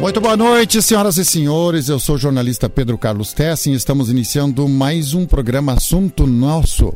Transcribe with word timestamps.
Muito 0.00 0.20
boa 0.20 0.36
noite, 0.36 0.82
senhoras 0.82 1.16
e 1.16 1.24
senhores. 1.24 1.88
Eu 1.88 1.98
sou 1.98 2.16
o 2.16 2.18
jornalista 2.18 2.68
Pedro 2.68 2.98
Carlos 2.98 3.32
Tessin 3.32 3.72
e 3.72 3.76
estamos 3.76 4.10
iniciando 4.10 4.68
mais 4.68 5.14
um 5.14 5.24
programa 5.24 5.72
Assunto 5.72 6.26
Nosso. 6.26 6.92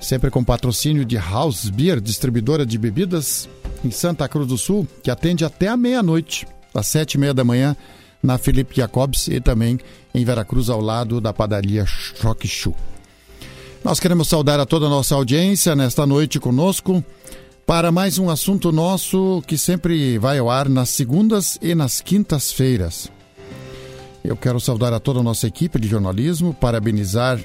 Sempre 0.00 0.30
com 0.30 0.44
patrocínio 0.44 1.04
de 1.04 1.16
House 1.16 1.68
Beer, 1.68 2.00
distribuidora 2.00 2.64
de 2.64 2.78
bebidas 2.78 3.48
em 3.84 3.90
Santa 3.90 4.28
Cruz 4.28 4.46
do 4.46 4.56
Sul, 4.56 4.86
que 5.02 5.10
atende 5.10 5.44
até 5.44 5.66
a 5.66 5.76
meia-noite, 5.76 6.46
às 6.72 6.86
sete 6.86 7.14
e 7.14 7.18
meia 7.18 7.34
da 7.34 7.42
manhã, 7.42 7.76
na 8.22 8.38
Felipe 8.38 8.76
Jacobs 8.76 9.26
e 9.26 9.40
também 9.40 9.78
em 10.14 10.24
Veracruz, 10.24 10.70
ao 10.70 10.80
lado 10.80 11.20
da 11.20 11.32
padaria 11.32 11.84
Choque 11.84 12.46
Chu. 12.46 12.74
Nós 13.84 13.98
queremos 13.98 14.28
saudar 14.28 14.60
a 14.60 14.66
toda 14.66 14.86
a 14.86 14.90
nossa 14.90 15.16
audiência 15.16 15.74
nesta 15.74 16.06
noite 16.06 16.38
conosco 16.38 17.04
para 17.68 17.92
mais 17.92 18.18
um 18.18 18.30
assunto 18.30 18.72
nosso 18.72 19.42
que 19.46 19.58
sempre 19.58 20.16
vai 20.16 20.38
ao 20.38 20.48
ar 20.48 20.70
nas 20.70 20.88
segundas 20.88 21.58
e 21.60 21.74
nas 21.74 22.00
quintas-feiras. 22.00 23.12
Eu 24.24 24.38
quero 24.38 24.58
saudar 24.58 24.94
a 24.94 24.98
toda 24.98 25.20
a 25.20 25.22
nossa 25.22 25.46
equipe 25.46 25.78
de 25.78 25.86
jornalismo, 25.86 26.54
parabenizar 26.54 27.38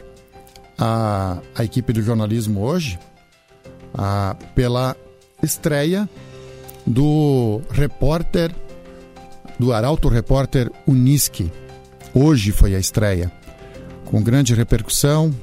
a, 0.79 1.39
a 1.53 1.65
equipe 1.65 1.91
do 1.91 2.01
jornalismo 2.01 2.61
hoje 2.61 2.97
a, 3.93 4.37
pela 4.55 4.95
estreia 5.43 6.09
do 6.87 7.59
repórter, 7.69 8.55
do 9.59 9.73
Arauto 9.73 10.07
Repórter 10.07 10.71
Unisque. 10.87 11.51
Hoje 12.13 12.53
foi 12.53 12.75
a 12.75 12.79
estreia, 12.79 13.29
com 14.05 14.23
grande 14.23 14.55
repercussão. 14.55 15.35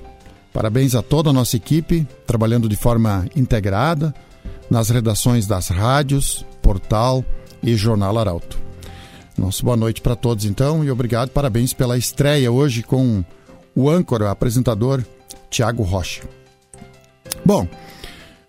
Parabéns 0.55 0.95
a 0.95 1.03
toda 1.03 1.29
a 1.29 1.35
nossa 1.35 1.55
equipe, 1.55 2.09
trabalhando 2.27 2.67
de 2.67 2.77
forma 2.77 3.27
integrada 3.37 4.15
nas 4.71 4.89
redações 4.89 5.47
das 5.47 5.69
rádios, 5.69 6.47
portal 6.63 7.25
e 7.63 7.75
Jornal 7.75 8.17
Arauto. 8.19 8.59
Nossa 9.37 9.63
boa 9.63 9.77
noite 9.77 10.01
para 10.01 10.15
todos 10.15 10.45
então 10.45 10.85
e 10.85 10.91
obrigado, 10.91 11.31
parabéns 11.31 11.73
pela 11.73 11.99
estreia 11.99 12.53
hoje 12.53 12.83
com 12.83 13.25
o 13.75 13.91
âncora, 13.91 14.31
apresentador 14.31 15.05
Tiago 15.51 15.83
Rocha. 15.83 16.23
Bom, 17.45 17.67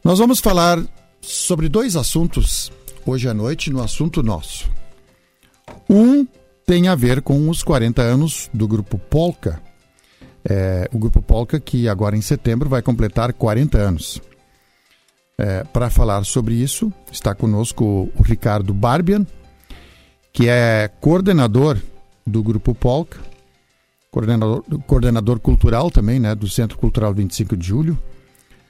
nós 0.04 0.20
vamos 0.20 0.40
falar 0.40 0.80
sobre 1.22 1.70
dois 1.70 1.96
assuntos 1.96 2.72
hoje 3.06 3.28
à 3.28 3.34
noite 3.34 3.70
no 3.70 3.82
assunto 3.82 4.22
nosso. 4.22 4.70
Um 5.90 6.28
tem 6.66 6.88
a 6.88 6.96
ver 6.96 7.22
com 7.22 7.50
os 7.50 7.64
40 7.64 8.02
anos 8.02 8.50
do 8.54 8.68
grupo 8.68 8.98
Polka. 8.98 9.62
É, 10.44 10.90
o 10.92 10.98
grupo 10.98 11.22
Polka 11.22 11.60
que 11.60 11.88
agora 11.88 12.16
em 12.16 12.22
setembro 12.22 12.70
vai 12.70 12.82
completar 12.82 13.34
40 13.34 13.78
anos. 13.78 14.22
É, 15.44 15.64
Para 15.64 15.90
falar 15.90 16.24
sobre 16.24 16.54
isso, 16.54 16.94
está 17.12 17.34
conosco 17.34 18.12
o 18.16 18.22
Ricardo 18.22 18.76
Barbian, 18.76 19.26
que 20.32 20.48
é 20.48 20.88
coordenador 21.02 21.80
do 22.28 22.44
Grupo 22.44 22.76
Polka, 22.76 23.18
coordenador, 24.12 24.64
coordenador 24.86 25.40
cultural 25.40 25.90
também 25.90 26.20
né, 26.20 26.36
do 26.36 26.48
Centro 26.48 26.78
Cultural 26.78 27.12
25 27.12 27.58
de 27.58 27.66
Julho, 27.66 27.98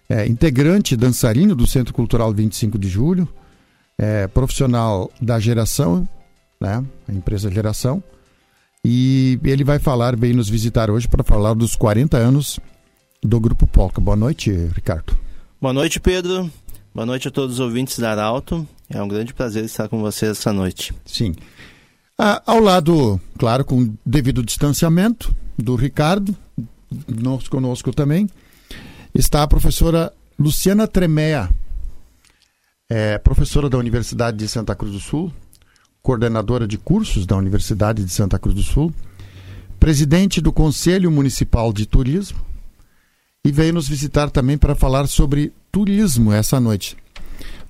é, 0.08 0.26
integrante 0.26 0.96
dançarino 0.96 1.56
do 1.56 1.68
Centro 1.68 1.94
Cultural 1.94 2.32
25 2.34 2.80
de 2.80 2.88
Julho, 2.88 3.28
é, 3.98 4.28
profissional 4.28 5.12
da 5.22 5.42
geração, 5.42 6.08
né, 6.58 6.82
a 7.06 7.12
empresa 7.12 7.52
Geração, 7.52 8.02
e 8.82 9.38
ele 9.44 9.66
vai 9.66 9.78
falar, 9.78 10.16
veio 10.16 10.38
nos 10.38 10.48
visitar 10.48 10.90
hoje 10.90 11.06
para 11.06 11.22
falar 11.22 11.54
dos 11.54 11.76
40 11.76 12.16
anos 12.16 12.62
do 13.22 13.42
Grupo 13.42 13.68
Polka. 13.68 14.00
Boa 14.00 14.16
noite, 14.16 14.50
Ricardo. 14.74 15.20
Boa 15.62 15.74
noite, 15.74 16.00
Pedro. 16.00 16.50
Boa 16.94 17.06
noite 17.06 17.30
a 17.30 17.32
todos 17.32 17.54
os 17.54 17.60
ouvintes 17.62 17.98
da 18.00 18.12
Arauto. 18.12 18.68
É 18.90 19.02
um 19.02 19.08
grande 19.08 19.34
prazer 19.34 19.64
estar 19.64 19.88
com 19.88 20.02
vocês 20.02 20.32
essa 20.32 20.52
noite. 20.52 20.94
Sim. 21.06 21.34
Ah, 22.20 22.44
ao 22.46 22.60
lado, 22.60 23.18
claro, 23.40 23.64
com 23.64 23.94
devido 24.06 24.44
distanciamento 24.44 25.34
do 25.58 25.76
Ricardo, 25.76 26.36
nós 27.08 27.48
conosco 27.48 27.94
também, 27.94 28.30
está 29.16 29.42
a 29.42 29.48
professora 29.48 30.12
Luciana 30.38 30.86
Tremea, 30.86 31.50
é 32.90 33.18
professora 33.18 33.70
da 33.70 33.78
Universidade 33.78 34.38
de 34.38 34.48
Santa 34.50 34.76
Cruz 34.76 34.92
do 34.92 35.00
Sul, 35.00 35.32
coordenadora 36.02 36.68
de 36.68 36.78
cursos 36.78 37.26
da 37.26 37.38
Universidade 37.38 38.04
de 38.04 38.12
Santa 38.12 38.38
Cruz 38.38 38.54
do 38.54 38.64
Sul, 38.64 38.94
presidente 39.80 40.42
do 40.42 40.52
Conselho 40.52 41.10
Municipal 41.10 41.72
de 41.72 41.86
Turismo 41.86 42.40
e 43.46 43.52
veio 43.52 43.74
nos 43.74 43.88
visitar 43.88 44.30
também 44.30 44.58
para 44.58 44.76
falar 44.76 45.08
sobre 45.08 45.54
turismo 45.72 46.34
essa 46.34 46.60
noite. 46.60 46.98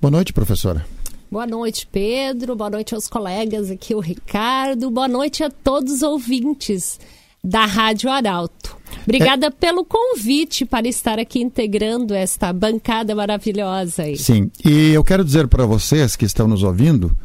Boa 0.00 0.10
noite, 0.10 0.32
professora. 0.32 0.84
Boa 1.30 1.46
noite, 1.46 1.86
Pedro. 1.90 2.56
Boa 2.56 2.68
noite 2.68 2.94
aos 2.94 3.08
colegas 3.08 3.70
aqui, 3.70 3.94
o 3.94 4.00
Ricardo. 4.00 4.90
Boa 4.90 5.08
noite 5.08 5.42
a 5.42 5.50
todos 5.50 5.92
os 5.94 6.02
ouvintes 6.02 6.98
da 7.42 7.64
Rádio 7.64 8.10
Arauto. 8.10 8.76
Obrigada 9.04 9.46
é... 9.46 9.50
pelo 9.50 9.84
convite 9.84 10.64
para 10.64 10.86
estar 10.86 11.18
aqui 11.18 11.40
integrando 11.40 12.14
esta 12.14 12.52
bancada 12.52 13.14
maravilhosa 13.14 14.02
aí. 14.02 14.16
Sim, 14.16 14.50
e 14.64 14.90
eu 14.90 15.02
quero 15.02 15.24
dizer 15.24 15.48
para 15.48 15.64
vocês 15.64 16.16
que 16.16 16.24
estão 16.24 16.46
nos 16.46 16.62
ouvindo 16.62 17.16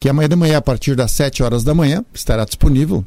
que 0.00 0.08
amanhã 0.08 0.28
de 0.28 0.36
manhã, 0.36 0.56
a 0.56 0.62
partir 0.62 0.96
das 0.96 1.10
7 1.12 1.42
horas 1.42 1.62
da 1.62 1.74
manhã, 1.74 2.02
estará 2.14 2.44
disponível 2.44 3.04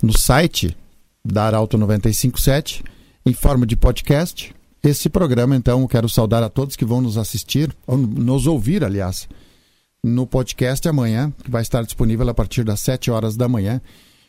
no 0.00 0.16
site 0.16 0.76
da 1.24 1.46
Arauto 1.46 1.76
957 1.76 2.84
em 3.26 3.32
forma 3.32 3.66
de 3.66 3.74
podcast. 3.74 4.54
Esse 4.84 5.08
programa, 5.08 5.56
então, 5.56 5.88
quero 5.88 6.10
saudar 6.10 6.42
a 6.42 6.50
todos 6.50 6.76
que 6.76 6.84
vão 6.84 7.00
nos 7.00 7.16
assistir, 7.16 7.74
ou 7.86 7.96
nos 7.96 8.46
ouvir, 8.46 8.84
aliás, 8.84 9.26
no 10.04 10.26
podcast 10.26 10.86
amanhã, 10.86 11.32
que 11.42 11.50
vai 11.50 11.62
estar 11.62 11.82
disponível 11.82 12.28
a 12.28 12.34
partir 12.34 12.64
das 12.64 12.80
7 12.80 13.10
horas 13.10 13.34
da 13.34 13.48
manhã. 13.48 13.80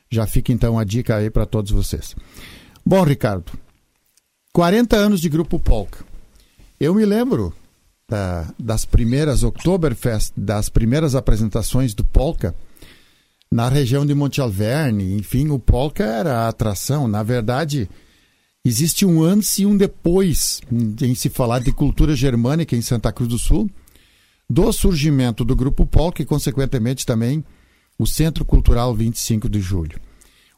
Já 0.09 0.25
fica 0.25 0.53
então 0.53 0.79
a 0.79 0.85
dica 0.85 1.17
aí 1.17 1.29
para 1.29 1.45
todos 1.45 1.71
vocês. 1.71 2.16
Bom, 2.85 3.03
Ricardo, 3.03 3.51
40 4.53 4.95
anos 4.95 5.19
de 5.19 5.27
Grupo 5.27 5.59
Polka. 5.59 6.05
Eu 6.79 6.95
me 6.95 7.03
lembro 7.03 7.53
da, 8.09 8.47
das 8.57 8.85
primeiras 8.85 9.43
Oktoberfest, 9.43 10.31
das 10.37 10.69
primeiras 10.69 11.16
apresentações 11.16 11.93
do 11.93 12.05
Polka 12.05 12.55
na 13.51 13.67
região 13.67 14.05
de 14.05 14.16
Monte 14.16 14.39
Alverne. 14.39 15.17
Enfim, 15.17 15.49
o 15.49 15.59
Polka 15.59 16.05
era 16.05 16.43
a 16.43 16.47
atração. 16.47 17.09
Na 17.09 17.23
verdade, 17.23 17.89
Existe 18.65 19.05
um 19.05 19.21
antes 19.21 19.59
e 19.59 19.65
um 19.67 19.77
depois 19.77 20.59
em 20.99 21.13
se 21.13 21.29
falar 21.29 21.59
de 21.59 21.71
cultura 21.71 22.15
germânica 22.15 22.75
em 22.75 22.81
Santa 22.81 23.11
Cruz 23.11 23.29
do 23.29 23.37
Sul, 23.37 23.69
do 24.49 24.71
surgimento 24.73 25.45
do 25.45 25.55
Grupo 25.55 25.85
Polk 25.85 26.19
e, 26.19 26.25
consequentemente, 26.25 27.05
também 27.05 27.45
o 27.97 28.07
Centro 28.07 28.43
Cultural 28.43 28.95
25 28.95 29.47
de 29.47 29.61
Julho. 29.61 29.99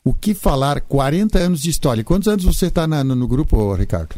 O 0.06 0.14
que 0.14 0.34
falar 0.34 0.80
40 0.80 1.38
anos 1.38 1.62
de 1.62 1.70
história? 1.70 2.02
Quantos 2.02 2.30
anos 2.30 2.46
você 2.46 2.68
está 2.68 2.88
no, 2.88 3.04
no, 3.04 3.28
grupo, 3.28 3.74
Ricardo? 3.74 4.16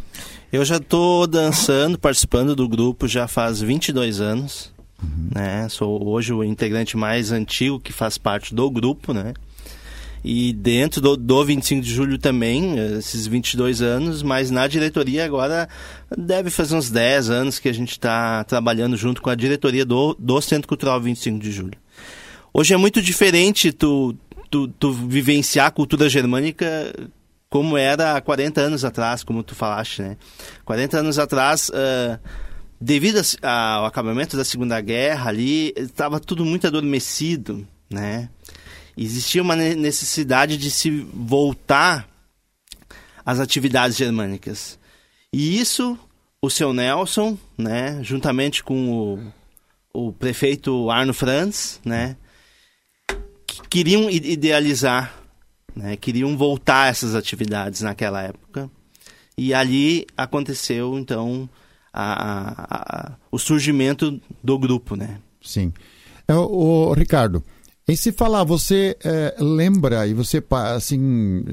Eu 0.54 0.64
já 0.64 0.78
estou 0.78 1.26
dançando, 1.26 1.98
participando 1.98 2.56
do 2.56 2.70
grupo 2.70 3.08
já 3.08 3.28
faz 3.28 3.60
22 3.60 4.22
anos. 4.22 4.72
Uhum. 5.02 5.30
Né? 5.34 5.68
Sou 5.68 6.08
hoje 6.08 6.32
o 6.32 6.44
integrante 6.44 6.96
mais 6.96 7.32
antigo 7.32 7.80
que 7.80 7.92
faz 7.92 8.20
parte 8.20 8.54
do 8.54 8.70
grupo, 8.70 9.14
né? 9.14 9.34
E 10.24 10.52
dentro 10.52 11.00
do, 11.00 11.16
do 11.16 11.46
25 11.46 11.82
de 11.82 11.94
julho 11.94 12.18
também, 12.18 12.78
esses 12.98 13.26
22 13.26 13.82
anos, 13.82 14.22
mas 14.22 14.52
na 14.52 14.68
diretoria 14.68 15.26
agora 15.26 15.70
deve 16.18 16.50
fazer 16.50 16.76
uns 16.76 16.90
10 16.92 17.30
anos 17.30 17.60
que 17.60 17.70
a 17.70 17.74
gente 17.74 17.92
está 17.92 18.44
trabalhando 18.44 18.98
junto 18.98 19.22
com 19.22 19.30
a 19.30 19.36
diretoria 19.36 19.86
do, 19.86 20.16
do 20.20 20.42
Centro 20.42 20.68
Cultural 20.68 21.00
25 21.00 21.40
de 21.40 21.52
julho. 21.52 21.78
Hoje 22.54 22.74
é 22.74 22.78
muito 22.78 23.02
diferente 23.02 23.72
tu, 23.72 24.16
tu, 24.50 24.68
tu 24.68 24.92
vivenciar 24.92 25.68
a 25.68 25.72
cultura 25.72 26.10
germânica 26.10 26.94
como 27.50 27.78
era 27.78 28.16
há 28.16 28.22
40 28.22 28.62
anos 28.62 28.86
atrás, 28.86 29.24
como 29.24 29.44
tu 29.44 29.56
falaste, 29.56 30.02
né? 30.02 30.18
40 30.66 31.00
anos 31.00 31.18
atrás, 31.18 31.70
uh, 31.70 32.20
devido 32.80 33.20
ao 33.42 33.86
acabamento 33.86 34.38
da 34.38 34.46
Segunda 34.46 34.80
Guerra 34.80 35.30
ali, 35.30 35.74
estava 35.76 36.20
tudo 36.20 36.46
muito 36.46 36.68
adormecido, 36.68 37.68
né? 37.90 38.30
Existia 38.98 39.42
uma 39.42 39.56
necessidade 39.56 40.58
de 40.58 40.70
se 40.70 40.90
voltar 41.14 42.08
às 43.26 43.40
atividades 43.40 43.98
germânicas. 43.98 44.80
E 45.32 45.60
isso, 45.60 45.98
o 46.42 46.50
seu 46.50 46.74
Nelson, 46.74 47.38
né, 47.58 48.00
juntamente 48.04 48.64
com 48.64 48.92
o, 49.94 50.08
o 50.08 50.14
prefeito 50.14 50.90
Arno 50.90 51.14
Franz, 51.14 51.80
né, 51.86 52.16
queriam 53.70 54.10
idealizar, 54.10 55.14
né, 55.76 55.96
queriam 55.96 56.36
voltar 56.36 56.84
a 56.84 56.88
essas 56.88 57.14
atividades 57.14 57.82
naquela 57.82 58.22
época. 58.24 58.70
E 59.38 59.54
ali 59.54 60.06
aconteceu, 60.18 60.98
então, 60.98 61.50
a, 61.94 62.14
a, 62.14 63.12
a, 63.12 63.16
o 63.32 63.40
surgimento 63.40 64.20
do 64.44 64.60
grupo, 64.60 64.96
né? 64.96 65.20
Sim. 65.42 65.72
É, 66.28 66.34
o, 66.34 66.90
o 66.90 66.94
Ricardo, 66.94 67.44
em 67.90 67.96
se 67.96 68.12
falar, 68.12 68.44
você 68.44 68.96
é, 69.04 69.36
lembra 69.40 70.08
e 70.08 70.14
você 70.14 70.44
assim 70.76 71.44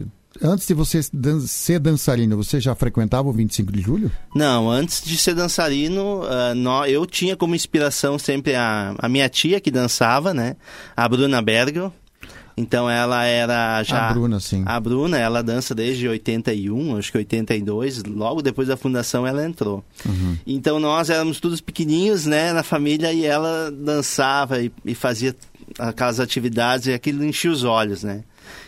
antes 0.43 0.67
de 0.67 0.75
você 0.75 1.01
ser 1.47 1.79
dançarino, 1.79 2.37
você 2.37 2.61
já 2.61 2.75
frequentava 2.75 3.29
o 3.29 3.33
25 3.33 3.73
de 3.73 3.81
julho? 3.81 4.11
Não, 4.35 4.71
antes 4.71 5.03
de 5.03 5.17
ser 5.17 5.35
dançarino, 5.35 6.23
nó, 6.55 6.85
eu 6.85 7.07
tinha 7.07 7.37
como 7.37 7.55
inspiração 7.55 8.19
sempre 8.19 8.55
a, 8.55 8.95
a 8.99 9.09
minha 9.09 9.29
tia 9.29 9.61
que 9.61 9.71
dançava, 9.71 10.35
né? 10.35 10.57
A 10.97 11.09
Bruna 11.09 11.41
Bergel. 11.41 11.93
Então 12.57 12.89
ela 12.89 13.25
era 13.25 13.83
já. 13.83 14.09
A 14.09 14.13
Bruna, 14.13 14.41
sim. 14.41 14.63
A 14.65 14.81
Bruna, 14.81 15.19
ela 15.19 15.43
dança 15.43 15.75
desde 15.75 16.09
81, 16.09 16.97
acho 16.97 17.13
que 17.13 17.19
82. 17.19 18.03
Logo 18.05 18.41
depois 18.41 18.69
da 18.69 18.77
fundação 18.77 19.27
ela 19.27 19.45
entrou. 19.45 19.85
Uhum. 20.07 20.39
Então 20.47 20.81
nós 20.81 21.11
éramos 21.11 21.39
todos 21.39 21.61
pequenininhos, 21.61 22.25
né, 22.25 22.53
na 22.55 22.63
família 22.63 23.13
e 23.13 23.27
ela 23.27 23.71
dançava 23.71 24.63
e, 24.63 24.73
e 24.87 24.95
fazia 24.95 25.37
aquelas 25.79 26.19
atividades 26.19 26.87
e 26.87 26.95
aquilo 26.95 27.25
enchia 27.25 27.51
os 27.51 27.63
olhos, 27.63 28.03
né? 28.03 28.25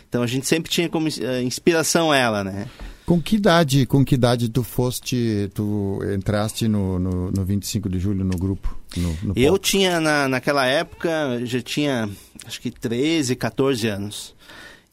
Então 0.07 0.21
a 0.21 0.27
gente 0.27 0.45
sempre 0.45 0.69
tinha 0.71 0.87
como 0.87 1.07
uh, 1.07 1.41
inspiração 1.43 2.13
ela, 2.13 2.43
né? 2.43 2.67
Com 3.09 3.19
que 3.19 3.37
idade, 3.37 3.87
com 3.87 4.05
que 4.05 4.13
idade 4.13 4.49
tu 4.49 4.61
foste, 4.61 5.49
tu 5.55 5.99
entraste 6.13 6.67
no, 6.67 6.99
no, 6.99 7.31
no 7.31 7.43
25 7.43 7.89
de 7.89 7.97
julho 7.97 8.23
no 8.23 8.37
grupo? 8.37 8.77
No, 8.95 9.17
no 9.23 9.33
eu 9.35 9.57
tinha, 9.57 9.99
na, 9.99 10.27
naquela 10.27 10.67
época, 10.67 11.41
já 11.43 11.59
tinha 11.59 12.07
acho 12.45 12.61
que 12.61 12.69
13, 12.69 13.35
14 13.35 13.87
anos. 13.87 14.35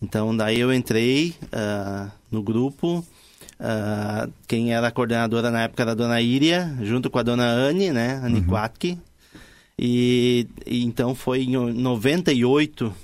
Então 0.01 0.35
daí 0.35 0.59
eu 0.59 0.73
entrei 0.73 1.35
uh, 1.53 2.11
no 2.33 2.43
grupo. 2.43 3.05
Uh, 3.61 4.33
quem 4.49 4.73
era 4.73 4.89
a 4.89 4.91
coordenadora 4.91 5.51
na 5.51 5.65
época 5.65 5.83
era 5.83 5.93
a 5.93 5.95
dona 5.95 6.19
Iria, 6.19 6.75
junto 6.81 7.11
com 7.11 7.19
a 7.19 7.23
dona 7.23 7.45
Anne, 7.45 7.93
né? 7.93 8.19
Anne 8.25 8.41
uhum. 8.41 8.47
Quatke. 8.47 8.99
E, 9.79 10.49
e 10.65 10.87
então 10.87 11.15
foi 11.15 11.43
em 11.43 11.51
98 11.55 12.95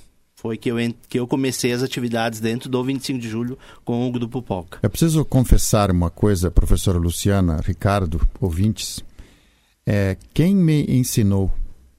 foi 0.43 0.57
que 0.57 0.69
eu, 0.69 0.77
que 1.09 1.21
eu 1.21 1.27
comecei 1.29 1.73
as 1.73 1.85
atividades 1.85 2.41
dentro 2.41 2.69
do 2.69 2.83
25 2.83 3.17
de 3.17 3.29
julho 3.29 3.57
com 3.85 4.09
o 4.09 4.11
Grupo 4.11 4.43
Polka. 4.43 4.81
Eu 4.83 4.91
preciso 4.91 5.25
confessar 5.25 5.89
uma 5.89 6.11
coisa, 6.11 6.51
professora 6.51 6.99
Luciana, 6.99 7.61
Ricardo, 7.65 8.21
ouvintes. 8.41 9.05
É, 9.87 10.17
quem 10.35 10.57
me 10.57 10.85
ensinou 10.89 11.49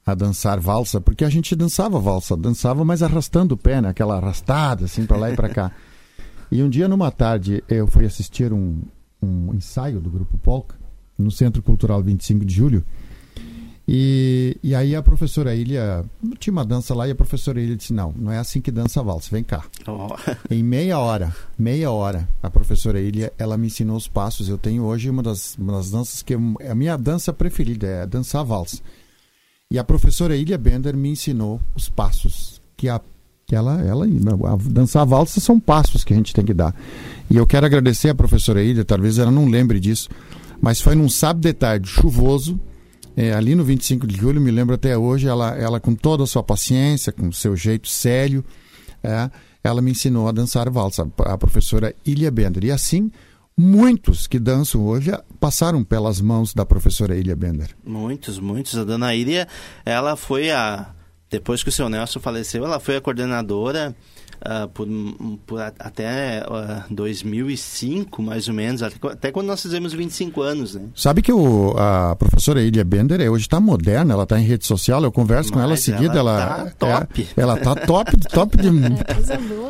a 0.05 0.13
dançar 0.13 0.59
valsa, 0.59 0.99
porque 0.99 1.23
a 1.23 1.29
gente 1.29 1.55
dançava 1.55 1.97
valsa, 2.01 2.35
dançava 2.35 2.83
mas 2.83 3.01
arrastando 3.01 3.55
o 3.55 3.57
pé, 3.57 3.81
né? 3.81 3.87
aquela 3.87 4.17
arrastada 4.17 4.83
assim 4.83 5.05
para 5.05 5.15
lá 5.15 5.31
e 5.31 5.35
para 5.37 5.47
cá. 5.47 5.71
E 6.51 6.61
um 6.61 6.69
dia, 6.69 6.89
numa 6.89 7.11
tarde, 7.11 7.63
eu 7.69 7.87
fui 7.87 8.05
assistir 8.05 8.51
um, 8.51 8.81
um 9.21 9.53
ensaio 9.55 10.01
do 10.01 10.09
Grupo 10.09 10.37
Polka 10.37 10.75
no 11.17 11.31
Centro 11.31 11.63
Cultural 11.63 12.03
25 12.03 12.43
de 12.43 12.53
Julho 12.53 12.83
e, 13.87 14.57
e 14.63 14.73
aí 14.73 14.95
a 14.95 15.03
professora 15.03 15.53
Ilha, 15.53 16.05
tinha 16.39 16.51
uma 16.51 16.63
dança 16.63 16.95
lá 16.95 17.07
e 17.07 17.11
a 17.11 17.15
professora 17.15 17.61
Ilha 17.61 17.75
disse, 17.75 17.93
não, 17.93 18.13
não 18.15 18.31
é 18.31 18.37
assim 18.37 18.61
que 18.61 18.71
dança 18.71 19.01
a 19.01 19.03
valsa, 19.03 19.29
vem 19.31 19.43
cá. 19.43 19.63
Oh. 19.85 20.07
Em 20.49 20.63
meia 20.63 20.99
hora, 20.99 21.35
meia 21.59 21.91
hora, 21.91 22.27
a 22.41 22.49
professora 22.49 23.01
Ilha, 23.01 23.33
ela 23.37 23.57
me 23.57 23.67
ensinou 23.67 23.97
os 23.97 24.07
passos. 24.07 24.47
Eu 24.47 24.57
tenho 24.57 24.83
hoje 24.83 25.09
uma 25.09 25.21
das, 25.21 25.55
uma 25.57 25.73
das 25.73 25.91
danças 25.91 26.21
que 26.21 26.33
é 26.33 26.71
a 26.71 26.75
minha 26.75 26.97
dança 26.97 27.33
preferida, 27.33 27.85
é 27.85 28.07
dançar 28.07 28.41
a 28.41 28.45
valsa. 28.45 28.81
E 29.69 29.77
a 29.77 29.83
professora 29.83 30.35
Ilha 30.35 30.57
Bender 30.57 30.95
me 30.95 31.09
ensinou 31.09 31.59
os 31.75 31.89
passos 31.89 32.61
que 32.77 32.87
a 32.87 33.01
que 33.45 33.53
ela, 33.53 33.81
ela 33.81 34.05
a 34.05 34.55
dançar 34.71 35.01
a 35.01 35.05
valsa 35.05 35.41
são 35.41 35.59
passos 35.59 36.05
que 36.05 36.13
a 36.13 36.15
gente 36.15 36.33
tem 36.33 36.45
que 36.45 36.53
dar. 36.53 36.73
E 37.29 37.35
eu 37.35 37.45
quero 37.45 37.65
agradecer 37.65 38.07
a 38.07 38.15
professora 38.15 38.63
Ilha, 38.63 38.85
talvez 38.85 39.17
ela 39.17 39.29
não 39.29 39.49
lembre 39.49 39.81
disso, 39.81 40.09
mas 40.61 40.79
foi 40.79 40.95
num 40.95 41.09
sábado 41.09 41.41
de 41.41 41.51
tarde 41.51 41.89
chuvoso, 41.89 42.57
é, 43.15 43.33
ali 43.33 43.55
no 43.55 43.63
25 43.63 44.07
de 44.07 44.15
julho, 44.15 44.41
me 44.41 44.51
lembro 44.51 44.75
até 44.75 44.97
hoje, 44.97 45.27
ela, 45.27 45.55
ela 45.55 45.79
com 45.79 45.93
toda 45.93 46.23
a 46.23 46.27
sua 46.27 46.43
paciência, 46.43 47.11
com 47.11 47.31
seu 47.31 47.55
jeito 47.55 47.87
sério, 47.87 48.43
é, 49.03 49.29
ela 49.63 49.81
me 49.81 49.91
ensinou 49.91 50.27
a 50.27 50.31
dançar 50.31 50.69
valsa, 50.69 51.07
a 51.19 51.37
professora 51.37 51.95
Ilha 52.05 52.31
Bender. 52.31 52.63
E 52.65 52.71
assim, 52.71 53.11
muitos 53.57 54.27
que 54.27 54.39
dançam 54.39 54.85
hoje 54.85 55.11
passaram 55.39 55.83
pelas 55.83 56.19
mãos 56.19 56.53
da 56.53 56.65
professora 56.65 57.15
Ilha 57.15 57.35
Bender. 57.35 57.69
Muitos, 57.85 58.39
muitos. 58.39 58.77
A 58.77 58.83
dona 58.83 59.15
Ilha, 59.15 59.47
ela 59.85 60.15
foi 60.15 60.51
a... 60.51 60.93
Depois 61.29 61.63
que 61.63 61.69
o 61.69 61.71
seu 61.71 61.89
Nelson 61.89 62.19
faleceu, 62.19 62.63
ela 62.63 62.79
foi 62.79 62.95
a 62.95 63.01
coordenadora 63.01 63.95
uh, 64.41 64.67
por, 64.69 64.87
por, 65.45 65.59
até 65.61 66.43
uh, 66.47 66.53
ah, 66.53 66.85
2005, 66.89 68.21
mais 68.21 68.47
ou 68.47 68.53
menos, 68.53 68.83
até, 68.83 69.07
até, 69.07 69.31
quando 69.31 69.47
nós 69.47 69.61
fizemos 69.61 69.93
25 69.93 70.41
anos, 70.41 70.75
né? 70.75 70.83
Sabe 70.95 71.21
que 71.21 71.31
o, 71.31 71.73
a 71.77 72.15
professora 72.15 72.61
Ilha 72.61 72.83
Bender 72.83 73.21
é, 73.21 73.29
hoje 73.29 73.45
está 73.45 73.59
moderna, 73.59 74.13
ela 74.13 74.23
está 74.23 74.39
em 74.39 74.43
rede 74.43 74.65
social, 74.65 75.03
eu 75.03 75.11
converso 75.11 75.49
mas 75.49 75.57
com 75.57 75.63
ela 75.63 75.77
seguida, 75.77 76.17
ela, 76.17 76.41
ela 76.41 76.71
tá 76.71 76.87
é, 76.87 76.99
top. 76.99 77.27
É, 77.35 77.41
ela 77.41 77.57
tá 77.57 77.75
top, 77.75 78.17
top 78.29 78.57
de... 78.57 78.69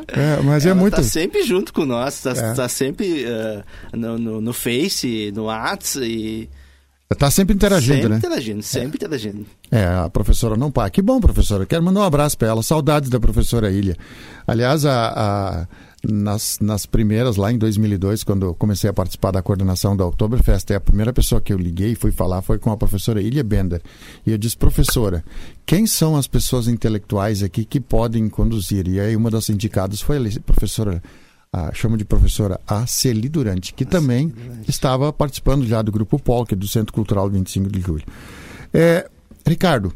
É, 0.08 0.42
mas 0.44 0.66
é 0.66 0.70
ela 0.70 0.80
é 0.80 0.82
muito... 0.82 0.96
tá 0.96 1.04
sempre 1.04 1.44
junto 1.44 1.74
com 1.74 1.86
nós, 1.86 2.26
está 2.26 2.32
é. 2.32 2.54
tá 2.54 2.68
sempre 2.68 3.26
uh, 3.26 3.98
no, 3.98 4.18
no, 4.18 4.42
no 4.42 4.54
Face, 4.54 5.32
no 5.34 5.46
WhatsApp 5.46 6.06
e... 6.06 6.50
Está 7.12 7.30
sempre 7.30 7.54
interagindo, 7.54 7.94
sempre 7.94 8.10
né? 8.10 8.18
Interagindo, 8.18 8.64
sempre 8.64 8.96
é. 8.96 8.98
interagindo. 8.98 9.46
É, 9.72 9.86
a 9.86 10.10
professora 10.10 10.58
não 10.58 10.72
para. 10.72 10.90
Que 10.90 11.02
bom, 11.02 11.20
professora. 11.20 11.66
Quero 11.66 11.84
mandar 11.84 12.02
um 12.02 12.04
abraço 12.04 12.38
para 12.38 12.48
ela. 12.48 12.64
Saudades 12.64 13.10
da 13.10 13.20
professora 13.20 13.72
Ilha. 13.72 13.96
Aliás, 14.48 14.86
a, 14.86 15.14
a, 15.16 15.68
nas, 16.04 16.60
nas 16.60 16.86
primeiras, 16.86 17.38
lá 17.38 17.52
em 17.52 17.58
2002, 17.58 18.24
quando 18.24 18.48
eu 18.48 18.54
comecei 18.54 18.90
a 18.90 18.94
participar 18.94 19.32
da 19.32 19.42
coordenação 19.42 19.96
da 19.96 20.06
Oktoberfest, 20.06 20.72
a 20.72 20.80
primeira 20.80 21.14
pessoa 21.14 21.40
que 21.40 21.54
eu 21.54 21.58
liguei 21.58 21.92
e 21.92 21.96
fui 21.96 22.12
falar 22.12 22.42
foi 22.42 22.58
com 22.58 22.72
a 22.72 22.78
professora 22.78 23.22
Ilha 23.22 23.44
Bender. 23.44 23.82
E 24.26 24.32
eu 24.32 24.38
disse, 24.38 24.58
professora, 24.58 25.24
quem 25.66 25.86
são 25.86 26.16
as 26.18 26.28
pessoas 26.28 26.68
intelectuais 26.68 27.44
aqui 27.44 27.64
que 27.64 27.80
podem 27.80 28.28
conduzir? 28.28 28.88
E 28.88 29.00
aí 29.00 29.16
uma 29.16 29.30
das 29.30 29.50
indicadas 29.50 30.02
foi 30.02 30.18
a 30.18 30.40
professora 30.42 31.02
a, 31.54 31.72
chamo 31.72 31.96
de 31.96 32.04
professora 32.04 32.60
A. 32.68 32.88
Celi 32.88 33.30
Durante, 33.30 33.74
que 33.74 33.84
a 33.84 33.88
também 33.88 34.30
Durante. 34.30 34.70
estava 34.70 35.14
participando 35.14 35.68
já 35.68 35.84
do 35.84 35.92
Grupo 35.92 36.18
Polk, 36.18 36.56
do 36.56 36.68
Centro 36.68 36.92
Cultural 36.92 37.30
25 37.30 37.70
de 37.70 37.80
Julho. 37.80 38.04
É, 38.74 39.08
Ricardo, 39.46 39.94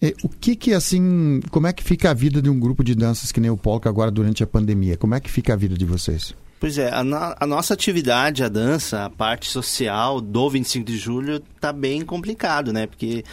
é, 0.00 0.14
o 0.22 0.28
que 0.28 0.54
que 0.54 0.72
assim, 0.72 1.40
como 1.50 1.66
é 1.66 1.72
que 1.72 1.82
fica 1.82 2.10
a 2.10 2.14
vida 2.14 2.40
de 2.40 2.48
um 2.48 2.60
grupo 2.60 2.84
de 2.84 2.94
danças 2.94 3.32
que 3.32 3.40
nem 3.40 3.50
o 3.50 3.56
Polk 3.56 3.88
agora 3.88 4.10
durante 4.10 4.44
a 4.44 4.46
pandemia? 4.46 4.96
Como 4.96 5.14
é 5.14 5.20
que 5.20 5.30
fica 5.30 5.52
a 5.52 5.56
vida 5.56 5.76
de 5.76 5.84
vocês? 5.84 6.32
Pois 6.60 6.78
é, 6.78 6.88
a, 6.88 7.02
a, 7.40 7.46
nossa 7.46 7.74
atividade, 7.74 8.42
a 8.42 8.48
dança, 8.48 9.04
a 9.04 9.10
parte 9.10 9.50
social 9.50 10.20
do 10.20 10.48
25 10.48 10.84
de 10.84 10.96
julho 10.96 11.40
tá 11.60 11.72
bem 11.72 12.02
complicado, 12.02 12.72
né? 12.72 12.86
Porque 12.86 13.24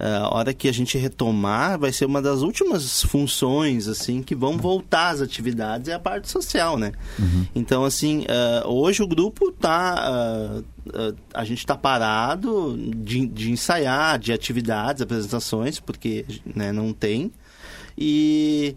uh, 0.00 0.24
a 0.24 0.34
hora 0.34 0.52
que 0.52 0.68
a 0.68 0.72
gente 0.72 0.98
retomar 0.98 1.78
vai 1.78 1.92
ser 1.92 2.04
uma 2.04 2.20
das 2.20 2.42
últimas 2.42 3.02
funções, 3.02 3.86
assim, 3.86 4.22
que 4.22 4.34
vão 4.34 4.56
voltar 4.56 5.10
às 5.10 5.20
atividades 5.20 5.88
é 5.88 5.94
a 5.94 5.98
parte 5.98 6.28
social, 6.28 6.76
né? 6.76 6.92
Uhum. 7.18 7.46
Então, 7.54 7.84
assim, 7.84 8.22
uh, 8.22 8.68
hoje 8.68 9.02
o 9.02 9.06
grupo 9.06 9.52
tá... 9.52 10.62
Uh, 10.86 11.14
a 11.32 11.44
gente 11.44 11.58
está 11.58 11.76
parado 11.76 12.76
de, 12.76 13.26
de 13.26 13.52
ensaiar, 13.52 14.18
de 14.18 14.32
atividades, 14.32 15.02
apresentações, 15.02 15.78
porque 15.78 16.24
né, 16.56 16.72
não 16.72 16.92
tem. 16.92 17.30
E 17.96 18.74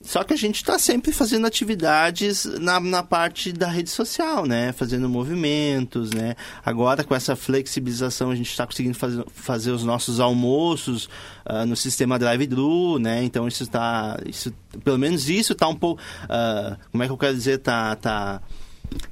só 0.00 0.22
que 0.22 0.32
a 0.32 0.36
gente 0.36 0.56
está 0.56 0.78
sempre 0.78 1.10
fazendo 1.10 1.44
atividades 1.44 2.44
na, 2.44 2.78
na 2.78 3.02
parte 3.02 3.52
da 3.52 3.68
rede 3.68 3.90
social, 3.90 4.46
né? 4.46 4.72
Fazendo 4.72 5.08
movimentos, 5.08 6.12
né? 6.12 6.36
Agora, 6.64 7.02
com 7.02 7.16
essa 7.16 7.34
flexibilização, 7.34 8.30
a 8.30 8.36
gente 8.36 8.48
está 8.48 8.64
conseguindo 8.64 8.96
fazer, 8.96 9.24
fazer 9.34 9.72
os 9.72 9.82
nossos 9.82 10.20
almoços 10.20 11.06
uh, 11.44 11.66
no 11.66 11.74
sistema 11.74 12.16
drive-thru, 12.16 13.00
né? 13.00 13.24
Então, 13.24 13.48
isso 13.48 13.64
está... 13.64 14.16
Isso, 14.24 14.54
pelo 14.84 14.98
menos 14.98 15.28
isso 15.28 15.52
está 15.52 15.66
um 15.66 15.74
pouco... 15.74 16.00
Uh, 16.24 16.76
como 16.92 17.02
é 17.02 17.06
que 17.06 17.12
eu 17.12 17.18
quero 17.18 17.34
dizer? 17.34 17.58
Tá... 17.58 17.96
tá 17.96 18.40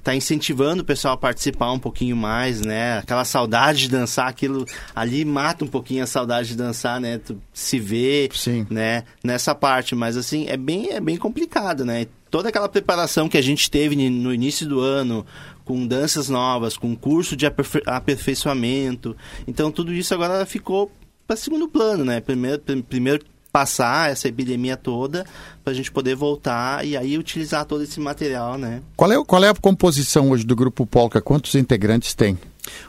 tá 0.02 0.14
incentivando 0.14 0.82
o 0.82 0.84
pessoal 0.84 1.14
a 1.14 1.16
participar 1.16 1.72
um 1.72 1.78
pouquinho 1.78 2.16
mais, 2.16 2.60
né? 2.60 2.98
Aquela 2.98 3.24
saudade 3.24 3.80
de 3.80 3.88
dançar, 3.88 4.28
aquilo 4.28 4.64
ali 4.94 5.24
mata 5.24 5.64
um 5.64 5.68
pouquinho 5.68 6.02
a 6.02 6.06
saudade 6.06 6.48
de 6.48 6.56
dançar, 6.56 7.00
né? 7.00 7.18
Tu 7.18 7.40
se 7.52 7.78
vê, 7.78 8.28
Sim. 8.32 8.66
né? 8.70 9.04
Nessa 9.22 9.54
parte, 9.54 9.94
mas 9.94 10.16
assim, 10.16 10.46
é 10.48 10.56
bem, 10.56 10.90
é 10.90 11.00
bem 11.00 11.16
complicado, 11.16 11.84
né? 11.84 12.06
Toda 12.30 12.48
aquela 12.48 12.68
preparação 12.68 13.28
que 13.28 13.38
a 13.38 13.42
gente 13.42 13.70
teve 13.70 13.96
no 14.10 14.34
início 14.34 14.68
do 14.68 14.80
ano, 14.80 15.24
com 15.64 15.86
danças 15.86 16.28
novas, 16.28 16.76
com 16.76 16.94
curso 16.94 17.36
de 17.36 17.46
aperfei 17.46 17.82
aperfeiçoamento, 17.86 19.16
então 19.46 19.70
tudo 19.70 19.92
isso 19.92 20.12
agora 20.12 20.44
ficou 20.44 20.90
para 21.26 21.36
segundo 21.36 21.68
plano, 21.68 22.04
né? 22.04 22.20
Primeiro, 22.20 22.60
primeiro 22.88 23.24
passar 23.56 24.10
essa 24.10 24.28
epidemia 24.28 24.76
toda 24.76 25.24
para 25.64 25.72
a 25.72 25.74
gente 25.74 25.90
poder 25.90 26.14
voltar 26.14 26.86
e 26.86 26.94
aí 26.94 27.16
utilizar 27.16 27.64
todo 27.64 27.82
esse 27.82 27.98
material, 27.98 28.58
né? 28.58 28.82
Qual 28.94 29.10
é, 29.10 29.24
qual 29.24 29.42
é 29.42 29.48
a 29.48 29.54
composição 29.54 30.28
hoje 30.28 30.44
do 30.44 30.54
Grupo 30.54 30.84
Polka? 30.84 31.22
Quantos 31.22 31.54
integrantes 31.54 32.12
tem? 32.12 32.38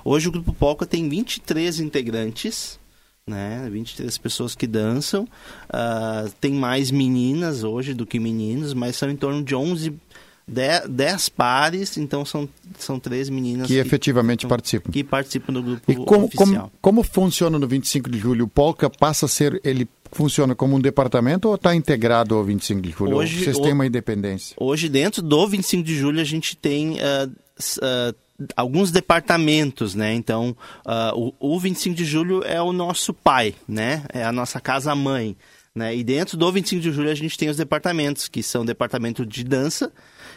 Hoje 0.03 0.27
o 0.27 0.31
Grupo 0.31 0.51
Polka 0.53 0.85
tem 0.85 1.07
23 1.07 1.79
integrantes, 1.79 2.77
né? 3.25 3.65
23 3.71 4.17
pessoas 4.17 4.55
que 4.55 4.67
dançam. 4.67 5.23
Uh, 5.69 6.29
tem 6.41 6.51
mais 6.51 6.91
meninas 6.91 7.63
hoje 7.63 7.93
do 7.93 8.05
que 8.05 8.19
meninos, 8.19 8.73
mas 8.73 8.97
são 8.97 9.09
em 9.09 9.15
torno 9.15 9.41
de 9.41 9.55
11 9.55 9.93
10 10.47 11.29
pares, 11.29 11.97
então 11.97 12.23
são, 12.23 12.47
são 12.79 12.97
três 12.97 13.29
meninas 13.29 13.67
que, 13.67 13.73
que 13.73 13.79
efetivamente 13.79 14.41
que, 14.41 14.47
participam. 14.47 14.91
Que 14.91 15.03
participam 15.03 15.53
do 15.53 15.61
grupo 15.61 15.91
e 15.91 15.95
como, 15.95 16.25
oficial. 16.25 16.47
Como, 16.47 16.71
como 16.81 17.03
funciona 17.03 17.59
no 17.59 17.67
25 17.67 18.09
de 18.09 18.17
julho? 18.17 18.45
O 18.45 18.47
Polka 18.47 18.89
passa 18.89 19.25
a 19.25 19.29
ser, 19.29 19.59
ele 19.63 19.87
funciona 20.11 20.55
como 20.55 20.77
um 20.77 20.79
departamento 20.79 21.49
ou 21.49 21.55
está 21.55 21.75
integrado 21.75 22.35
ao 22.35 22.43
25 22.43 22.81
de 22.81 22.91
julho? 22.91 23.17
Hoje, 23.17 23.43
Vocês 23.43 23.59
têm 23.59 23.73
uma 23.73 23.85
independência? 23.85 24.55
Hoje, 24.57 24.87
dentro 24.87 25.21
do 25.21 25.47
25 25.47 25.83
de 25.83 25.95
julho, 25.95 26.21
a 26.21 26.23
gente 26.23 26.55
tem 26.55 26.93
uh, 26.93 27.27
uh, 27.29 28.15
alguns 28.55 28.89
departamentos, 28.89 29.95
né? 29.95 30.13
Então, 30.13 30.55
uh, 30.85 31.33
o, 31.39 31.55
o 31.55 31.59
25 31.59 31.95
de 31.95 32.05
julho 32.05 32.41
é 32.45 32.61
o 32.61 32.71
nosso 32.71 33.13
pai, 33.13 33.53
né? 33.67 34.03
É 34.13 34.23
a 34.23 34.31
nossa 34.31 34.61
casa-mãe. 34.61 35.35
Né? 35.77 35.95
E 35.95 36.03
dentro 36.03 36.35
do 36.35 36.51
25 36.51 36.81
de 36.81 36.91
julho 36.91 37.11
a 37.11 37.15
gente 37.15 37.37
tem 37.37 37.49
os 37.49 37.57
departamentos, 37.57 38.27
que 38.27 38.41
são 38.41 38.63
o 38.63 38.65
departamento 38.65 39.23
de 39.23 39.43
dança 39.43 39.93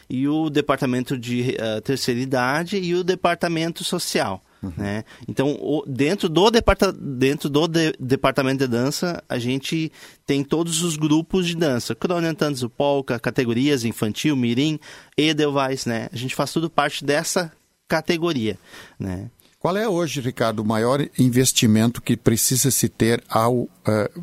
e 0.08 0.28
o 0.28 0.50
departamento 0.50 1.16
de 1.16 1.56
uh, 1.58 1.80
terceira 1.80 2.20
idade 2.20 2.76
e 2.76 2.94
o 2.94 3.02
departamento 3.02 3.82
social. 3.82 4.44
Uhum. 4.62 4.70
Né? 4.76 5.02
Então, 5.26 5.56
o, 5.58 5.82
dentro 5.86 6.28
do, 6.28 6.50
departa, 6.50 6.92
dentro 6.92 7.48
do 7.48 7.66
de, 7.66 7.94
departamento 7.98 8.58
de 8.58 8.66
dança, 8.66 9.24
a 9.26 9.38
gente 9.38 9.90
tem 10.26 10.44
todos 10.44 10.82
os 10.82 10.98
grupos 10.98 11.46
de 11.46 11.56
dança. 11.56 11.94
Cronentanz, 11.94 12.62
polka, 12.76 13.18
categorias 13.18 13.82
infantil, 13.82 14.36
mirim, 14.36 14.78
edelweiss, 15.16 15.86
né? 15.86 16.10
A 16.12 16.16
gente 16.16 16.34
faz 16.34 16.52
tudo 16.52 16.68
parte 16.68 17.02
dessa 17.02 17.50
categoria, 17.88 18.58
né? 18.98 19.30
Qual 19.60 19.76
é 19.76 19.86
hoje, 19.86 20.22
Ricardo, 20.22 20.60
o 20.60 20.64
maior 20.64 21.06
investimento 21.18 22.00
que 22.00 22.16
precisa 22.16 22.70
se 22.70 22.88
ter 22.88 23.22
ao 23.28 23.54
uh, 23.54 23.68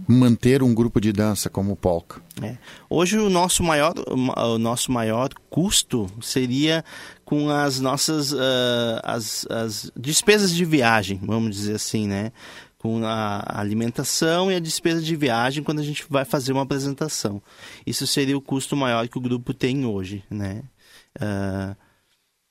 manter 0.07 0.63
um 0.63 0.73
grupo 0.73 0.99
de 0.99 1.13
dança 1.13 1.47
como 1.47 1.73
o 1.73 1.75
Polka? 1.75 2.19
É. 2.41 2.57
Hoje 2.89 3.19
o 3.19 3.29
nosso 3.29 3.61
maior, 3.61 3.93
o 4.07 4.57
nosso 4.57 4.91
maior 4.91 5.29
custo 5.47 6.07
seria 6.23 6.83
com 7.23 7.51
as 7.51 7.79
nossas 7.79 8.31
uh, 8.33 8.99
as, 9.03 9.45
as 9.47 9.91
despesas 9.95 10.51
de 10.51 10.65
viagem, 10.65 11.19
vamos 11.21 11.55
dizer 11.55 11.75
assim, 11.75 12.07
né? 12.07 12.31
com 12.79 13.05
a 13.05 13.43
alimentação 13.59 14.51
e 14.51 14.55
a 14.55 14.59
despesa 14.59 15.03
de 15.03 15.15
viagem 15.15 15.63
quando 15.63 15.79
a 15.79 15.83
gente 15.83 16.03
vai 16.09 16.25
fazer 16.25 16.51
uma 16.51 16.63
apresentação. 16.63 17.39
Isso 17.85 18.07
seria 18.07 18.37
o 18.37 18.41
custo 18.41 18.75
maior 18.75 19.07
que 19.07 19.19
o 19.19 19.21
grupo 19.21 19.53
tem 19.53 19.85
hoje, 19.85 20.23
né? 20.31 20.63
Uh, 21.15 21.75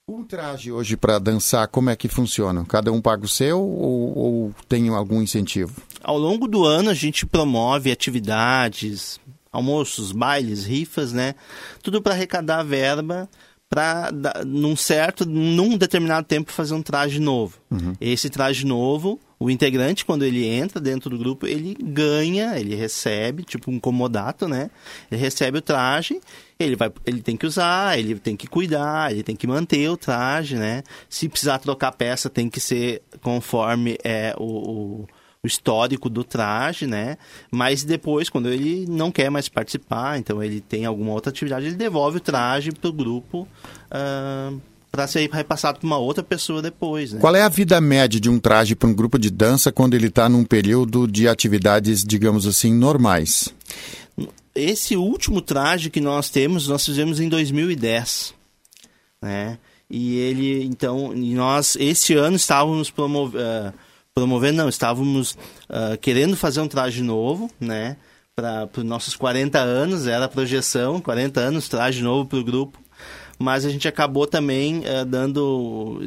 um 0.08 0.22
traje 0.22 0.70
hoje 0.70 0.96
para 0.96 1.18
dançar, 1.18 1.66
como 1.66 1.90
é 1.90 1.96
que 1.96 2.06
funciona? 2.06 2.64
Cada 2.64 2.92
um 2.92 3.00
paga 3.00 3.25
o 3.25 3.28
seu 3.28 3.60
ou, 3.60 4.16
ou, 4.16 4.54
tem 4.68 4.88
algum 4.88 5.20
incentivo? 5.20 5.82
Ao 6.00 6.16
longo 6.16 6.46
do 6.46 6.64
ano 6.64 6.90
a 6.90 6.94
gente 6.94 7.26
promove 7.26 7.90
atividades, 7.90 9.18
almoços, 9.50 10.12
bailes, 10.12 10.64
rifas, 10.64 11.12
né? 11.12 11.34
Tudo 11.82 12.00
para 12.00 12.14
arrecadar 12.14 12.62
verba 12.62 13.28
para 13.68 14.12
num 14.46 14.76
certo, 14.76 15.26
num 15.26 15.76
determinado 15.76 16.25
tempo 16.25 16.52
fazer 16.52 16.75
um 16.75 16.82
traje 16.82 17.18
novo. 17.18 17.58
Uhum. 17.68 17.94
Esse 18.00 18.30
traje 18.30 18.64
novo, 18.64 19.18
o 19.38 19.50
integrante 19.50 20.05
quando 20.05 20.25
ele 20.25 20.47
entra 20.47 20.81
dentro 20.81 21.11
do 21.11 21.19
grupo, 21.19 21.47
ele 21.47 21.76
ganha, 21.81 22.59
ele 22.59 22.75
recebe, 22.75 23.45
tipo 23.45 23.71
um 23.71 23.78
comodato, 23.78 24.49
né? 24.49 24.71
Ele 25.11 25.21
recebe 25.21 25.59
o 25.59 25.62
traje 25.62 26.21
ele 26.59 26.76
vai 26.76 26.90
ele 27.05 27.21
tem 27.21 27.37
que 27.37 27.47
usar, 27.47 27.99
ele 27.99 28.19
tem 28.19 28.37
que 28.37 28.47
cuidar, 28.47 29.12
ele 29.12 29.23
tem 29.23 29.37
que 29.37 29.47
manter 29.47 29.88
o 29.90 29.97
traje, 29.97 30.57
né? 30.57 30.83
Se 31.09 31.28
precisar 31.28 31.59
trocar 31.59 31.93
peça, 31.93 32.31
tem 32.31 32.49
que 32.49 32.61
ser 32.61 33.02
conforme 33.23 33.99
é 34.02 34.35
o, 34.38 35.02
o, 35.02 35.07
histórico 35.45 36.09
do 36.09 36.25
traje, 36.25 36.87
né? 36.87 37.19
Mas 37.50 37.85
depois, 37.85 38.28
quando 38.28 38.49
ele 38.49 38.87
não 38.88 39.12
quer 39.12 39.31
mais 39.31 39.49
participar, 39.49 40.19
então 40.19 40.43
ele 40.43 40.61
tem 40.61 40.87
alguma 40.87 41.12
outra 41.12 41.31
atividade, 41.31 41.66
ele 41.66 41.76
devolve 41.76 42.16
o 42.16 42.21
traje 42.21 42.73
para 42.73 42.88
o 42.88 42.93
grupo. 42.93 43.47
Uh, 43.87 44.61
para 44.96 45.06
ser 45.06 45.30
repassado 45.30 45.78
para 45.78 45.86
uma 45.86 45.98
outra 45.98 46.24
pessoa 46.24 46.62
depois. 46.62 47.12
Né? 47.12 47.20
Qual 47.20 47.36
é 47.36 47.42
a 47.42 47.48
vida 47.48 47.80
média 47.80 48.18
de 48.18 48.30
um 48.30 48.38
traje 48.38 48.74
para 48.74 48.88
um 48.88 48.94
grupo 48.94 49.18
de 49.18 49.30
dança 49.30 49.70
quando 49.70 49.94
ele 49.94 50.06
está 50.06 50.28
num 50.28 50.44
período 50.44 51.06
de 51.06 51.28
atividades, 51.28 52.02
digamos 52.02 52.46
assim, 52.46 52.74
normais? 52.74 53.54
esse 54.56 54.96
último 54.96 55.42
traje 55.42 55.90
que 55.90 56.00
nós 56.00 56.30
temos, 56.30 56.66
nós 56.66 56.84
fizemos 56.84 57.20
em 57.20 57.28
2010, 57.28 58.34
né? 59.22 59.58
E 59.88 60.16
ele, 60.16 60.64
então, 60.64 61.12
nós 61.14 61.76
esse 61.76 62.14
ano 62.14 62.36
estávamos 62.36 62.88
uh, 62.88 63.72
promovendo, 64.14 64.56
não, 64.56 64.68
estávamos 64.68 65.32
uh, 65.68 65.96
querendo 66.00 66.36
fazer 66.36 66.60
um 66.60 66.68
traje 66.68 67.02
novo, 67.02 67.50
né? 67.60 67.96
Para 68.34 68.68
os 68.76 68.84
nossos 68.84 69.14
40 69.14 69.58
anos, 69.58 70.06
era 70.06 70.24
a 70.24 70.28
projeção, 70.28 71.00
40 71.00 71.40
anos, 71.40 71.68
traje 71.68 72.02
novo 72.02 72.26
para 72.28 72.38
o 72.38 72.44
grupo. 72.44 72.78
Mas 73.38 73.64
a 73.64 73.71
gente 73.71 73.87
acabou 73.87 74.26
também 74.26 74.81
uh, 74.81 75.05
dando, 75.05 76.00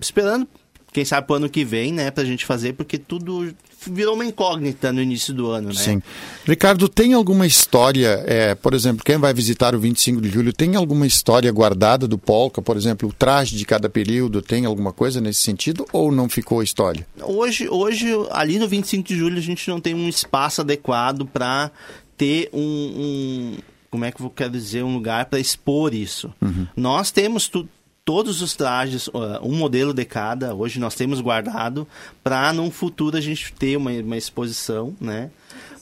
esperando 0.00 0.46
quem 0.94 1.04
sabe 1.04 1.26
pro 1.26 1.36
ano 1.36 1.50
que 1.50 1.64
vem, 1.64 1.92
né, 1.92 2.08
pra 2.12 2.24
gente 2.24 2.46
fazer, 2.46 2.74
porque 2.74 2.96
tudo 2.96 3.52
virou 3.84 4.14
uma 4.14 4.24
incógnita 4.24 4.92
no 4.92 5.02
início 5.02 5.34
do 5.34 5.50
ano, 5.50 5.68
né? 5.68 5.74
Sim. 5.74 6.02
Ricardo, 6.44 6.88
tem 6.88 7.12
alguma 7.12 7.46
história, 7.46 8.22
é, 8.26 8.54
por 8.54 8.72
exemplo, 8.74 9.04
quem 9.04 9.18
vai 9.18 9.34
visitar 9.34 9.74
o 9.74 9.78
25 9.80 10.20
de 10.20 10.28
julho, 10.30 10.52
tem 10.52 10.76
alguma 10.76 11.04
história 11.04 11.50
guardada 11.50 12.06
do 12.06 12.16
Polka, 12.16 12.62
por 12.62 12.76
exemplo, 12.76 13.08
o 13.08 13.12
traje 13.12 13.56
de 13.56 13.64
cada 13.64 13.90
período, 13.90 14.40
tem 14.40 14.64
alguma 14.64 14.92
coisa 14.92 15.20
nesse 15.20 15.42
sentido 15.42 15.84
ou 15.92 16.12
não 16.12 16.28
ficou 16.28 16.62
história? 16.62 17.04
Hoje, 17.20 17.68
hoje 17.68 18.06
ali 18.30 18.60
no 18.60 18.68
25 18.68 19.08
de 19.08 19.16
julho, 19.16 19.36
a 19.36 19.42
gente 19.42 19.68
não 19.68 19.80
tem 19.80 19.94
um 19.94 20.08
espaço 20.08 20.60
adequado 20.60 21.26
para 21.26 21.72
ter 22.16 22.48
um, 22.52 22.60
um, 22.60 23.56
como 23.94 24.04
é 24.04 24.10
que 24.10 24.20
eu 24.20 24.28
quero 24.28 24.50
dizer, 24.50 24.82
um 24.82 24.92
lugar 24.92 25.26
para 25.26 25.38
expor 25.38 25.94
isso. 25.94 26.34
Uhum. 26.42 26.66
Nós 26.76 27.12
temos 27.12 27.46
tudo 27.46 27.68
todos 28.04 28.42
os 28.42 28.54
trajes, 28.54 29.08
um 29.40 29.56
modelo 29.56 29.94
de 29.94 30.04
cada, 30.04 30.54
hoje 30.54 30.78
nós 30.78 30.94
temos 30.94 31.22
guardado, 31.22 31.88
para 32.22 32.52
num 32.52 32.70
futuro 32.70 33.16
a 33.16 33.20
gente 33.20 33.50
ter 33.54 33.78
uma, 33.78 33.90
uma 33.92 34.16
exposição, 34.16 34.94
né? 35.00 35.30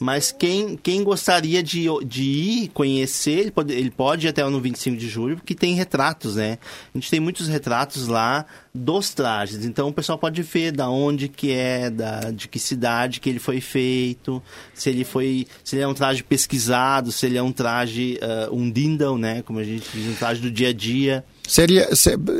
Mas 0.02 0.32
quem, 0.32 0.76
quem 0.76 1.04
gostaria 1.04 1.62
de, 1.62 1.86
de 2.04 2.24
ir 2.24 2.68
conhecer, 2.74 3.38
ele 3.38 3.50
pode, 3.52 3.72
ele 3.72 3.90
pode 3.90 4.26
ir 4.26 4.30
até 4.30 4.44
no 4.44 4.60
25 4.60 4.96
de 4.96 5.08
julho, 5.08 5.36
porque 5.36 5.54
tem 5.54 5.74
retratos, 5.74 6.34
né? 6.34 6.58
A 6.92 6.98
gente 6.98 7.08
tem 7.08 7.20
muitos 7.20 7.46
retratos 7.46 8.08
lá 8.08 8.44
dos 8.74 9.14
trajes. 9.14 9.64
Então 9.64 9.88
o 9.88 9.92
pessoal 9.92 10.18
pode 10.18 10.42
ver 10.42 10.72
da 10.72 10.90
onde 10.90 11.28
que 11.28 11.52
é, 11.52 11.88
da, 11.88 12.32
de 12.32 12.48
que 12.48 12.58
cidade 12.58 13.20
que 13.20 13.30
ele 13.30 13.38
foi 13.38 13.60
feito, 13.60 14.42
se 14.74 14.90
ele 14.90 15.04
foi. 15.04 15.46
se 15.62 15.76
ele 15.76 15.84
é 15.84 15.88
um 15.88 15.94
traje 15.94 16.24
pesquisado, 16.24 17.12
se 17.12 17.24
ele 17.26 17.38
é 17.38 17.42
um 17.42 17.52
traje, 17.52 18.18
uh, 18.20 18.52
um 18.52 18.68
dindle, 18.68 19.16
né? 19.16 19.42
Como 19.42 19.60
a 19.60 19.64
gente 19.64 19.88
diz, 19.94 20.08
um 20.08 20.14
traje 20.16 20.40
do 20.40 20.50
dia 20.50 20.70
a 20.70 20.72
dia. 20.72 21.24
Seria, 21.46 21.88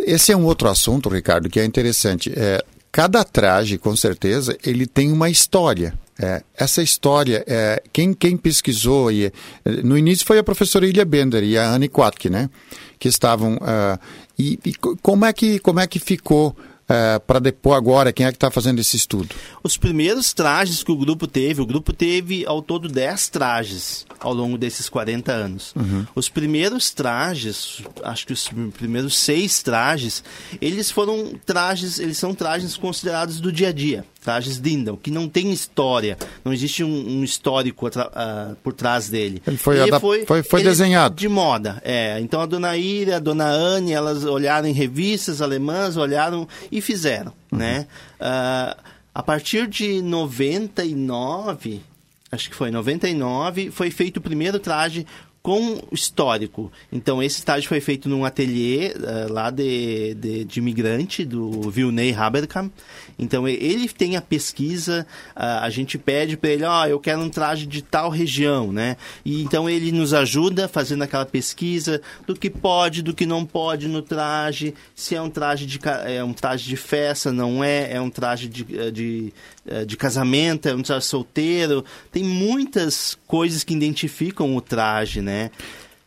esse 0.05 0.33
é 0.33 0.37
um 0.37 0.47
outro 0.47 0.69
assunto, 0.69 1.09
Ricardo, 1.09 1.49
que 1.49 1.61
é 1.61 1.65
interessante. 1.65 2.33
É, 2.35 2.65
cada 2.91 3.23
traje, 3.23 3.79
com 3.79 3.95
certeza, 3.95 4.59
ele 4.65 4.85
tem 4.85 5.13
uma 5.13 5.31
história. 5.31 5.95
É, 6.21 6.43
essa 6.55 6.83
história, 6.83 7.45
é, 7.47 7.83
quem, 7.93 8.13
quem 8.13 8.37
pesquisou, 8.37 9.11
e, 9.11 9.33
no 9.83 9.97
início 9.97 10.27
foi 10.27 10.39
a 10.39 10.45
professora 10.45 10.87
Ilha 10.87 11.05
Bender 11.05 11.43
e 11.43 11.57
a 11.57 11.69
Anne 11.71 11.89
Quatke, 11.89 12.29
né? 12.29 12.51
Que 12.99 13.09
estavam. 13.09 13.55
Uh, 13.55 13.99
e, 14.39 14.59
e, 14.65 14.75
como, 14.75 15.25
é 15.25 15.33
que, 15.33 15.59
como 15.59 15.81
é 15.81 15.87
que 15.87 15.99
ficou 15.99 16.55
é, 16.89 17.19
para 17.19 17.39
depois 17.39 17.77
agora, 17.77 18.13
quem 18.13 18.27
é 18.27 18.31
que 18.31 18.37
está 18.37 18.51
fazendo 18.51 18.79
esse 18.79 18.97
estudo? 18.97 19.35
Os 19.63 19.79
primeiros 19.79 20.35
trajes 20.35 20.83
que 20.83 20.93
o 20.93 20.97
grupo 20.97 21.27
teve, 21.27 21.63
o 21.63 21.67
grupo 21.67 21.93
teve 21.93 22.45
ao 22.45 22.61
todo 22.61 22.89
10 22.89 23.29
trajes 23.31 24.07
ao 24.21 24.35
longo 24.35 24.59
desses 24.59 24.91
40 24.91 25.33
anos. 25.33 25.73
Uhum. 25.75 26.07
Os 26.15 26.29
primeiros 26.29 26.91
trajes, 26.91 27.83
acho 28.05 28.27
que 28.27 28.33
os 28.33 28.51
primeiros 28.77 29.17
seis 29.17 29.63
trajes, 29.63 30.23
eles 30.61 30.91
foram 30.91 31.33
trajes, 31.47 31.99
eles 31.99 32.19
são 32.19 32.35
trajes 32.35 32.77
considerados 32.77 33.41
do 33.41 33.51
dia 33.51 33.69
a 33.69 33.73
dia 33.73 34.05
trajes 34.23 34.61
Dindal, 34.61 34.97
que 34.97 35.11
não 35.11 35.29
tem 35.29 35.53
história, 35.53 36.17
não 36.45 36.53
existe 36.53 36.85
um, 36.85 37.19
um 37.19 37.25
histórico 37.25 37.87
uh, 37.87 38.57
por 38.63 38.73
trás 38.73 39.09
dele. 39.09 39.43
Ele 39.47 39.57
foi, 39.57 39.79
ele 39.79 39.99
foi, 39.99 40.25
foi, 40.25 40.43
foi 40.43 40.61
ele 40.61 40.69
desenhado. 40.69 41.15
De 41.15 41.29
moda, 41.29 41.83
é. 41.85 42.19
Então 42.21 42.41
a 42.41 42.47
dona 42.47 42.77
Ira, 42.77 43.17
a 43.17 43.19
dona 43.19 43.47
Anne, 43.47 43.93
elas 43.93 44.25
olharam 44.25 44.69
em 44.69 44.73
revistas 44.73 45.43
alemãs, 45.43 45.97
olharam 45.97 46.49
e 46.71 46.81
fizeram, 46.81 47.33
uhum. 47.51 47.59
né? 47.59 47.87
Uh, 48.21 48.81
a 49.15 49.23
partir 49.23 49.67
de 49.67 50.01
99, 50.01 51.83
acho 52.31 52.49
que 52.49 52.57
foi 52.57 52.71
99, 52.71 53.71
foi 53.71 53.91
feito 53.91 54.17
o 54.19 54.21
primeiro 54.21 54.59
traje 54.59 55.05
com 55.43 55.83
histórico. 55.91 56.71
Então, 56.91 57.23
esse 57.23 57.45
traje 57.45 57.67
foi 57.67 57.81
feito 57.81 58.09
num 58.09 58.25
ateliê 58.25 58.95
uh, 58.95 59.33
lá 59.33 59.51
de, 59.51 60.15
de, 60.15 60.45
de, 60.45 60.61
imigrante, 60.61 61.25
do 61.25 61.69
Vilney 61.71 62.15
Haberkamp. 62.15 62.73
Então 63.19 63.47
ele 63.49 63.89
tem 63.89 64.17
a 64.17 64.21
pesquisa, 64.21 65.07
a 65.35 65.69
gente 65.71 65.99
pede 65.99 66.37
para 66.37 66.51
ele, 66.51 66.65
ó, 66.65 66.83
oh, 66.83 66.87
eu 66.87 67.01
quero 67.01 67.21
um 67.21 67.29
traje 67.29 67.67
de 67.67 67.83
tal 67.83 68.11
região, 68.11 68.73
né? 68.73 68.97
E 69.25 69.43
então 69.43 69.69
ele 69.69 69.93
nos 69.93 70.15
ajuda 70.15 70.69
fazendo 70.69 71.03
aquela 71.03 71.27
pesquisa 71.27 72.01
do 72.27 72.35
que 72.35 72.51
pode, 72.51 73.03
do 73.03 73.15
que 73.15 73.27
não 73.27 73.45
pode 73.45 73.89
no 73.89 74.03
traje, 74.03 74.75
se 74.95 75.15
é 75.15 75.23
um 75.23 75.31
traje 75.31 75.67
de 75.67 75.79
é 76.07 76.23
um 76.23 76.33
traje 76.33 76.69
de 76.69 76.77
festa, 76.77 77.33
não 77.33 77.63
é, 77.63 77.93
é 77.93 78.01
um 78.01 78.11
traje 78.11 78.49
de, 78.49 78.67
eh, 78.79 78.91
de, 78.91 79.33
eh, 79.67 79.85
de 79.85 79.97
casamento, 79.97 80.69
é 80.69 80.75
um 80.75 80.83
traje 80.83 81.07
solteiro. 81.07 81.85
Tem 82.11 82.23
muitas 82.23 83.17
coisas 83.27 83.65
que 83.65 83.75
identificam 83.75 84.57
o 84.57 84.61
traje, 84.61 85.21
né? 85.21 85.51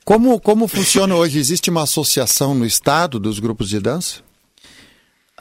Como, 0.04 0.40
como 0.40 0.68
funciona 0.68 1.16
hoje? 1.16 1.40
Existe 1.40 1.70
uma 1.70 1.84
associação 1.84 2.54
no 2.54 2.66
estado 2.66 3.20
dos 3.20 3.40
grupos 3.40 3.70
de 3.70 3.80
dança? 3.80 4.25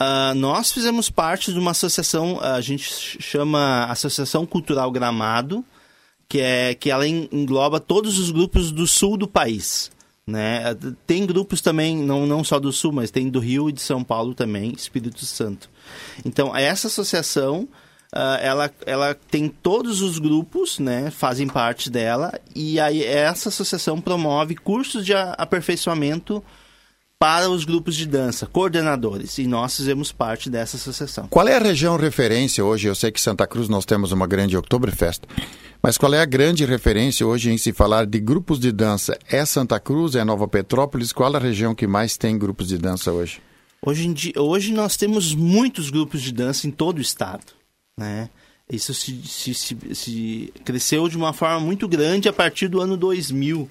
Uh, 0.01 0.35
nós 0.35 0.73
fizemos 0.73 1.09
parte 1.09 1.53
de 1.53 1.59
uma 1.59 1.71
associação, 1.71 2.41
a 2.41 2.61
gente 2.61 2.85
chama 3.23 3.85
Associação 3.85 4.45
Cultural 4.45 4.91
Gramado, 4.91 5.65
que 6.29 6.41
é 6.41 6.75
que 6.75 6.91
ela 6.91 7.07
engloba 7.07 7.79
todos 7.79 8.19
os 8.19 8.31
grupos 8.31 8.73
do 8.73 8.87
sul 8.87 9.17
do 9.17 9.29
país. 9.29 9.93
Né? 10.27 10.75
Tem 11.07 11.27
grupos 11.27 11.61
também, 11.61 11.97
não, 11.97 12.27
não 12.27 12.43
só 12.43 12.59
do 12.59 12.73
Sul, 12.73 12.93
mas 12.93 13.11
tem 13.11 13.29
do 13.29 13.39
Rio 13.39 13.69
e 13.69 13.73
de 13.73 13.83
São 13.83 14.03
Paulo 14.03 14.35
também, 14.35 14.73
Espírito 14.73 15.25
Santo. 15.27 15.69
Então, 16.25 16.57
essa 16.57 16.87
associação, 16.87 17.69
uh, 18.15 18.39
ela, 18.41 18.71
ela 18.87 19.15
tem 19.15 19.49
todos 19.49 20.01
os 20.01 20.19
grupos, 20.19 20.79
né, 20.79 21.11
fazem 21.11 21.47
parte 21.47 21.91
dela, 21.91 22.33
e 22.57 22.81
aí 22.81 23.05
essa 23.05 23.51
associação 23.51 24.01
promove 24.01 24.57
cursos 24.57 25.05
de 25.05 25.13
aperfeiçoamento 25.13 26.43
para 27.25 27.49
os 27.49 27.65
grupos 27.65 27.97
de 27.97 28.05
dança, 28.05 28.45
coordenadores, 28.45 29.39
e 29.39 29.47
nós 29.47 29.75
fizemos 29.75 30.13
parte 30.13 30.51
dessa 30.51 30.77
associação. 30.77 31.27
Qual 31.29 31.49
é 31.49 31.57
a 31.57 31.59
região 31.59 31.97
referência 31.97 32.63
hoje? 32.63 32.87
Eu 32.87 32.95
sei 32.95 33.11
que 33.11 33.19
Santa 33.19 33.47
Cruz 33.47 33.67
nós 33.67 33.87
temos 33.87 34.13
uma 34.13 34.27
grande 34.27 34.59
Oktoberfest, 34.59 35.23
mas 35.83 35.97
qual 35.97 36.13
é 36.13 36.21
a 36.21 36.27
grande 36.27 36.67
referência 36.67 37.27
hoje 37.27 37.51
em 37.51 37.57
se 37.57 37.73
falar 37.73 38.05
de 38.05 38.21
grupos 38.21 38.61
de 38.61 38.71
dança? 38.71 39.19
É 39.27 39.43
Santa 39.47 39.81
Cruz, 39.81 40.15
é 40.15 40.23
Nova 40.23 40.47
Petrópolis? 40.47 41.15
Qual 41.15 41.35
a 41.35 41.39
região 41.39 41.75
que 41.75 41.87
mais 41.87 42.19
tem 42.19 42.37
grupos 42.37 42.69
de 42.69 42.77
dança 42.77 43.11
hoje? 43.11 43.41
Hoje, 43.81 44.07
dia, 44.13 44.35
hoje 44.37 44.75
nós 44.75 44.95
temos 44.95 45.35
muitos 45.35 45.89
grupos 45.89 46.21
de 46.21 46.31
dança 46.31 46.67
em 46.67 46.71
todo 46.71 46.99
o 46.99 47.01
estado, 47.01 47.55
né? 47.99 48.29
Isso 48.71 48.93
se, 48.93 49.23
se, 49.25 49.55
se, 49.55 49.79
se 49.95 50.53
cresceu 50.63 51.09
de 51.09 51.17
uma 51.17 51.33
forma 51.33 51.61
muito 51.61 51.89
grande 51.89 52.29
a 52.29 52.35
partir 52.35 52.69
do 52.69 52.83
ano 52.83 52.99
2000. 52.99 53.67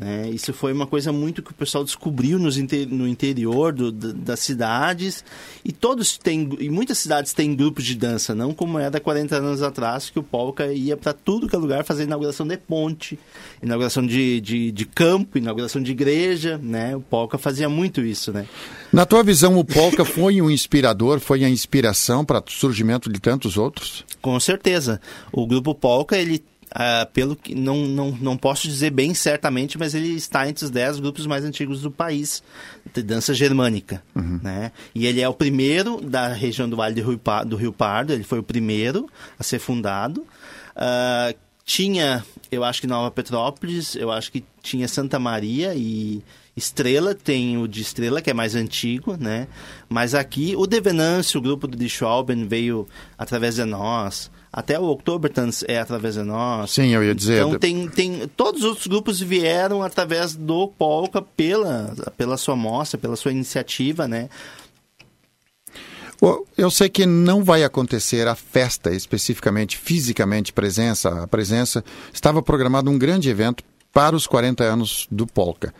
Né? 0.00 0.30
Isso 0.30 0.54
foi 0.54 0.72
uma 0.72 0.86
coisa 0.86 1.12
muito 1.12 1.42
que 1.42 1.50
o 1.50 1.54
pessoal 1.54 1.84
descobriu 1.84 2.38
nos 2.38 2.56
inter, 2.56 2.88
no 2.88 3.06
interior 3.06 3.70
do, 3.70 3.92
das 3.92 4.40
cidades 4.40 5.22
e 5.62 5.72
todos 5.72 6.16
têm 6.16 6.48
e 6.58 6.70
muitas 6.70 6.96
cidades 6.96 7.34
têm 7.34 7.54
grupos 7.54 7.84
de 7.84 7.94
dança, 7.94 8.34
não 8.34 8.54
como 8.54 8.78
era 8.78 8.98
40 8.98 9.36
anos 9.36 9.62
atrás 9.62 10.08
que 10.08 10.18
o 10.18 10.22
polka 10.22 10.72
ia 10.72 10.96
para 10.96 11.12
tudo 11.12 11.46
que 11.46 11.54
é 11.54 11.58
lugar 11.58 11.84
fazer 11.84 12.04
inauguração 12.04 12.46
de 12.46 12.56
ponte, 12.56 13.18
inauguração 13.62 14.06
de, 14.06 14.40
de, 14.40 14.72
de, 14.72 14.86
campo, 14.86 15.36
inauguração 15.36 15.82
de 15.82 15.90
igreja, 15.90 16.58
né? 16.62 16.96
O 16.96 17.02
polka 17.02 17.36
fazia 17.36 17.68
muito 17.68 18.00
isso, 18.00 18.32
né? 18.32 18.46
Na 18.90 19.04
tua 19.04 19.22
visão, 19.22 19.58
o 19.58 19.64
polka 19.64 20.02
foi 20.06 20.40
um 20.40 20.50
inspirador, 20.50 21.20
foi 21.20 21.44
a 21.44 21.48
inspiração 21.48 22.24
para 22.24 22.38
o 22.38 22.50
surgimento 22.50 23.12
de 23.12 23.20
tantos 23.20 23.58
outros? 23.58 24.02
Com 24.22 24.40
certeza. 24.40 24.98
O 25.30 25.46
grupo 25.46 25.74
polka 25.74 26.16
ele 26.16 26.42
Uh, 26.70 27.04
pelo 27.12 27.34
que 27.34 27.52
não, 27.52 27.78
não, 27.78 28.12
não 28.12 28.36
posso 28.36 28.68
dizer 28.68 28.90
bem 28.90 29.12
certamente, 29.12 29.76
mas 29.76 29.92
ele 29.92 30.14
está 30.14 30.48
entre 30.48 30.64
os 30.64 30.70
10 30.70 31.00
grupos 31.00 31.26
mais 31.26 31.44
antigos 31.44 31.82
do 31.82 31.90
país 31.90 32.44
de 32.94 33.02
dança 33.02 33.34
germânica. 33.34 34.00
Uhum. 34.14 34.38
Né? 34.40 34.70
E 34.94 35.04
ele 35.04 35.20
é 35.20 35.28
o 35.28 35.34
primeiro 35.34 36.00
da 36.00 36.28
região 36.28 36.68
do 36.68 36.76
Vale 36.76 36.94
do 36.94 37.10
Rio, 37.10 37.20
do 37.44 37.56
Rio 37.56 37.72
Pardo, 37.72 38.12
ele 38.12 38.22
foi 38.22 38.38
o 38.38 38.42
primeiro 38.42 39.08
a 39.36 39.42
ser 39.42 39.58
fundado. 39.58 40.20
Uh, 40.76 41.36
tinha, 41.64 42.24
eu 42.50 42.64
acho 42.64 42.80
que 42.80 42.86
Nova 42.86 43.10
Petrópolis, 43.10 43.94
eu 43.94 44.10
acho 44.10 44.32
que 44.32 44.44
tinha 44.62 44.88
Santa 44.88 45.18
Maria 45.18 45.74
e 45.74 46.22
Estrela, 46.56 47.14
tem 47.14 47.56
o 47.58 47.68
de 47.68 47.80
Estrela, 47.80 48.20
que 48.20 48.28
é 48.28 48.34
mais 48.34 48.54
antigo, 48.54 49.16
né? 49.16 49.46
Mas 49.88 50.14
aqui 50.14 50.54
o 50.56 50.66
Devenâncio, 50.66 51.38
o 51.38 51.42
grupo 51.42 51.66
do 51.66 51.88
Schwalben 51.88 52.46
veio 52.46 52.88
através 53.16 53.54
de 53.54 53.64
nós. 53.64 54.30
Até 54.52 54.78
o 54.80 54.84
Oktobertanz 54.84 55.64
é 55.68 55.78
através 55.78 56.14
de 56.14 56.22
nós. 56.22 56.72
Sim, 56.72 56.88
eu 56.88 57.04
ia 57.04 57.14
dizer. 57.14 57.38
Então 57.38 57.58
tem, 57.58 57.88
tem 57.88 58.28
todos 58.36 58.62
os 58.62 58.66
outros 58.66 58.86
grupos 58.88 59.20
vieram 59.20 59.82
através 59.82 60.34
do 60.34 60.66
Polka 60.66 61.22
pela, 61.22 61.94
pela 62.16 62.36
sua 62.36 62.56
mostra, 62.56 62.98
pela 62.98 63.14
sua 63.14 63.30
iniciativa, 63.30 64.08
né? 64.08 64.28
Eu 66.56 66.70
sei 66.70 66.90
que 66.90 67.06
não 67.06 67.42
vai 67.42 67.64
acontecer 67.64 68.28
a 68.28 68.34
festa 68.34 68.92
especificamente, 68.92 69.78
fisicamente, 69.78 70.52
presença. 70.52 71.22
A 71.22 71.26
presença 71.26 71.82
estava 72.12 72.42
programado 72.42 72.90
um 72.90 72.98
grande 72.98 73.30
evento 73.30 73.64
para 73.92 74.14
os 74.14 74.26
40 74.26 74.62
anos 74.62 75.06
do 75.10 75.26
Polka. 75.26 75.72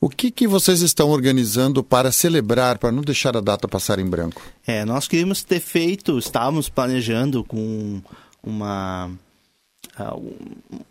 O 0.00 0.08
que, 0.08 0.30
que 0.30 0.46
vocês 0.46 0.80
estão 0.80 1.10
organizando 1.10 1.82
para 1.82 2.12
celebrar, 2.12 2.78
para 2.78 2.92
não 2.92 3.02
deixar 3.02 3.36
a 3.36 3.40
data 3.40 3.66
passar 3.66 3.98
em 3.98 4.06
branco? 4.06 4.42
É, 4.66 4.84
nós 4.84 5.08
queríamos 5.08 5.42
ter 5.42 5.60
feito, 5.60 6.18
estávamos 6.18 6.68
planejando 6.68 7.42
com 7.44 8.02
uma, 8.42 9.10
ah, 9.96 10.16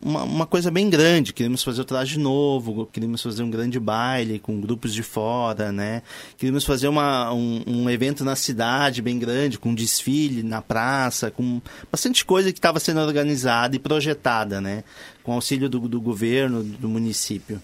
uma, 0.01 0.23
uma, 0.23 0.45
coisa 0.45 0.71
bem 0.71 0.89
grande. 0.89 1.33
Queríamos 1.33 1.61
fazer 1.61 1.81
o 1.81 1.85
traje 1.85 2.17
novo, 2.17 2.85
queríamos 2.85 3.21
fazer 3.21 3.43
um 3.43 3.49
grande 3.49 3.79
baile 3.79 4.39
com 4.39 4.61
grupos 4.61 4.93
de 4.93 5.03
fora, 5.03 5.71
né? 5.71 6.01
Queríamos 6.37 6.63
fazer 6.63 6.87
uma, 6.87 7.33
um, 7.33 7.63
um 7.67 7.89
evento 7.89 8.23
na 8.23 8.35
cidade 8.35 9.01
bem 9.01 9.19
grande, 9.19 9.59
com 9.59 9.75
desfile 9.75 10.41
na 10.41 10.61
praça, 10.61 11.29
com 11.29 11.61
bastante 11.91 12.23
coisa 12.23 12.51
que 12.53 12.59
estava 12.59 12.79
sendo 12.79 13.01
organizada 13.01 13.75
e 13.75 13.79
projetada, 13.79 14.61
né? 14.61 14.85
Com 15.21 15.33
auxílio 15.33 15.69
do, 15.69 15.79
do 15.81 15.99
governo, 15.99 16.63
do 16.63 16.87
município. 16.87 17.61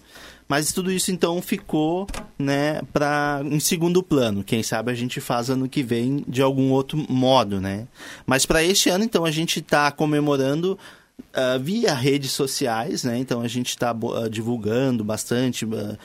Mas 0.50 0.74
tudo 0.74 0.92
isso 0.92 1.12
então 1.12 1.40
ficou, 1.44 2.08
né, 2.38 2.82
para 2.92 3.42
em 3.46 3.60
segundo 3.60 4.02
plano. 4.02 4.44
Quem 4.44 4.64
sabe 4.64 4.92
a 4.92 4.96
gente 4.96 5.22
faz 5.22 5.52
ano 5.52 5.70
que 5.70 5.84
vem 5.84 6.26
de 6.28 6.42
algum 6.42 6.72
outro 6.72 6.98
modo, 7.08 7.62
né? 7.62 7.88
Mas 8.26 8.48
para 8.48 8.64
este 8.64 8.90
ano 8.90 9.04
então 9.04 9.26
a 9.26 9.32
gente 9.32 9.60
está 9.60 9.92
comemorando 9.92 10.78
Uh, 11.30 11.60
via 11.60 11.94
redes 11.94 12.32
sociais, 12.32 13.04
né? 13.04 13.18
Então 13.18 13.42
a 13.42 13.48
gente 13.48 13.70
está 13.70 13.92
uh, 13.92 14.24
ah, 14.24 14.30
divulgando 14.30 15.04
bastante, 15.04 15.66
uh, 15.66 15.98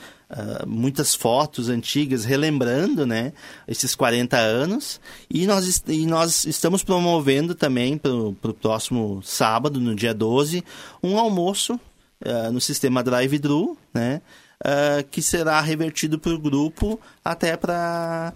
muitas 0.67 1.15
fotos 1.15 1.69
antigas, 1.69 2.25
relembrando, 2.25 3.07
né? 3.07 3.31
Esses 3.65 3.95
40 3.95 4.37
anos. 4.37 4.99
E 5.29 5.47
nós, 5.47 5.83
e 5.87 6.05
nós 6.05 6.45
estamos 6.45 6.83
promovendo 6.83 7.55
também 7.55 7.97
para 7.97 8.11
o 8.11 8.33
próximo 8.33 9.21
sábado, 9.23 9.79
no 9.79 9.95
dia 9.95 10.13
12, 10.13 10.63
um 11.01 11.17
almoço 11.17 11.79
uh, 12.23 12.51
no 12.51 12.61
sistema 12.61 13.03
drive-thru, 13.03 13.77
né? 13.93 14.21
Uh, 14.63 15.03
que 15.09 15.21
será 15.21 15.59
revertido 15.59 16.17
para 16.17 16.33
o 16.33 16.39
grupo 16.39 16.99
até 17.23 17.57
para 17.57 18.33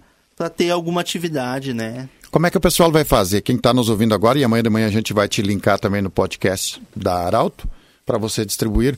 ter 0.56 0.70
alguma 0.70 1.02
atividade, 1.02 1.74
né? 1.74 2.10
Como 2.32 2.46
é 2.46 2.52
que 2.52 2.58
o 2.58 2.62
pessoal 2.62 2.92
vai 2.92 3.04
fazer? 3.04 3.42
Quem 3.42 3.56
está 3.56 3.74
nos 3.74 3.90
ouvindo 3.90 4.14
agora 4.14 4.38
e 4.38 4.44
amanhã 4.44 4.62
de 4.62 4.70
manhã 4.70 4.88
a 4.88 4.92
gente 4.92 5.14
vai 5.14 5.28
te 5.28 5.42
linkar 5.42 5.80
também 5.80 6.02
no 6.02 6.12
podcast 6.12 6.82
da 6.96 7.26
Arauto 7.26 7.68
para 8.06 8.18
você 8.18 8.46
distribuir. 8.46 8.98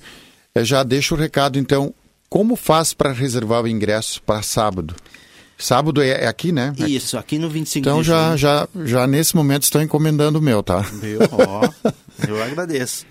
Eu 0.54 0.66
já 0.66 0.84
deixo 0.84 1.16
o 1.16 1.18
recado, 1.18 1.58
então, 1.58 1.94
como 2.30 2.56
faz 2.56 2.94
para 2.94 3.14
reservar 3.14 3.64
o 3.64 3.68
ingresso 3.68 4.22
para 4.24 4.42
sábado? 4.42 4.96
Sábado 5.58 6.02
é, 6.02 6.24
é, 6.24 6.28
aqui, 6.28 6.52
né? 6.52 6.74
Isso, 6.78 7.18
aqui 7.18 7.38
no 7.38 7.50
25 7.50 7.88
então, 7.88 8.02
de 8.02 8.08
já, 8.08 8.36
já, 8.36 8.68
já 8.84 9.06
nesse 9.06 9.36
momento 9.36 9.64
estou 9.64 9.82
encomendando 9.82 10.40
o 10.40 10.42
meu, 10.42 10.64
tá? 10.64 10.84
Meu, 10.94 11.20
ó, 11.32 11.70
eu 12.28 12.42
agradeço. 12.44 13.06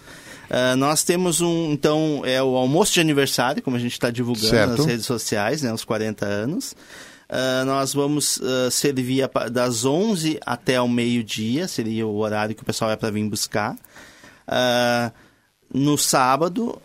Uh, 0.50 0.76
nós 0.76 1.04
temos 1.04 1.40
um, 1.40 1.70
então, 1.70 2.22
é 2.24 2.42
o 2.42 2.56
almoço 2.56 2.92
de 2.92 3.00
aniversário, 3.00 3.62
como 3.62 3.76
a 3.76 3.78
gente 3.78 3.92
está 3.92 4.10
divulgando 4.10 4.48
certo. 4.48 4.78
nas 4.78 4.86
redes 4.86 5.06
sociais, 5.06 5.62
né, 5.62 5.72
os 5.72 5.84
40 5.84 6.26
anos. 6.26 6.72
Uh, 7.28 7.64
nós 7.64 7.94
vamos 7.94 8.38
uh, 8.38 8.68
servir 8.68 9.22
a, 9.22 9.48
das 9.48 9.84
11 9.84 10.40
até 10.44 10.80
o 10.80 10.88
meio-dia, 10.88 11.68
seria 11.68 12.04
o 12.04 12.16
horário 12.18 12.56
que 12.56 12.62
o 12.62 12.66
pessoal 12.66 12.88
vai 12.88 12.96
para 12.96 13.10
vir 13.10 13.28
buscar. 13.28 13.76
no 15.72 15.96
sábado, 15.96 16.82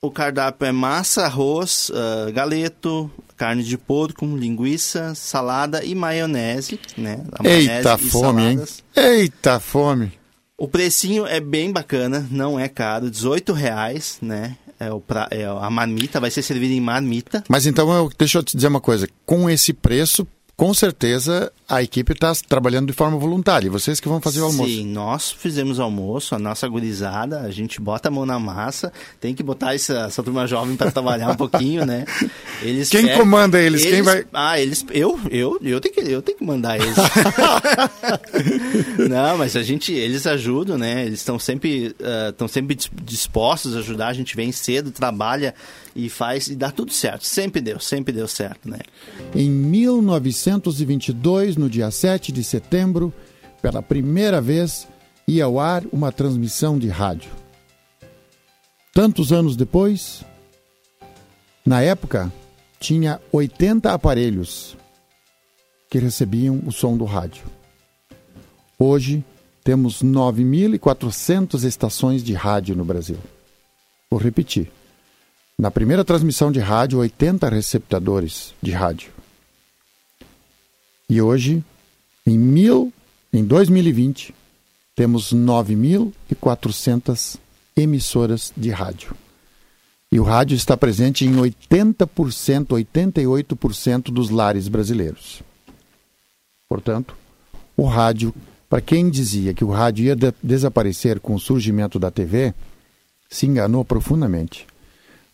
o 0.00 0.10
cardápio 0.10 0.66
é 0.66 0.72
massa, 0.72 1.26
arroz, 1.26 1.92
galeto, 2.32 3.10
carne 3.36 3.62
de 3.62 3.76
porco, 3.76 4.24
linguiça, 4.24 5.14
salada 5.14 5.84
e 5.84 5.94
maionese, 5.94 6.80
né? 6.96 7.22
Eita 7.44 7.98
fome, 7.98 8.42
hein? 8.42 8.64
Eita 8.96 9.60
fome! 9.60 10.21
O 10.62 10.68
precinho 10.68 11.26
é 11.26 11.40
bem 11.40 11.72
bacana, 11.72 12.24
não 12.30 12.56
é 12.56 12.68
caro, 12.68 13.10
18 13.10 13.52
reais, 13.52 14.18
né? 14.22 14.56
É, 14.78 14.92
o 14.92 15.00
pra, 15.00 15.26
é 15.28 15.44
a 15.44 15.68
marmita, 15.68 16.20
vai 16.20 16.30
ser 16.30 16.40
servida 16.40 16.72
em 16.72 16.80
marmita. 16.80 17.42
Mas 17.48 17.66
então, 17.66 17.92
eu, 17.92 18.08
deixa 18.16 18.38
eu 18.38 18.44
te 18.44 18.54
dizer 18.54 18.68
uma 18.68 18.80
coisa. 18.80 19.08
Com 19.26 19.50
esse 19.50 19.72
preço, 19.72 20.24
com 20.56 20.72
certeza 20.72 21.52
a 21.72 21.82
equipe 21.82 22.12
está 22.12 22.30
trabalhando 22.46 22.88
de 22.88 22.92
forma 22.92 23.16
voluntária. 23.16 23.70
Vocês 23.70 23.98
que 23.98 24.06
vão 24.06 24.20
fazer 24.20 24.42
o 24.42 24.44
almoço. 24.44 24.68
Sim, 24.68 24.86
nós 24.88 25.32
fizemos 25.32 25.80
almoço, 25.80 26.34
a 26.34 26.38
nossa 26.38 26.68
gurizada, 26.68 27.40
a 27.40 27.50
gente 27.50 27.80
bota 27.80 28.08
a 28.08 28.10
mão 28.10 28.26
na 28.26 28.38
massa, 28.38 28.92
tem 29.18 29.34
que 29.34 29.42
botar 29.42 29.74
essa, 29.74 30.00
essa 30.00 30.22
turma 30.22 30.46
jovem 30.46 30.76
para 30.76 30.90
trabalhar 30.90 31.30
um 31.30 31.34
pouquinho, 31.34 31.86
né? 31.86 32.04
Eles 32.60 32.90
Quem 32.90 33.06
pegam, 33.06 33.20
comanda 33.20 33.58
eles? 33.58 33.84
eles? 33.84 33.94
Quem 33.94 34.02
vai? 34.02 34.26
Ah, 34.32 34.60
eles. 34.60 34.84
Eu, 34.90 35.18
eu, 35.30 35.58
eu 35.62 35.80
tenho 35.80 35.94
que, 35.94 36.00
eu 36.00 36.20
tenho 36.22 36.38
que 36.38 36.44
mandar 36.44 36.78
eles. 36.78 36.94
Não, 39.08 39.38
mas 39.38 39.56
a 39.56 39.62
gente, 39.62 39.92
eles 39.92 40.26
ajudam, 40.26 40.76
né? 40.78 41.06
Eles 41.06 41.20
estão 41.20 41.38
sempre, 41.38 41.94
estão 42.30 42.46
uh, 42.46 42.50
sempre 42.50 42.76
dispostos 43.02 43.74
a 43.74 43.78
ajudar. 43.80 44.08
A 44.08 44.12
gente 44.12 44.36
vem 44.36 44.52
cedo, 44.52 44.92
trabalha 44.92 45.54
e 45.94 46.08
faz 46.08 46.48
e 46.48 46.54
dá 46.54 46.70
tudo 46.70 46.90
certo. 46.92 47.26
Sempre 47.26 47.60
deu, 47.60 47.80
sempre 47.80 48.12
deu 48.12 48.28
certo, 48.28 48.68
né? 48.68 48.78
Em 49.34 49.50
1922, 49.50 51.56
no 51.62 51.70
dia 51.70 51.90
7 51.92 52.32
de 52.32 52.42
setembro, 52.42 53.14
pela 53.62 53.80
primeira 53.80 54.40
vez, 54.40 54.88
ia 55.28 55.44
ao 55.44 55.60
ar 55.60 55.84
uma 55.92 56.10
transmissão 56.10 56.76
de 56.76 56.88
rádio. 56.88 57.30
Tantos 58.92 59.32
anos 59.32 59.54
depois, 59.54 60.24
na 61.64 61.80
época, 61.80 62.32
tinha 62.80 63.20
80 63.30 63.92
aparelhos 63.92 64.76
que 65.88 65.98
recebiam 65.98 66.60
o 66.66 66.72
som 66.72 66.96
do 66.96 67.04
rádio. 67.04 67.44
Hoje, 68.76 69.24
temos 69.62 70.02
9.400 70.02 71.62
estações 71.62 72.24
de 72.24 72.34
rádio 72.34 72.74
no 72.74 72.84
Brasil. 72.84 73.18
Vou 74.10 74.18
repetir. 74.18 74.68
Na 75.56 75.70
primeira 75.70 76.04
transmissão 76.04 76.50
de 76.50 76.58
rádio, 76.58 76.98
80 76.98 77.48
receptadores 77.48 78.52
de 78.60 78.72
rádio. 78.72 79.21
E 81.12 81.20
hoje, 81.20 81.62
em, 82.26 82.38
mil, 82.38 82.90
em 83.30 83.44
2020, 83.44 84.34
temos 84.96 85.30
9.400 85.30 87.36
emissoras 87.76 88.50
de 88.56 88.70
rádio. 88.70 89.14
E 90.10 90.18
o 90.18 90.22
rádio 90.22 90.54
está 90.54 90.74
presente 90.74 91.26
em 91.26 91.34
80%, 91.34 92.68
88% 92.68 94.04
dos 94.04 94.30
lares 94.30 94.68
brasileiros. 94.68 95.42
Portanto, 96.66 97.14
o 97.76 97.84
rádio, 97.84 98.34
para 98.66 98.80
quem 98.80 99.10
dizia 99.10 99.52
que 99.52 99.66
o 99.66 99.70
rádio 99.70 100.06
ia 100.06 100.16
de 100.16 100.32
desaparecer 100.42 101.20
com 101.20 101.34
o 101.34 101.40
surgimento 101.40 101.98
da 101.98 102.10
TV, 102.10 102.54
se 103.28 103.44
enganou 103.44 103.84
profundamente. 103.84 104.66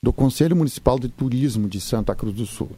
do 0.00 0.12
Conselho 0.12 0.54
Municipal 0.54 0.96
de 0.96 1.08
Turismo 1.08 1.68
de 1.68 1.80
Santa 1.80 2.14
Cruz 2.14 2.36
do 2.36 2.46
Sul. 2.46 2.70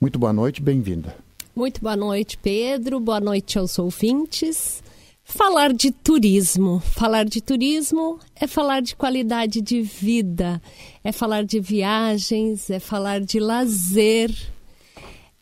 Muito 0.00 0.20
boa 0.20 0.32
noite, 0.32 0.62
bem-vinda. 0.62 1.16
Muito 1.52 1.80
boa 1.80 1.96
noite, 1.96 2.38
Pedro. 2.38 3.00
Boa 3.00 3.18
noite 3.18 3.58
aos 3.58 3.76
ouvintes. 3.80 4.84
Falar 5.24 5.72
de 5.72 5.90
turismo. 5.90 6.78
Falar 6.78 7.24
de 7.24 7.40
turismo 7.40 8.20
é 8.36 8.46
falar 8.46 8.82
de 8.82 8.94
qualidade 8.94 9.60
de 9.60 9.82
vida, 9.82 10.62
é 11.02 11.10
falar 11.10 11.44
de 11.44 11.58
viagens, 11.58 12.70
é 12.70 12.78
falar 12.78 13.20
de 13.20 13.40
lazer, 13.40 14.30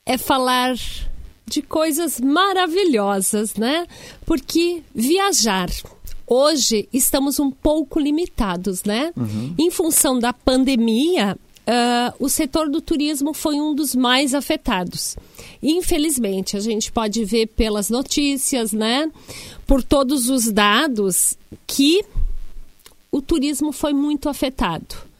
é 0.06 0.16
falar 0.16 0.74
de 1.50 1.62
coisas 1.62 2.20
maravilhosas, 2.20 3.56
né? 3.56 3.86
Porque 4.24 4.82
viajar. 4.94 5.68
Hoje 6.24 6.88
estamos 6.92 7.40
um 7.40 7.50
pouco 7.50 7.98
limitados, 7.98 8.84
né? 8.84 9.12
Uhum. 9.16 9.54
Em 9.58 9.68
função 9.68 10.16
da 10.20 10.32
pandemia, 10.32 11.36
uh, 11.36 12.24
o 12.24 12.28
setor 12.28 12.70
do 12.70 12.80
turismo 12.80 13.34
foi 13.34 13.60
um 13.60 13.74
dos 13.74 13.96
mais 13.96 14.32
afetados. 14.32 15.16
Infelizmente, 15.60 16.56
a 16.56 16.60
gente 16.60 16.92
pode 16.92 17.24
ver 17.24 17.48
pelas 17.48 17.90
notícias, 17.90 18.72
né? 18.72 19.10
Por 19.66 19.82
todos 19.82 20.30
os 20.30 20.52
dados 20.52 21.36
que 21.66 22.04
o 23.10 23.20
turismo 23.20 23.72
foi 23.72 23.92
muito 23.92 24.28
afetado. 24.28 25.10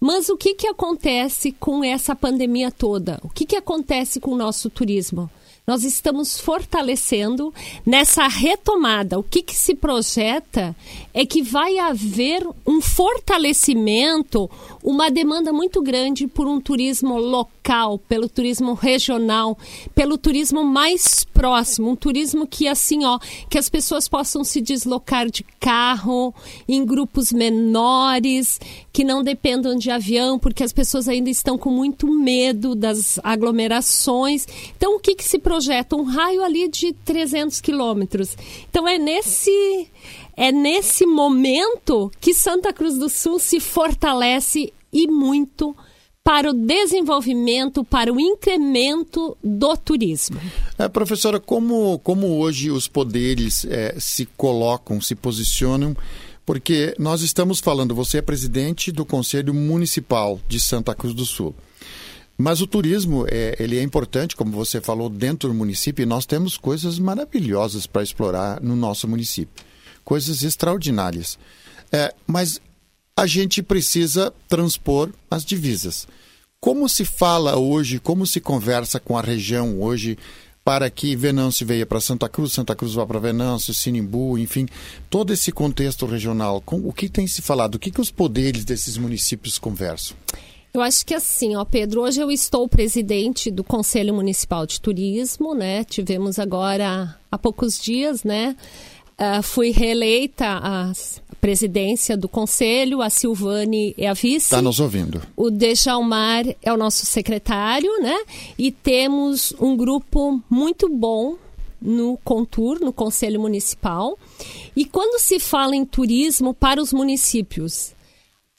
Mas 0.00 0.28
o 0.28 0.36
que, 0.36 0.54
que 0.54 0.66
acontece 0.66 1.52
com 1.52 1.84
essa 1.84 2.16
pandemia 2.16 2.72
toda? 2.72 3.20
O 3.22 3.28
que, 3.28 3.46
que 3.46 3.56
acontece 3.56 4.18
com 4.18 4.32
o 4.32 4.36
nosso 4.36 4.68
turismo? 4.68 5.30
Nós 5.68 5.84
estamos 5.84 6.40
fortalecendo 6.40 7.52
nessa 7.84 8.26
retomada. 8.26 9.18
O 9.18 9.22
que, 9.22 9.42
que 9.42 9.54
se 9.54 9.74
projeta 9.74 10.74
é 11.12 11.26
que 11.26 11.42
vai 11.42 11.78
haver 11.78 12.42
um 12.66 12.80
fortalecimento, 12.80 14.50
uma 14.82 15.10
demanda 15.10 15.52
muito 15.52 15.82
grande 15.82 16.26
por 16.26 16.46
um 16.46 16.58
turismo 16.58 17.18
local, 17.18 17.98
pelo 17.98 18.30
turismo 18.30 18.72
regional, 18.72 19.58
pelo 19.94 20.16
turismo 20.16 20.64
mais 20.64 21.22
próximo, 21.34 21.90
um 21.90 21.96
turismo 21.96 22.46
que 22.46 22.66
assim, 22.66 23.04
ó, 23.04 23.18
que 23.50 23.58
as 23.58 23.68
pessoas 23.68 24.08
possam 24.08 24.42
se 24.42 24.62
deslocar 24.62 25.30
de 25.30 25.44
carro 25.60 26.34
em 26.66 26.82
grupos 26.82 27.30
menores, 27.30 28.58
que 28.90 29.04
não 29.04 29.22
dependam 29.22 29.76
de 29.76 29.90
avião, 29.90 30.38
porque 30.38 30.64
as 30.64 30.72
pessoas 30.72 31.08
ainda 31.08 31.28
estão 31.28 31.58
com 31.58 31.70
muito 31.70 32.06
medo 32.06 32.74
das 32.74 33.20
aglomerações. 33.22 34.46
Então, 34.76 34.96
o 34.96 34.98
que, 35.00 35.14
que 35.14 35.24
se 35.24 35.38
projeta? 35.58 35.96
Um 35.96 36.04
raio 36.04 36.42
ali 36.44 36.68
de 36.68 36.92
300 36.92 37.60
quilômetros. 37.60 38.36
Então, 38.70 38.86
é 38.86 38.96
nesse 38.96 39.88
é 40.36 40.52
nesse 40.52 41.04
momento 41.04 42.12
que 42.20 42.32
Santa 42.32 42.72
Cruz 42.72 42.96
do 42.96 43.08
Sul 43.08 43.40
se 43.40 43.58
fortalece 43.58 44.72
e 44.92 45.08
muito 45.08 45.76
para 46.22 46.50
o 46.50 46.52
desenvolvimento, 46.52 47.82
para 47.82 48.12
o 48.12 48.20
incremento 48.20 49.36
do 49.42 49.76
turismo. 49.76 50.40
É, 50.78 50.88
professora, 50.88 51.40
como, 51.40 51.98
como 52.00 52.38
hoje 52.38 52.70
os 52.70 52.86
poderes 52.86 53.64
é, 53.64 53.96
se 53.98 54.26
colocam, 54.36 55.00
se 55.00 55.16
posicionam? 55.16 55.96
Porque 56.46 56.94
nós 56.98 57.22
estamos 57.22 57.58
falando, 57.58 57.94
você 57.94 58.18
é 58.18 58.22
presidente 58.22 58.92
do 58.92 59.04
Conselho 59.04 59.52
Municipal 59.52 60.38
de 60.46 60.60
Santa 60.60 60.94
Cruz 60.94 61.14
do 61.14 61.26
Sul. 61.26 61.54
Mas 62.40 62.60
o 62.60 62.66
turismo, 62.68 63.26
é, 63.28 63.56
ele 63.58 63.76
é 63.76 63.82
importante, 63.82 64.36
como 64.36 64.52
você 64.52 64.80
falou, 64.80 65.10
dentro 65.10 65.48
do 65.48 65.54
município, 65.54 66.04
e 66.04 66.06
nós 66.06 66.24
temos 66.24 66.56
coisas 66.56 66.96
maravilhosas 66.98 67.84
para 67.84 68.02
explorar 68.02 68.62
no 68.62 68.76
nosso 68.76 69.08
município 69.08 69.66
coisas 70.08 70.42
extraordinárias. 70.42 71.38
É, 71.92 72.14
mas 72.26 72.58
a 73.14 73.26
gente 73.26 73.62
precisa 73.62 74.32
transpor 74.48 75.10
as 75.30 75.44
divisas. 75.44 76.08
Como 76.58 76.88
se 76.88 77.04
fala 77.04 77.58
hoje, 77.58 77.98
como 77.98 78.26
se 78.26 78.40
conversa 78.40 78.98
com 78.98 79.18
a 79.18 79.20
região 79.20 79.82
hoje 79.82 80.16
para 80.64 80.88
que 80.88 81.14
Venâncio 81.14 81.66
venha 81.66 81.84
para 81.84 82.00
Santa 82.00 82.26
Cruz, 82.26 82.54
Santa 82.54 82.74
Cruz 82.74 82.94
vá 82.94 83.04
para 83.04 83.18
Venâncio, 83.18 83.74
Sinimbu, 83.74 84.38
enfim, 84.38 84.66
todo 85.10 85.30
esse 85.30 85.52
contexto 85.52 86.06
regional, 86.06 86.62
com, 86.62 86.76
o 86.78 86.92
que 86.92 87.08
tem 87.10 87.26
se 87.26 87.42
falado, 87.42 87.74
o 87.74 87.78
que, 87.78 87.90
que 87.90 88.00
os 88.00 88.10
poderes 88.10 88.64
desses 88.64 88.96
municípios 88.96 89.58
conversam? 89.58 90.16
Eu 90.72 90.82
acho 90.82 91.04
que 91.04 91.14
assim, 91.14 91.56
ó, 91.56 91.64
Pedro, 91.64 92.02
hoje 92.02 92.20
eu 92.20 92.30
estou 92.30 92.68
presidente 92.68 93.50
do 93.50 93.64
Conselho 93.64 94.14
Municipal 94.14 94.66
de 94.66 94.80
Turismo, 94.80 95.54
né? 95.54 95.82
Tivemos 95.84 96.38
agora 96.38 97.16
há 97.30 97.38
poucos 97.38 97.80
dias, 97.80 98.22
né? 98.22 98.54
Uh, 99.18 99.42
fui 99.42 99.70
reeleita 99.70 100.46
a 100.46 100.92
presidência 101.40 102.16
do 102.16 102.28
conselho, 102.28 103.02
a 103.02 103.10
Silvane 103.10 103.94
é 103.96 104.08
a 104.08 104.12
vice. 104.12 104.46
Está 104.46 104.62
nos 104.62 104.78
ouvindo. 104.78 105.22
O 105.36 105.50
Dejalmar 105.50 106.44
é 106.62 106.72
o 106.72 106.76
nosso 106.76 107.06
secretário, 107.06 107.90
né? 108.00 108.16
E 108.58 108.70
temos 108.70 109.52
um 109.60 109.76
grupo 109.76 110.40
muito 110.48 110.88
bom 110.88 111.36
no 111.80 112.18
Contur, 112.24 112.80
no 112.80 112.92
Conselho 112.92 113.40
Municipal. 113.40 114.18
E 114.76 114.84
quando 114.84 115.20
se 115.20 115.38
fala 115.38 115.74
em 115.74 115.84
turismo 115.84 116.52
para 116.52 116.80
os 116.80 116.92
municípios, 116.92 117.92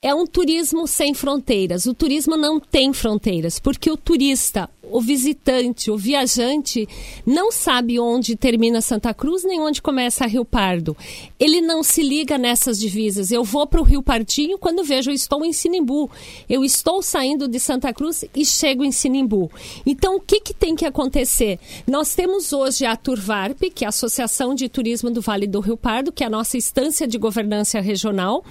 é 0.01 0.15
um 0.15 0.25
turismo 0.25 0.88
sem 0.88 1.13
fronteiras. 1.13 1.85
O 1.85 1.93
turismo 1.93 2.38
não 2.38 2.59
tem 2.59 2.93
fronteiras, 2.93 3.59
porque 3.59 3.91
o 3.91 3.97
turista, 3.97 4.69
o 4.89 5.02
visitante, 5.02 5.91
o 5.91 5.97
viajante, 5.97 6.88
não 7.25 7.52
sabe 7.52 7.99
onde 7.99 8.36
termina 8.36 8.82
Santa 8.82 9.13
Cruz 9.13 9.43
nem 9.43 9.60
onde 9.60 9.82
começa 9.82 10.25
Rio 10.25 10.43
Pardo. 10.43 10.95
Ele 11.39 11.62
não 11.62 11.84
se 11.84 12.02
liga 12.02 12.38
nessas 12.38 12.80
divisas. 12.80 13.32
Eu 13.32 13.43
vou 13.43 13.67
para 13.67 13.82
o 13.82 13.84
Rio 13.84 14.02
Pardinho 14.02 14.58
quando 14.58 14.84
vejo 14.84 15.12
eu 15.12 15.15
estou 15.15 15.45
em 15.45 15.54
Sinimbu. 15.54 16.10
Eu 16.49 16.63
estou 16.63 17.02
saindo 17.02 17.47
de 17.47 17.60
Santa 17.60 17.93
Cruz 17.93 18.25
e 18.36 18.45
chego 18.45 18.84
em 18.84 18.91
Sinimbu. 18.91 19.52
Então, 19.86 20.15
o 20.15 20.19
que, 20.19 20.39
que 20.39 20.54
tem 20.54 20.75
que 20.75 20.86
acontecer? 20.86 21.60
Nós 21.88 22.15
temos 22.15 22.52
hoje 22.54 22.86
a 22.86 22.95
Turvarp, 22.95 23.62
que 23.73 23.86
é 23.86 23.88
a 23.88 23.89
Associação 23.89 24.56
de 24.56 24.67
Turismo 24.67 25.10
do 25.12 25.21
Vale 25.21 25.47
do 25.47 25.60
Rio 25.60 25.78
Pardo, 25.78 26.12
que 26.12 26.23
é 26.23 26.28
a 26.28 26.30
nossa 26.30 26.58
instância 26.58 27.08
de 27.08 27.17
governança 27.17 27.80
regional. 27.80 28.43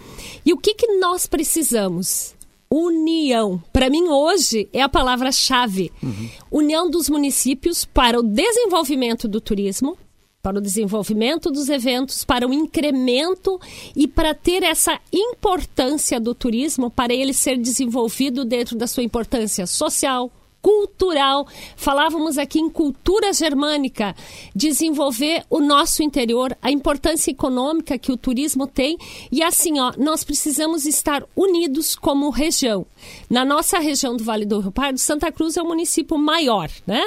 E 0.45 0.53
o 0.53 0.57
que, 0.57 0.75
que 0.75 0.99
nós 0.99 1.27
precisamos? 1.27 2.38
União. 2.71 3.63
Para 3.73 3.91
mim, 3.91 4.09
hoje, 4.09 4.69
é 4.73 4.83
a 4.83 4.89
palavra-chave. 4.89 5.91
Uhum. 6.03 6.29
União 6.51 6.91
dos 6.91 7.09
municípios 7.09 7.85
para 7.85 8.19
o 8.19 8.23
desenvolvimento 8.23 9.27
do 9.27 9.41
turismo, 9.41 9.97
para 10.43 10.59
o 10.59 10.61
desenvolvimento 10.61 11.51
dos 11.51 11.69
eventos, 11.69 12.25
para 12.25 12.47
o 12.47 12.53
incremento 12.53 13.61
e 13.97 14.07
para 14.07 14.35
ter 14.35 14.63
essa 14.63 15.01
importância 15.13 16.21
do 16.21 16.35
turismo, 16.35 16.91
para 16.91 17.13
ele 17.13 17.33
ser 17.33 17.59
desenvolvido 17.59 18.45
dentro 18.45 18.77
da 18.77 18.87
sua 18.87 19.03
importância 19.03 19.67
social, 19.67 20.31
cultural. 20.63 21.47
Falávamos 21.77 22.39
aqui 22.39 22.59
em 22.59 22.69
cultura 22.69 23.33
germânica, 23.33 24.15
desenvolver 24.55 25.45
o 25.49 25.61
nosso 25.61 26.03
interior, 26.03 26.57
a 26.61 26.71
importância 26.71 27.31
econômica 27.31 27.99
que 27.99 28.13
o 28.13 28.17
turismo 28.17 28.67
tem. 28.67 28.99
E 29.31 29.43
assim, 29.43 29.79
ó, 29.79 29.93
nós 29.97 30.25
precisamos 30.25 30.87
estar 30.87 31.25
unidos 31.37 31.95
como 31.97 32.31
região. 32.31 32.87
Na 33.31 33.45
nossa 33.45 33.79
região 33.79 34.17
do 34.17 34.25
Vale 34.25 34.45
do 34.45 34.61
Rio 34.61 34.73
Pardo, 34.73 34.99
Santa 34.99 35.31
Cruz 35.33 35.57
é 35.57 35.63
o 35.63 35.67
município 35.67 36.19
maior, 36.19 36.71
né? 36.87 37.03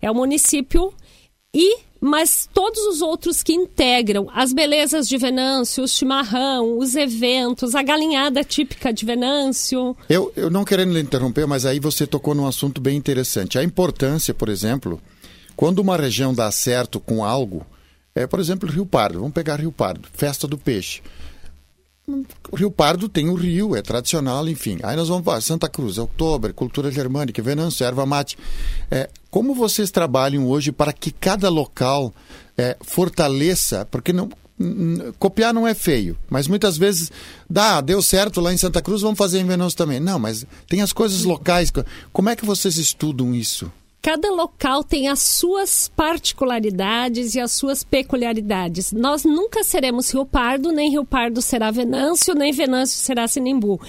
É 0.00 0.10
o 0.10 0.14
município 0.14 0.92
e 1.54 1.89
mas 2.00 2.48
todos 2.52 2.80
os 2.86 3.02
outros 3.02 3.42
que 3.42 3.52
integram 3.52 4.28
as 4.32 4.52
belezas 4.52 5.06
de 5.06 5.18
Venâncio, 5.18 5.84
o 5.84 5.88
chimarrão, 5.88 6.78
os 6.78 6.94
eventos, 6.94 7.74
a 7.74 7.82
galinhada 7.82 8.42
típica 8.42 8.92
de 8.92 9.04
Venâncio. 9.04 9.96
Eu, 10.08 10.32
eu 10.34 10.48
não 10.48 10.64
querendo 10.64 10.92
lhe 10.92 11.00
interromper, 11.00 11.46
mas 11.46 11.66
aí 11.66 11.78
você 11.78 12.06
tocou 12.06 12.34
num 12.34 12.46
assunto 12.46 12.80
bem 12.80 12.96
interessante. 12.96 13.58
A 13.58 13.64
importância, 13.64 14.32
por 14.32 14.48
exemplo, 14.48 15.00
quando 15.54 15.80
uma 15.80 15.96
região 15.96 16.32
dá 16.32 16.50
certo 16.50 16.98
com 16.98 17.22
algo, 17.22 17.66
é, 18.14 18.26
por 18.26 18.40
exemplo, 18.40 18.68
Rio 18.68 18.86
Pardo. 18.86 19.18
Vamos 19.18 19.34
pegar 19.34 19.60
Rio 19.60 19.72
Pardo, 19.72 20.08
festa 20.12 20.46
do 20.48 20.56
peixe. 20.56 21.02
Rio 22.54 22.70
Pardo 22.70 23.08
tem 23.08 23.28
o 23.28 23.34
rio, 23.34 23.76
é 23.76 23.82
tradicional, 23.82 24.48
enfim. 24.48 24.78
Aí 24.82 24.96
nós 24.96 25.08
vamos 25.08 25.24
para 25.24 25.40
Santa 25.40 25.68
Cruz, 25.68 25.98
Outubro, 25.98 26.52
cultura 26.54 26.90
germânica, 26.90 27.42
Venâncio, 27.42 27.84
erva 27.84 28.04
mate. 28.06 28.36
É, 28.90 29.08
como 29.30 29.54
vocês 29.54 29.90
trabalham 29.90 30.46
hoje 30.48 30.72
para 30.72 30.92
que 30.92 31.10
cada 31.10 31.48
local 31.48 32.12
é, 32.56 32.76
fortaleça, 32.80 33.86
porque 33.90 34.12
não, 34.12 34.28
copiar 35.18 35.54
não 35.54 35.66
é 35.66 35.74
feio, 35.74 36.16
mas 36.28 36.46
muitas 36.46 36.76
vezes 36.76 37.10
dá, 37.48 37.80
deu 37.80 38.02
certo 38.02 38.40
lá 38.40 38.52
em 38.52 38.56
Santa 38.58 38.82
Cruz, 38.82 39.02
vamos 39.02 39.18
fazer 39.18 39.38
em 39.38 39.46
Venâncio 39.46 39.76
também. 39.76 40.00
Não, 40.00 40.18
mas 40.18 40.46
tem 40.68 40.82
as 40.82 40.92
coisas 40.92 41.24
locais. 41.24 41.72
Como 42.12 42.28
é 42.28 42.36
que 42.36 42.44
vocês 42.44 42.76
estudam 42.76 43.34
isso? 43.34 43.72
Cada 44.02 44.30
local 44.30 44.82
tem 44.82 45.08
as 45.08 45.20
suas 45.20 45.88
particularidades 45.88 47.34
e 47.34 47.40
as 47.40 47.52
suas 47.52 47.84
peculiaridades. 47.84 48.92
Nós 48.92 49.24
nunca 49.24 49.62
seremos 49.62 50.12
Rio 50.12 50.24
Pardo, 50.24 50.72
nem 50.72 50.90
Rio 50.90 51.04
Pardo 51.04 51.42
será 51.42 51.70
Venâncio, 51.70 52.34
nem 52.34 52.52
Venâncio 52.52 52.98
será 52.98 53.28
Sinimbu 53.28 53.80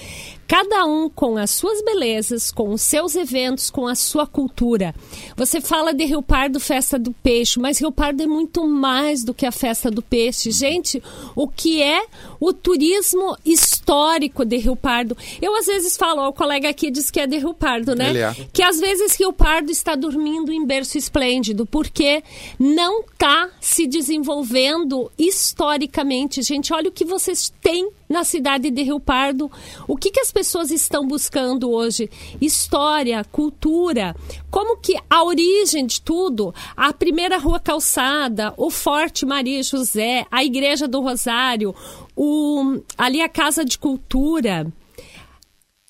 cada 0.52 0.84
um 0.84 1.08
com 1.08 1.38
as 1.38 1.50
suas 1.50 1.82
belezas, 1.82 2.50
com 2.50 2.74
os 2.74 2.82
seus 2.82 3.16
eventos, 3.16 3.70
com 3.70 3.86
a 3.88 3.94
sua 3.94 4.26
cultura. 4.26 4.94
Você 5.34 5.62
fala 5.62 5.94
de 5.94 6.04
Rio 6.04 6.20
Pardo, 6.20 6.60
festa 6.60 6.98
do 6.98 7.10
peixe, 7.10 7.58
mas 7.58 7.80
Rio 7.80 7.90
Pardo 7.90 8.22
é 8.22 8.26
muito 8.26 8.68
mais 8.68 9.24
do 9.24 9.32
que 9.32 9.46
a 9.46 9.50
festa 9.50 9.90
do 9.90 10.02
peixe. 10.02 10.50
Gente, 10.50 11.02
o 11.34 11.48
que 11.48 11.82
é 11.82 12.04
o 12.38 12.52
turismo 12.52 13.34
histórico 13.46 14.44
de 14.44 14.58
Rio 14.58 14.76
Pardo? 14.76 15.16
Eu 15.40 15.56
às 15.56 15.64
vezes 15.64 15.96
falo, 15.96 16.20
ó, 16.20 16.28
o 16.28 16.34
colega 16.34 16.68
aqui 16.68 16.90
diz 16.90 17.10
que 17.10 17.20
é 17.20 17.26
de 17.26 17.38
Rio 17.38 17.54
Pardo, 17.54 17.94
né? 17.94 18.14
É. 18.14 18.46
Que 18.52 18.62
às 18.62 18.78
vezes 18.78 19.16
Rio 19.18 19.32
Pardo 19.32 19.72
está 19.72 19.94
dormindo 19.94 20.52
em 20.52 20.66
berço 20.66 20.98
esplêndido, 20.98 21.64
porque 21.64 22.22
não 22.58 23.00
está 23.00 23.48
se 23.58 23.86
desenvolvendo 23.86 25.10
historicamente. 25.18 26.42
Gente, 26.42 26.74
olha 26.74 26.90
o 26.90 26.92
que 26.92 27.06
vocês 27.06 27.50
têm 27.62 27.90
na 28.06 28.22
cidade 28.22 28.70
de 28.70 28.82
Rio 28.82 29.00
Pardo. 29.00 29.50
O 29.88 29.96
que, 29.96 30.10
que 30.10 30.20
as 30.20 30.30
pessoas 30.30 30.41
estão 30.70 31.06
buscando 31.06 31.70
hoje? 31.70 32.10
História, 32.40 33.24
cultura. 33.24 34.14
Como 34.50 34.76
que 34.76 34.96
a 35.08 35.22
origem 35.22 35.86
de 35.86 36.00
tudo, 36.00 36.54
a 36.76 36.92
primeira 36.92 37.38
rua 37.38 37.60
calçada, 37.60 38.52
o 38.56 38.70
Forte 38.70 39.24
Maria 39.24 39.62
José, 39.62 40.26
a 40.30 40.44
Igreja 40.44 40.86
do 40.88 41.00
Rosário, 41.00 41.74
o, 42.16 42.80
ali 42.96 43.20
a 43.20 43.28
Casa 43.28 43.64
de 43.64 43.78
Cultura. 43.78 44.66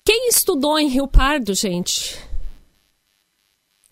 Quem 0.04 0.28
estudou 0.28 0.78
em 0.78 0.88
Rio 0.88 1.06
Pardo, 1.06 1.54
gente? 1.54 2.18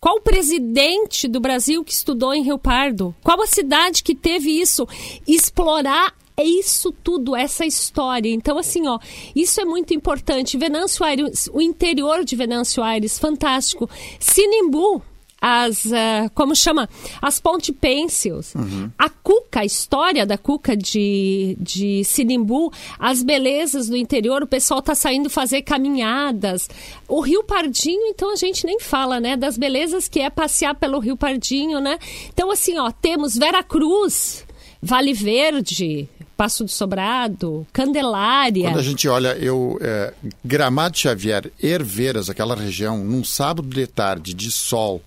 Qual 0.00 0.16
o 0.16 0.22
presidente 0.22 1.28
do 1.28 1.40
Brasil 1.40 1.84
que 1.84 1.92
estudou 1.92 2.32
em 2.32 2.42
Rio 2.42 2.58
Pardo? 2.58 3.14
Qual 3.22 3.40
a 3.42 3.46
cidade 3.46 4.02
que 4.02 4.14
teve 4.14 4.50
isso? 4.50 4.88
Explorar 5.26 6.14
é 6.36 6.44
isso 6.44 6.92
tudo, 7.04 7.36
essa 7.36 7.66
história. 7.66 8.30
Então, 8.30 8.58
assim, 8.58 8.86
ó, 8.86 8.98
isso 9.34 9.60
é 9.60 9.64
muito 9.64 9.92
importante. 9.94 10.56
Venâncio 10.56 11.04
Aires, 11.04 11.48
o 11.52 11.60
interior 11.60 12.24
de 12.24 12.34
Venâncio 12.36 12.82
Aires, 12.82 13.18
fantástico. 13.18 13.88
Sinimbu, 14.18 15.02
as, 15.40 15.86
uh, 15.86 16.30
como 16.34 16.54
chama? 16.54 16.88
As 17.22 17.40
Ponte 17.40 17.72
Pencils, 17.72 18.54
uhum. 18.54 18.90
a 18.98 19.08
Cuca, 19.08 19.60
a 19.60 19.64
história 19.64 20.26
da 20.26 20.36
Cuca 20.36 20.76
de, 20.76 21.56
de 21.58 22.04
Sinimbu, 22.04 22.70
as 22.98 23.22
belezas 23.22 23.88
do 23.88 23.96
interior, 23.96 24.42
o 24.42 24.46
pessoal 24.46 24.82
tá 24.82 24.94
saindo 24.94 25.30
fazer 25.30 25.62
caminhadas. 25.62 26.68
O 27.08 27.20
Rio 27.20 27.42
Pardinho, 27.42 28.08
então 28.08 28.32
a 28.32 28.36
gente 28.36 28.66
nem 28.66 28.78
fala, 28.78 29.18
né? 29.18 29.34
Das 29.34 29.56
belezas 29.56 30.08
que 30.08 30.20
é 30.20 30.28
passear 30.28 30.74
pelo 30.74 30.98
Rio 30.98 31.16
Pardinho, 31.16 31.80
né? 31.80 31.98
Então, 32.28 32.50
assim, 32.50 32.78
ó, 32.78 32.90
temos 32.90 33.36
Vera 33.36 33.62
Cruz, 33.62 34.44
Vale 34.82 35.14
Verde, 35.14 36.06
Passo 36.40 36.64
do 36.64 36.70
Sobrado, 36.70 37.66
Candelária. 37.70 38.70
Quando 38.70 38.78
a 38.78 38.82
gente 38.82 39.06
olha, 39.06 39.36
eu 39.36 39.78
é, 39.82 40.14
Gramado 40.42 40.96
Xavier, 40.96 41.52
Herveiras, 41.62 42.30
aquela 42.30 42.56
região, 42.56 43.04
num 43.04 43.22
sábado 43.22 43.68
de 43.68 43.86
tarde 43.86 44.32
de 44.32 44.50
sol, 44.50 45.02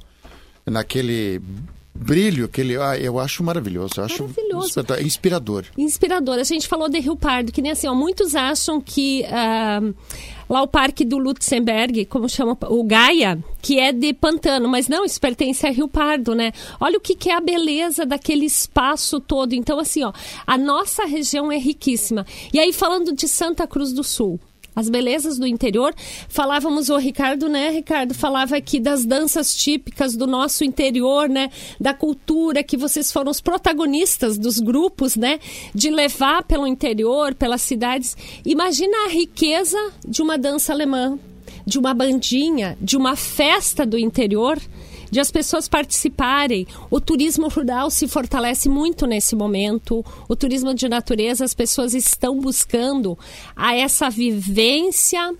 naquele 0.63 1.41
brilho, 1.91 2.45
aquele, 2.45 2.77
ah, 2.77 2.95
eu 2.99 3.19
acho 3.19 3.43
maravilhoso, 3.43 3.95
eu 3.97 4.03
acho 4.03 4.21
maravilhoso. 4.21 4.79
inspirador. 5.01 5.65
Inspirador. 5.75 6.37
A 6.37 6.43
gente 6.43 6.67
falou 6.67 6.87
de 6.87 6.99
Rio 6.99 7.15
Pardo, 7.15 7.51
que 7.51 7.63
nem 7.63 7.71
assim, 7.71 7.87
ó, 7.87 7.95
muitos 7.95 8.35
acham 8.35 8.79
que 8.79 9.25
uh, 9.25 9.95
lá 10.49 10.61
o 10.61 10.67
Parque 10.67 11.05
do 11.05 11.17
Lutzenberg, 11.17 12.05
como 12.05 12.29
chama 12.29 12.57
o 12.69 12.83
Gaia, 12.83 13.43
que 13.61 13.79
é 13.79 13.91
de 13.91 14.13
pantano, 14.13 14.67
mas 14.67 14.87
não, 14.87 15.05
isso 15.05 15.19
pertence 15.19 15.65
a 15.65 15.71
Rio 15.71 15.87
Pardo, 15.87 16.35
né? 16.35 16.51
Olha 16.79 16.97
o 16.97 17.01
que, 17.01 17.15
que 17.15 17.29
é 17.29 17.35
a 17.35 17.41
beleza 17.41 18.05
daquele 18.05 18.45
espaço 18.45 19.19
todo. 19.19 19.53
Então, 19.53 19.79
assim, 19.79 20.03
ó, 20.03 20.11
a 20.45 20.57
nossa 20.57 21.05
região 21.05 21.51
é 21.51 21.57
riquíssima. 21.57 22.25
E 22.53 22.59
aí, 22.59 22.73
falando 22.73 23.13
de 23.13 23.27
Santa 23.27 23.67
Cruz 23.67 23.93
do 23.93 24.03
Sul, 24.03 24.39
as 24.75 24.89
belezas 24.89 25.37
do 25.37 25.45
interior. 25.45 25.93
Falávamos, 26.27 26.89
o 26.89 26.97
Ricardo, 26.97 27.47
né, 27.47 27.69
Ricardo, 27.69 28.13
falava 28.13 28.55
aqui 28.55 28.79
das 28.79 29.05
danças 29.05 29.55
típicas 29.55 30.15
do 30.15 30.27
nosso 30.27 30.63
interior, 30.63 31.29
né, 31.29 31.49
da 31.79 31.93
cultura, 31.93 32.63
que 32.63 32.77
vocês 32.77 33.11
foram 33.11 33.31
os 33.31 33.41
protagonistas 33.41 34.37
dos 34.37 34.59
grupos, 34.59 35.15
né, 35.15 35.39
de 35.73 35.89
levar 35.89 36.43
pelo 36.43 36.67
interior, 36.67 37.33
pelas 37.33 37.61
cidades. 37.61 38.15
Imagina 38.45 39.05
a 39.05 39.09
riqueza 39.09 39.77
de 40.07 40.21
uma 40.21 40.37
dança 40.37 40.73
alemã, 40.73 41.17
de 41.65 41.77
uma 41.79 41.93
bandinha, 41.93 42.77
de 42.81 42.97
uma 42.97 43.15
festa 43.15 43.85
do 43.85 43.97
interior 43.97 44.59
de 45.13 45.19
as 45.19 45.31
pessoas 45.31 45.69
participarem. 45.69 46.67
O 46.89 46.99
turismo 46.99 47.47
rural 47.47 47.91
se 47.91 48.07
fortalece 48.07 48.67
muito 48.67 49.05
nesse 49.05 49.35
momento. 49.35 50.03
O 50.27 50.35
turismo 50.35 50.73
de 50.73 50.89
natureza, 50.89 51.45
as 51.45 51.53
pessoas 51.53 51.93
estão 51.93 52.39
buscando 52.39 53.17
a 53.55 53.75
essa 53.75 54.09
vivência, 54.09 55.33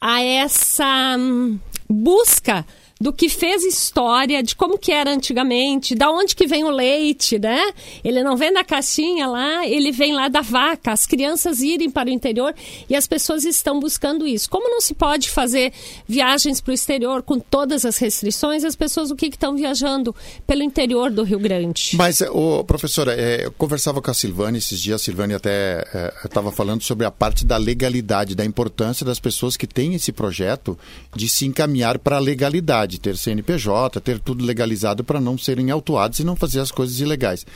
a 0.00 0.22
essa 0.22 1.16
hum, 1.18 1.60
busca 1.88 2.66
do 3.00 3.12
que 3.12 3.28
fez 3.28 3.64
história, 3.64 4.42
de 4.42 4.54
como 4.54 4.78
que 4.78 4.92
era 4.92 5.12
antigamente, 5.12 5.94
da 5.94 6.10
onde 6.10 6.34
que 6.34 6.46
vem 6.46 6.64
o 6.64 6.70
leite, 6.70 7.38
né? 7.38 7.60
Ele 8.04 8.22
não 8.22 8.36
vem 8.36 8.52
da 8.52 8.62
caixinha 8.62 9.26
lá, 9.26 9.66
ele 9.66 9.90
vem 9.90 10.14
lá 10.14 10.28
da 10.28 10.40
vaca. 10.40 10.92
As 10.92 11.04
crianças 11.04 11.60
irem 11.60 11.90
para 11.90 12.08
o 12.08 12.12
interior 12.12 12.54
e 12.88 12.94
as 12.94 13.06
pessoas 13.06 13.44
estão 13.44 13.80
buscando 13.80 14.26
isso. 14.26 14.48
Como 14.48 14.70
não 14.70 14.80
se 14.80 14.94
pode 14.94 15.28
fazer 15.28 15.72
viagens 16.06 16.60
para 16.60 16.70
o 16.70 16.74
exterior 16.74 17.22
com 17.22 17.38
todas 17.38 17.84
as 17.84 17.98
restrições, 17.98 18.64
as 18.64 18.76
pessoas 18.76 19.10
o 19.10 19.16
que 19.16 19.26
estão 19.26 19.56
viajando 19.56 20.14
pelo 20.46 20.62
interior 20.62 21.10
do 21.10 21.24
Rio 21.24 21.40
Grande? 21.40 21.96
Mas, 21.96 22.20
oh, 22.20 22.62
professora, 22.64 23.12
é, 23.14 23.46
eu 23.46 23.52
conversava 23.52 24.00
com 24.00 24.10
a 24.10 24.14
Silvane 24.14 24.58
esses 24.58 24.80
dias, 24.80 25.00
a 25.00 25.04
Silvane 25.04 25.34
até 25.34 25.84
estava 26.24 26.50
é, 26.50 26.52
falando 26.52 26.82
sobre 26.82 27.04
a 27.04 27.10
parte 27.10 27.44
da 27.44 27.56
legalidade, 27.56 28.36
da 28.36 28.44
importância 28.44 29.04
das 29.04 29.18
pessoas 29.18 29.56
que 29.56 29.66
têm 29.66 29.94
esse 29.94 30.12
projeto 30.12 30.78
de 31.14 31.28
se 31.28 31.44
encaminhar 31.44 31.98
para 31.98 32.16
a 32.16 32.20
legalidade 32.20 32.83
ter 32.86 33.16
CNPJ, 33.16 34.00
ter 34.00 34.18
tudo 34.18 34.44
legalizado 34.44 35.02
para 35.02 35.20
não 35.20 35.36
serem 35.36 35.70
autuados 35.70 36.18
e 36.18 36.24
não 36.24 36.36
fazer 36.36 36.60
as 36.60 36.70
coisas 36.70 37.00
ilegais. 37.00 37.46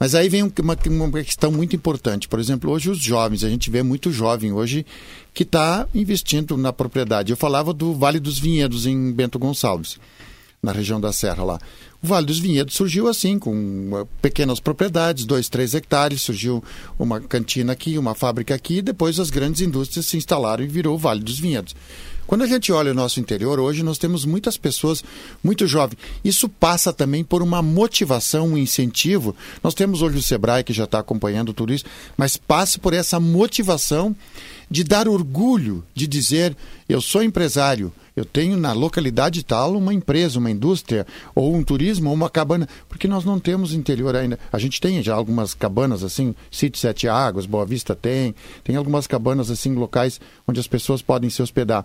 Mas 0.00 0.14
aí 0.14 0.30
vem 0.30 0.42
uma, 0.42 0.78
uma 0.86 1.22
questão 1.22 1.52
muito 1.52 1.76
importante. 1.76 2.26
Por 2.26 2.40
exemplo, 2.40 2.70
hoje 2.70 2.88
os 2.88 2.98
jovens, 2.98 3.44
a 3.44 3.50
gente 3.50 3.70
vê 3.70 3.82
muito 3.82 4.10
jovem 4.10 4.50
hoje 4.50 4.86
que 5.34 5.42
está 5.42 5.86
investindo 5.94 6.56
na 6.56 6.72
propriedade. 6.72 7.30
Eu 7.30 7.36
falava 7.36 7.74
do 7.74 7.92
Vale 7.94 8.18
dos 8.18 8.38
Vinhedos 8.38 8.86
em 8.86 9.12
Bento 9.12 9.38
Gonçalves, 9.38 9.98
na 10.62 10.72
região 10.72 10.98
da 10.98 11.12
Serra 11.12 11.44
lá. 11.44 11.60
O 12.02 12.06
Vale 12.06 12.26
dos 12.26 12.38
Vinhedos 12.38 12.74
surgiu 12.74 13.08
assim, 13.08 13.38
com 13.38 14.06
pequenas 14.22 14.58
propriedades, 14.58 15.26
dois, 15.26 15.50
três 15.50 15.74
hectares, 15.74 16.22
surgiu 16.22 16.64
uma 16.98 17.20
cantina 17.20 17.74
aqui, 17.74 17.98
uma 17.98 18.14
fábrica 18.14 18.54
aqui, 18.54 18.78
e 18.78 18.82
depois 18.82 19.20
as 19.20 19.28
grandes 19.28 19.60
indústrias 19.60 20.06
se 20.06 20.16
instalaram 20.16 20.64
e 20.64 20.66
virou 20.66 20.94
o 20.94 20.98
Vale 20.98 21.22
dos 21.22 21.38
Vinhedos. 21.38 21.76
Quando 22.30 22.42
a 22.42 22.46
gente 22.46 22.70
olha 22.70 22.92
o 22.92 22.94
nosso 22.94 23.18
interior, 23.18 23.58
hoje 23.58 23.82
nós 23.82 23.98
temos 23.98 24.24
muitas 24.24 24.56
pessoas 24.56 25.02
muito 25.42 25.66
jovens. 25.66 25.98
Isso 26.24 26.48
passa 26.48 26.92
também 26.92 27.24
por 27.24 27.42
uma 27.42 27.60
motivação, 27.60 28.50
um 28.50 28.56
incentivo. 28.56 29.34
Nós 29.64 29.74
temos 29.74 30.00
hoje 30.00 30.18
o 30.18 30.22
Sebrae 30.22 30.62
que 30.62 30.72
já 30.72 30.84
está 30.84 31.00
acompanhando 31.00 31.52
tudo 31.52 31.74
isso, 31.74 31.86
mas 32.16 32.36
passe 32.36 32.78
por 32.78 32.94
essa 32.94 33.18
motivação 33.18 34.14
de 34.70 34.84
dar 34.84 35.08
orgulho, 35.08 35.84
de 35.92 36.06
dizer: 36.06 36.56
eu 36.88 37.00
sou 37.00 37.20
empresário, 37.20 37.92
eu 38.14 38.24
tenho 38.24 38.56
na 38.56 38.72
localidade 38.72 39.42
tal 39.42 39.74
uma 39.76 39.92
empresa, 39.92 40.38
uma 40.38 40.52
indústria, 40.52 41.04
ou 41.34 41.52
um 41.52 41.64
turismo, 41.64 42.10
ou 42.10 42.14
uma 42.14 42.30
cabana, 42.30 42.68
porque 42.88 43.08
nós 43.08 43.24
não 43.24 43.40
temos 43.40 43.74
interior 43.74 44.14
ainda. 44.14 44.38
A 44.52 44.58
gente 44.60 44.80
tem 44.80 45.02
já 45.02 45.16
algumas 45.16 45.52
cabanas 45.52 46.04
assim, 46.04 46.32
Sítio 46.48 46.80
Sete 46.80 47.08
Águas, 47.08 47.44
Boa 47.44 47.66
Vista 47.66 47.92
tem, 47.92 48.36
tem 48.62 48.76
algumas 48.76 49.08
cabanas 49.08 49.50
assim, 49.50 49.74
locais 49.74 50.20
onde 50.46 50.60
as 50.60 50.68
pessoas 50.68 51.02
podem 51.02 51.28
se 51.28 51.42
hospedar. 51.42 51.84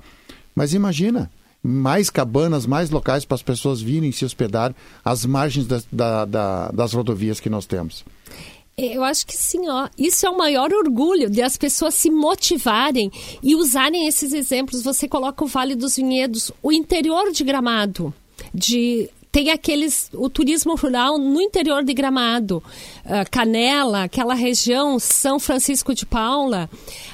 Mas 0.55 0.73
imagina, 0.73 1.29
mais 1.61 2.09
cabanas, 2.09 2.65
mais 2.65 2.89
locais 2.89 3.25
para 3.25 3.35
as 3.35 3.43
pessoas 3.43 3.81
virem 3.81 4.11
se 4.11 4.23
hospedar 4.23 4.73
às 5.03 5.25
margens 5.25 5.67
das, 5.67 5.85
da, 5.91 6.23
da, 6.25 6.69
das 6.69 6.93
rodovias 6.93 7.39
que 7.39 7.49
nós 7.49 7.65
temos. 7.65 8.05
Eu 8.77 9.03
acho 9.03 9.25
que 9.25 9.35
sim, 9.35 9.69
ó. 9.69 9.87
Isso 9.97 10.25
é 10.25 10.29
o 10.29 10.37
maior 10.37 10.71
orgulho 10.73 11.29
de 11.29 11.41
as 11.41 11.55
pessoas 11.57 11.93
se 11.93 12.11
motivarem 12.11 13.09
e 13.41 13.55
usarem 13.55 14.05
esses 14.05 14.33
exemplos. 14.33 14.83
Você 14.83 15.07
coloca 15.07 15.43
o 15.43 15.47
Vale 15.47 15.75
dos 15.75 15.95
Vinhedos, 15.95 16.51
o 16.61 16.71
interior 16.71 17.31
de 17.31 17.43
Gramado, 17.43 18.13
de 18.53 19.09
tem 19.35 19.51
aqueles 19.51 20.09
o 20.13 20.29
turismo 20.29 20.77
rural 20.77 21.17
no 21.17 21.41
interior 21.41 21.83
de 21.83 21.93
Gramado, 21.93 22.63
uh, 23.03 23.29
Canela, 23.29 24.03
aquela 24.03 24.33
região 24.33 24.97
São 24.97 25.41
Francisco 25.41 25.93
de 25.93 26.05
Paula, 26.05 26.69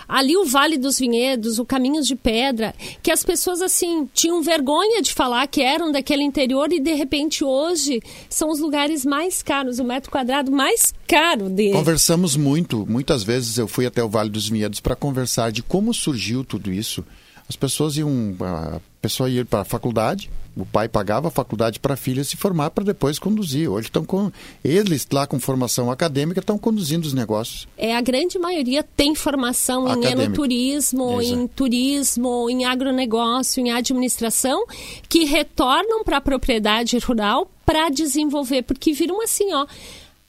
ali 0.08 0.38
o 0.38 0.46
Vale 0.46 0.78
dos 0.78 1.00
Vinhedos, 1.00 1.58
o 1.58 1.66
Caminhos 1.66 2.06
de 2.06 2.16
Pedra, 2.16 2.76
que 3.02 3.10
as 3.10 3.24
pessoas 3.24 3.60
assim 3.60 4.08
tinham 4.14 4.44
vergonha 4.44 5.02
de 5.02 5.12
falar 5.12 5.48
que 5.48 5.64
eram 5.64 5.92
daquele 5.92 6.22
interior 6.22 6.72
e 6.72 6.80
de 6.80 6.94
repente 6.94 7.44
hoje 7.44 8.00
são 8.30 8.52
os 8.52 8.60
lugares 8.60 9.04
mais 9.04 9.42
caros, 9.42 9.80
o 9.80 9.84
metro 9.84 10.12
quadrado 10.12 10.52
mais 10.52 10.94
caro 11.08 11.50
de 11.50 11.72
Conversamos 11.72 12.36
muito, 12.36 12.86
muitas 12.88 13.24
vezes 13.24 13.58
eu 13.58 13.68
fui 13.68 13.88
até 13.88 14.04
o 14.04 14.10
Vale 14.10 14.30
dos 14.30 14.48
Vinhedos 14.48 14.80
para 14.80 14.96
conversar 14.96 15.52
de 15.52 15.64
como 15.64 15.92
surgiu 15.92 16.44
tudo 16.44 16.72
isso. 16.72 17.04
As 17.50 17.56
pessoas 17.56 17.98
iam, 17.98 18.36
a 18.40 18.80
pessoa 19.02 19.28
ia 19.28 19.44
para 19.44 19.62
a 19.62 19.66
faculdade, 19.66 20.30
o 20.56 20.66
pai 20.66 20.90
pagava 20.90 21.30
a 21.30 21.32
faculdade 21.32 21.80
para 21.80 21.94
a 21.94 21.98
filha 21.98 22.24
se 22.24 22.36
formar 22.36 22.72
para 22.72 22.84
depois 22.84 23.18
conduzir. 23.18 23.70
Hoje 23.70 23.88
estão 23.88 24.04
com 24.04 24.32
eles 24.64 25.08
lá 25.12 25.26
com 25.26 25.40
formação 25.40 25.90
acadêmica 25.90 26.40
estão 26.40 26.58
conduzindo 26.58 27.06
os 27.06 27.14
negócios. 27.14 27.68
É 27.78 27.96
a 27.96 28.02
grande 28.02 28.38
maioria 28.38 28.84
tem 28.84 29.16
formação 29.16 29.86
Acadêmico. 29.88 30.08
em 30.08 30.24
enoturismo, 30.24 31.22
Exato. 31.22 31.40
em 31.40 31.48
turismo, 31.48 32.50
em 32.50 32.66
agronegócio, 32.66 33.66
em 33.66 33.72
administração, 33.72 34.66
que 35.08 35.26
retornam 35.26 36.04
para 36.04 36.18
a 36.18 36.22
propriedade 36.22 36.98
rural 37.00 37.50
para 37.66 37.90
desenvolver, 37.90 38.64
porque 38.64 38.92
viram 38.92 39.22
assim, 39.22 39.54
ó, 39.54 39.66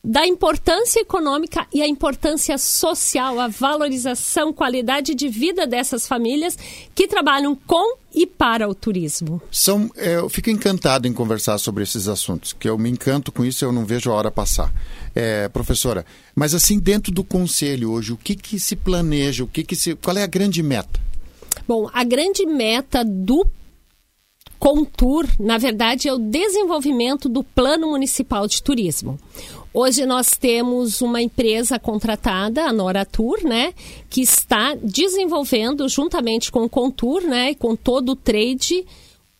da 0.04 0.26
importância 0.26 0.98
econômica 0.98 1.64
e 1.72 1.80
a 1.80 1.86
importância 1.86 2.58
social, 2.58 3.38
a 3.38 3.46
valorização, 3.46 4.52
qualidade 4.52 5.14
de 5.14 5.28
vida 5.28 5.64
dessas 5.64 6.08
famílias 6.08 6.58
que 6.92 7.06
trabalham 7.06 7.54
com 7.54 7.96
e 8.12 8.26
para 8.26 8.68
o 8.68 8.74
turismo. 8.74 9.40
São, 9.50 9.88
é, 9.96 10.16
eu 10.16 10.28
fico 10.28 10.50
encantado 10.50 11.06
em 11.06 11.12
conversar 11.12 11.56
sobre 11.58 11.84
esses 11.84 12.08
assuntos, 12.08 12.52
que 12.52 12.68
eu 12.68 12.76
me 12.76 12.90
encanto 12.90 13.30
com 13.30 13.44
isso, 13.44 13.64
eu 13.64 13.70
não 13.70 13.84
vejo 13.84 14.10
a 14.10 14.14
hora 14.14 14.30
passar. 14.30 14.72
É, 15.14 15.48
professora, 15.48 16.04
mas 16.34 16.52
assim, 16.52 16.80
dentro 16.80 17.12
do 17.12 17.22
conselho 17.22 17.92
hoje, 17.92 18.12
o 18.12 18.16
que, 18.16 18.34
que 18.34 18.58
se 18.58 18.74
planeja, 18.74 19.44
o 19.44 19.48
que, 19.48 19.62
que 19.62 19.76
se, 19.76 19.94
qual 19.94 20.16
é 20.16 20.24
a 20.24 20.26
grande 20.26 20.64
meta? 20.64 21.00
Bom, 21.68 21.88
a 21.92 22.02
grande 22.02 22.44
meta 22.44 23.04
do 23.04 23.46
Contur, 24.58 25.26
na 25.40 25.58
verdade, 25.58 26.08
é 26.08 26.12
o 26.12 26.18
desenvolvimento 26.18 27.28
do 27.28 27.42
Plano 27.42 27.88
Municipal 27.88 28.46
de 28.46 28.62
Turismo. 28.62 29.18
Hoje 29.74 30.04
nós 30.04 30.32
temos 30.32 31.00
uma 31.00 31.22
empresa 31.22 31.78
contratada, 31.78 32.64
a 32.64 32.72
Noratur, 32.72 33.42
né, 33.42 33.72
que 34.10 34.20
está 34.20 34.74
desenvolvendo 34.74 35.88
juntamente 35.88 36.52
com 36.52 36.64
o 36.64 36.68
Contur, 36.68 37.22
né, 37.22 37.52
e 37.52 37.54
com 37.54 37.74
todo 37.74 38.12
o 38.12 38.16
trade 38.16 38.84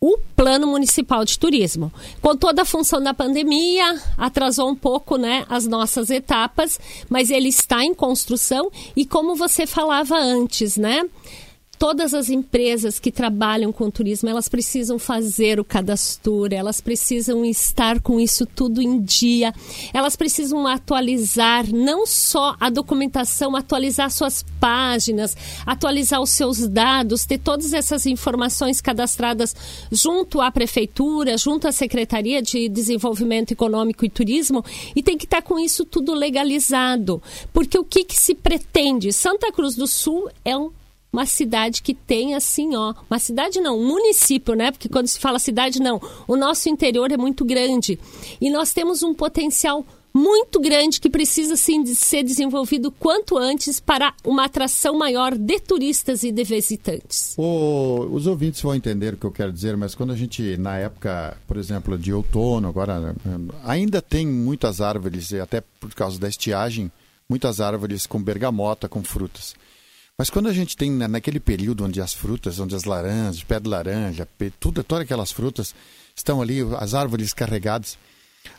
o 0.01 0.17
Plano 0.35 0.67
Municipal 0.67 1.23
de 1.23 1.39
Turismo. 1.39 1.93
Com 2.21 2.35
toda 2.35 2.63
a 2.63 2.65
função 2.65 3.01
da 3.01 3.13
pandemia, 3.13 4.01
atrasou 4.17 4.69
um 4.69 4.75
pouco, 4.75 5.17
né, 5.17 5.45
as 5.47 5.67
nossas 5.67 6.09
etapas, 6.09 6.79
mas 7.07 7.29
ele 7.29 7.47
está 7.47 7.85
em 7.85 7.93
construção 7.93 8.71
e 8.95 9.05
como 9.05 9.35
você 9.35 9.67
falava 9.67 10.17
antes, 10.17 10.77
né, 10.77 11.07
todas 11.83 12.13
as 12.13 12.29
empresas 12.29 12.97
que 12.97 13.11
trabalham 13.11 13.69
com 13.73 13.91
turismo, 13.91 14.29
elas 14.29 14.47
precisam 14.47 14.97
fazer 14.97 15.59
o 15.59 15.65
cadastro, 15.65 16.47
elas 16.49 16.79
precisam 16.79 17.43
estar 17.43 17.99
com 17.99 18.21
isso 18.21 18.45
tudo 18.45 18.81
em 18.81 19.01
dia, 19.01 19.53
elas 19.93 20.15
precisam 20.15 20.65
atualizar 20.65 21.69
não 21.69 22.07
só 22.07 22.55
a 22.57 22.69
documentação, 22.69 23.53
atualizar 23.53 24.09
suas 24.11 24.45
páginas, 24.61 25.35
atualizar 25.65 26.21
os 26.21 26.29
seus 26.29 26.65
dados, 26.69 27.25
ter 27.25 27.37
todas 27.37 27.73
essas 27.73 28.05
informações 28.05 28.79
cadastradas 28.79 29.53
junto 29.91 30.39
à 30.39 30.49
prefeitura, 30.49 31.37
junto 31.37 31.67
à 31.67 31.73
Secretaria 31.73 32.41
de 32.41 32.69
Desenvolvimento 32.69 33.51
Econômico 33.51 34.05
e 34.05 34.09
Turismo, 34.09 34.63
e 34.95 35.03
tem 35.03 35.17
que 35.17 35.25
estar 35.25 35.41
com 35.41 35.59
isso 35.59 35.83
tudo 35.83 36.13
legalizado. 36.13 37.21
Porque 37.51 37.77
o 37.77 37.83
que, 37.83 38.05
que 38.05 38.15
se 38.15 38.33
pretende? 38.33 39.11
Santa 39.11 39.51
Cruz 39.51 39.75
do 39.75 39.85
Sul 39.85 40.29
é 40.45 40.55
um 40.55 40.71
uma 41.13 41.27
cidade 41.27 41.83
que 41.83 41.93
tem 41.93 42.33
assim, 42.33 42.75
ó, 42.75 42.95
uma 43.07 43.19
cidade 43.19 43.61
não, 43.61 43.79
um 43.79 43.87
município, 43.87 44.55
né? 44.55 44.71
Porque 44.71 44.89
quando 44.89 45.07
se 45.07 45.19
fala 45.19 45.37
cidade 45.37 45.79
não, 45.79 46.01
o 46.27 46.35
nosso 46.35 46.67
interior 46.67 47.11
é 47.11 47.17
muito 47.17 47.45
grande 47.45 47.99
e 48.41 48.49
nós 48.49 48.73
temos 48.73 49.03
um 49.03 49.13
potencial 49.13 49.85
muito 50.13 50.59
grande 50.59 51.01
que 51.01 51.09
precisa 51.09 51.55
sim 51.55 51.81
de 51.81 51.95
ser 51.95 52.23
desenvolvido 52.23 52.91
quanto 52.91 53.37
antes 53.37 53.79
para 53.79 54.13
uma 54.23 54.45
atração 54.45 54.95
maior 54.95 55.35
de 55.35 55.59
turistas 55.59 56.23
e 56.23 56.31
de 56.31 56.43
visitantes. 56.43 57.33
O, 57.37 58.07
os 58.11 58.27
ouvintes 58.27 58.61
vão 58.61 58.75
entender 58.75 59.15
o 59.15 59.17
que 59.17 59.25
eu 59.25 59.31
quero 59.31 59.51
dizer, 59.51 59.75
mas 59.75 59.95
quando 59.95 60.13
a 60.13 60.15
gente, 60.15 60.55
na 60.57 60.77
época, 60.77 61.35
por 61.47 61.57
exemplo, 61.57 61.97
de 61.97 62.13
outono, 62.13 62.67
agora 62.67 63.15
ainda 63.63 64.01
tem 64.01 64.27
muitas 64.27 64.81
árvores, 64.81 65.33
até 65.33 65.61
por 65.79 65.93
causa 65.95 66.19
da 66.19 66.29
estiagem, 66.29 66.91
muitas 67.27 67.59
árvores 67.59 68.05
com 68.05 68.21
bergamota, 68.21 68.87
com 68.87 69.03
frutas. 69.03 69.55
Mas 70.17 70.29
quando 70.29 70.47
a 70.47 70.53
gente 70.53 70.77
tem 70.77 70.91
naquele 70.91 71.39
período 71.39 71.83
onde 71.83 71.99
as 71.99 72.13
frutas, 72.13 72.59
onde 72.59 72.75
as 72.75 72.83
laranjas, 72.83 73.43
pé 73.43 73.59
de 73.59 73.67
laranja, 73.67 74.27
tudo, 74.59 74.83
todas 74.83 75.03
aquelas 75.03 75.31
frutas 75.31 75.73
estão 76.15 76.41
ali, 76.41 76.59
as 76.77 76.93
árvores 76.93 77.33
carregadas, 77.33 77.97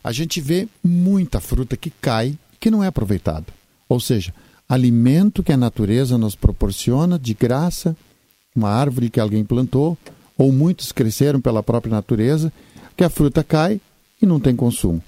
a 0.02 0.10
gente 0.10 0.40
vê 0.40 0.68
muita 0.82 1.40
fruta 1.40 1.76
que 1.76 1.90
cai 1.90 2.36
que 2.58 2.70
não 2.70 2.82
é 2.82 2.88
aproveitada. 2.88 3.46
Ou 3.88 4.00
seja, 4.00 4.34
alimento 4.68 5.42
que 5.42 5.52
a 5.52 5.56
natureza 5.56 6.18
nos 6.18 6.34
proporciona 6.34 7.18
de 7.18 7.34
graça, 7.34 7.96
uma 8.54 8.70
árvore 8.70 9.08
que 9.08 9.20
alguém 9.20 9.44
plantou, 9.44 9.96
ou 10.36 10.50
muitos 10.50 10.90
cresceram 10.90 11.40
pela 11.40 11.62
própria 11.62 11.92
natureza, 11.92 12.52
que 12.96 13.04
a 13.04 13.10
fruta 13.10 13.44
cai 13.44 13.80
e 14.20 14.26
não 14.26 14.40
tem 14.40 14.56
consumo. 14.56 15.02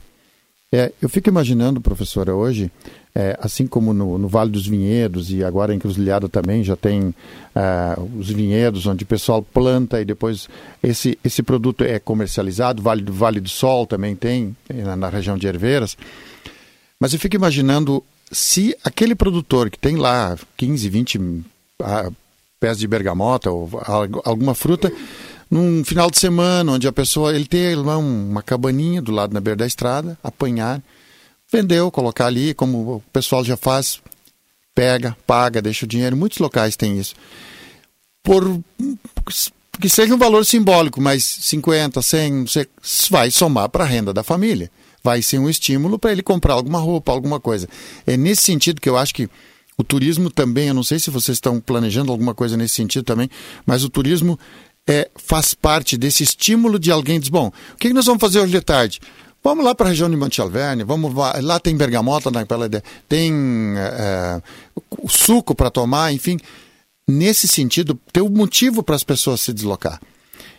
É, 0.72 0.92
eu 1.00 1.09
fico 1.09 1.29
imaginando, 1.29 1.81
professora, 1.81 2.35
hoje, 2.35 2.70
é, 3.14 3.38
assim 3.40 3.66
como 3.66 3.94
no, 3.94 4.18
no, 4.18 4.29
Vale 4.29 4.50
dos 4.50 4.66
Vinhedos 4.66 5.31
e 5.31 5.44
agora 5.44 5.72
em 5.72 5.79
Cruzilhada 5.79 6.29
também 6.29 6.64
já 6.64 6.76
tem 6.76 7.14
é, 7.55 7.96
os 8.18 8.29
vinhedos 8.31 8.85
onde 8.85 9.05
o 9.05 9.07
pessoal 9.07 9.42
planta 9.42 10.00
e 10.00 10.05
depois 10.05 10.48
esse, 10.83 11.16
esse 11.24 11.42
produto 11.42 11.85
é 11.85 11.98
comercializado. 11.98 12.83
Vale 12.83 13.05
Vale 13.09 13.40
do 13.40 13.48
Sol 13.48 13.87
também 13.87 14.16
tem, 14.16 14.57
na, 14.68 14.96
na 14.96 15.09
região 15.09 15.38
de 15.38 15.46
Herveiras. 15.46 15.96
Mas 17.00 17.12
eu 17.12 17.20
fico 17.20 17.37
imaginando 17.37 18.02
se 18.31 18.76
aquele 18.83 19.14
produtor 19.14 19.70
que 19.70 19.79
tem 19.79 19.96
lá 19.96 20.37
15, 20.57 20.88
20 20.88 21.44
ah, 21.83 22.11
pés 22.59 22.79
de 22.79 22.88
bergamota 22.88 23.50
ou 23.50 23.70
alguma 24.24 24.55
fruta 24.55 24.92
num 25.50 25.85
final 25.85 26.11
de 26.11 26.18
semana, 26.18 26.72
onde 26.72 26.88
a 26.88 26.92
pessoa 26.92 27.35
ele 27.35 27.46
tem 27.46 27.74
lá 27.74 27.96
uma 27.96 28.42
cabaninha 28.42 29.00
do 29.00 29.12
lado 29.12 29.32
na 29.32 29.40
beira 29.40 29.56
da 29.56 29.66
estrada, 29.66 30.18
apanhar, 30.22 30.82
vendeu, 31.50 31.90
colocar 31.90 32.26
ali, 32.26 32.54
como 32.54 32.96
o 32.96 33.02
pessoal 33.12 33.44
já 33.44 33.56
faz, 33.56 34.00
pega, 34.75 35.16
paga, 35.27 35.62
deixa 35.62 35.85
o 35.85 35.88
dinheiro. 35.88 36.16
Muitos 36.16 36.38
locais 36.38 36.77
têm 36.77 36.98
isso. 36.98 37.14
Por 38.23 38.60
que 39.81 39.88
seja 39.88 40.14
um 40.14 40.18
valor 40.18 40.44
simbólico, 40.44 41.00
mas 41.00 41.23
50, 41.25 42.00
100, 42.00 42.46
você 42.46 42.68
vai 43.10 43.31
somar 43.31 43.68
para 43.68 43.85
a 43.85 43.87
renda 43.87 44.12
da 44.12 44.23
família. 44.23 44.71
Vai 45.02 45.23
ser 45.23 45.38
um 45.38 45.48
estímulo 45.48 45.98
para 45.98 46.10
ele 46.10 46.23
comprar 46.23 46.54
alguma 46.54 46.79
roupa, 46.79 47.12
alguma 47.12 47.38
coisa. 47.38 47.68
É 48.06 48.16
nesse 48.16 48.42
sentido 48.42 48.81
que 48.81 48.88
eu 48.88 48.96
acho 48.96 49.14
que 49.14 49.29
o 49.79 49.85
turismo 49.85 50.31
também, 50.31 50.68
eu 50.68 50.75
não 50.75 50.83
sei 50.83 50.98
se 50.98 51.10
vocês 51.10 51.37
estão 51.37 51.60
planejando 51.60 52.10
alguma 52.10 52.35
coisa 52.35 52.56
nesse 52.56 52.75
sentido 52.75 53.04
também, 53.04 53.31
mas 53.66 53.85
o 53.85 53.90
turismo 53.90 54.38
é, 54.88 55.10
faz 55.16 55.54
parte 55.54 55.96
desse 55.96 56.22
estímulo 56.22 56.78
de 56.78 56.90
alguém 56.90 57.18
diz, 57.18 57.28
bom, 57.28 57.50
o 57.72 57.76
que 57.76 57.92
nós 57.92 58.06
vamos 58.06 58.20
fazer 58.20 58.40
hoje 58.40 58.52
de 58.52 58.60
tarde? 58.60 59.00
Vamos 59.42 59.64
lá 59.64 59.74
para 59.74 59.87
a 59.87 59.90
região 59.90 60.10
de 60.10 60.16
Monte 60.16 60.40
Alverne, 60.40 60.82
vamos 60.82 61.14
lá 61.14 61.60
tem 61.60 61.76
bergamota 61.76 62.30
naquela 62.30 62.68
tem 63.08 63.32
é, 63.76 64.42
o 64.90 65.08
suco 65.08 65.54
para 65.54 65.70
tomar, 65.70 66.12
enfim, 66.12 66.37
nesse 67.08 67.46
sentido, 67.46 67.98
ter 68.12 68.22
um 68.22 68.28
motivo 68.28 68.82
para 68.82 68.96
as 68.96 69.04
pessoas 69.04 69.40
se 69.40 69.52
deslocar. 69.52 70.00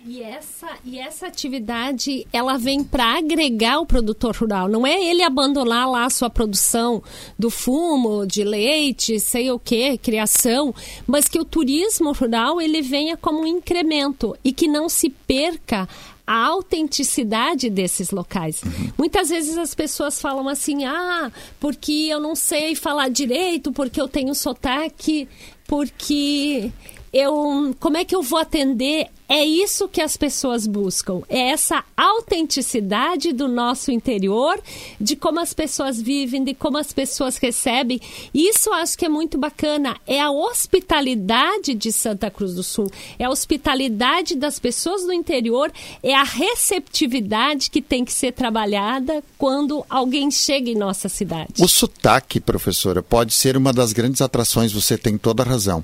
E 0.05 0.21
essa, 0.67 0.79
e 0.83 0.99
essa 0.99 1.27
atividade, 1.27 2.27
ela 2.33 2.57
vem 2.57 2.83
para 2.83 3.17
agregar 3.17 3.79
o 3.79 3.85
produtor 3.85 4.35
rural. 4.35 4.67
Não 4.67 4.85
é 4.85 5.01
ele 5.03 5.23
abandonar 5.23 5.89
lá 5.89 6.05
a 6.05 6.09
sua 6.09 6.29
produção 6.29 7.01
do 7.37 7.49
fumo, 7.49 8.25
de 8.25 8.43
leite, 8.43 9.19
sei 9.19 9.51
o 9.51 9.59
que, 9.59 9.97
criação, 9.97 10.73
mas 11.05 11.27
que 11.27 11.39
o 11.39 11.45
turismo 11.45 12.11
rural 12.11 12.59
ele 12.59 12.81
venha 12.81 13.15
como 13.15 13.41
um 13.41 13.47
incremento 13.47 14.35
e 14.43 14.51
que 14.51 14.67
não 14.67 14.89
se 14.89 15.09
perca 15.09 15.87
a 16.25 16.45
autenticidade 16.45 17.69
desses 17.69 18.11
locais. 18.11 18.61
Uhum. 18.61 18.91
Muitas 18.97 19.29
vezes 19.29 19.57
as 19.57 19.73
pessoas 19.73 20.21
falam 20.21 20.49
assim: 20.49 20.83
ah, 20.83 21.31
porque 21.59 22.07
eu 22.09 22.19
não 22.19 22.35
sei 22.35 22.75
falar 22.75 23.09
direito, 23.09 23.71
porque 23.71 24.01
eu 24.01 24.09
tenho 24.09 24.35
sotaque, 24.35 25.27
porque 25.65 26.69
eu, 27.17 27.75
como 27.79 27.97
é 27.97 28.05
que 28.05 28.15
eu 28.15 28.21
vou 28.21 28.39
atender? 28.39 29.07
É 29.29 29.43
isso 29.43 29.89
que 29.89 29.99
as 29.99 30.15
pessoas 30.15 30.65
buscam, 30.65 31.21
é 31.27 31.49
essa 31.49 31.83
autenticidade 31.97 33.33
do 33.33 33.45
nosso 33.45 33.91
interior, 33.91 34.57
de 35.01 35.17
como 35.17 35.41
as 35.41 35.53
pessoas 35.53 36.01
vivem, 36.01 36.45
de 36.45 36.53
como 36.53 36.77
as 36.77 36.93
pessoas 36.93 37.35
recebem. 37.35 37.99
Isso 38.33 38.71
acho 38.71 38.97
que 38.97 39.05
é 39.05 39.09
muito 39.09 39.37
bacana. 39.37 39.97
É 40.07 40.21
a 40.21 40.31
hospitalidade 40.31 41.73
de 41.73 41.91
Santa 41.91 42.31
Cruz 42.31 42.53
do 42.53 42.63
Sul, 42.63 42.89
é 43.19 43.25
a 43.25 43.29
hospitalidade 43.29 44.33
das 44.33 44.59
pessoas 44.59 45.03
do 45.03 45.11
interior, 45.11 45.73
é 46.01 46.15
a 46.15 46.23
receptividade 46.23 47.69
que 47.69 47.81
tem 47.81 48.05
que 48.05 48.13
ser 48.13 48.31
trabalhada 48.31 49.21
quando 49.37 49.83
alguém 49.89 50.31
chega 50.31 50.69
em 50.69 50.75
nossa 50.75 51.09
cidade. 51.09 51.61
O 51.61 51.67
sotaque, 51.67 52.39
professora, 52.39 53.03
pode 53.03 53.33
ser 53.33 53.57
uma 53.57 53.73
das 53.73 53.91
grandes 53.91 54.21
atrações, 54.21 54.71
você 54.71 54.97
tem 54.97 55.17
toda 55.17 55.43
a 55.43 55.45
razão. 55.45 55.83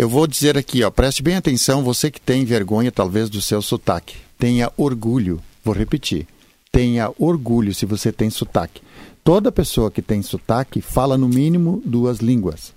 Eu 0.00 0.08
vou 0.08 0.28
dizer 0.28 0.56
aqui, 0.56 0.84
ó, 0.84 0.92
preste 0.92 1.24
bem 1.24 1.34
atenção, 1.34 1.82
você 1.82 2.08
que 2.08 2.20
tem 2.20 2.44
vergonha 2.44 2.92
talvez 2.92 3.28
do 3.28 3.42
seu 3.42 3.60
sotaque. 3.60 4.14
Tenha 4.38 4.72
orgulho, 4.76 5.42
vou 5.64 5.74
repetir. 5.74 6.24
Tenha 6.70 7.12
orgulho 7.18 7.74
se 7.74 7.84
você 7.84 8.12
tem 8.12 8.30
sotaque. 8.30 8.80
Toda 9.24 9.50
pessoa 9.50 9.90
que 9.90 10.00
tem 10.00 10.22
sotaque 10.22 10.80
fala 10.80 11.18
no 11.18 11.28
mínimo 11.28 11.82
duas 11.84 12.18
línguas. 12.18 12.72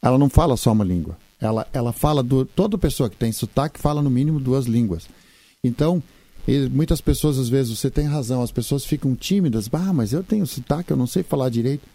Ela 0.00 0.16
não 0.16 0.30
fala 0.30 0.56
só 0.56 0.72
uma 0.72 0.84
língua. 0.84 1.18
Ela, 1.38 1.68
ela 1.70 1.92
fala 1.92 2.22
do, 2.22 2.46
toda 2.46 2.78
pessoa 2.78 3.10
que 3.10 3.16
tem 3.16 3.30
sotaque 3.30 3.78
fala 3.78 4.00
no 4.00 4.08
mínimo 4.08 4.40
duas 4.40 4.64
línguas. 4.64 5.06
Então, 5.62 6.02
muitas 6.70 7.02
pessoas 7.02 7.38
às 7.38 7.50
vezes 7.50 7.78
você 7.78 7.90
tem 7.90 8.06
razão, 8.06 8.40
as 8.40 8.50
pessoas 8.50 8.86
ficam 8.86 9.14
tímidas. 9.14 9.68
Ah, 9.70 9.92
mas 9.92 10.14
eu 10.14 10.24
tenho 10.24 10.46
sotaque, 10.46 10.92
eu 10.92 10.96
não 10.96 11.06
sei 11.06 11.22
falar 11.22 11.50
direito. 11.50 11.86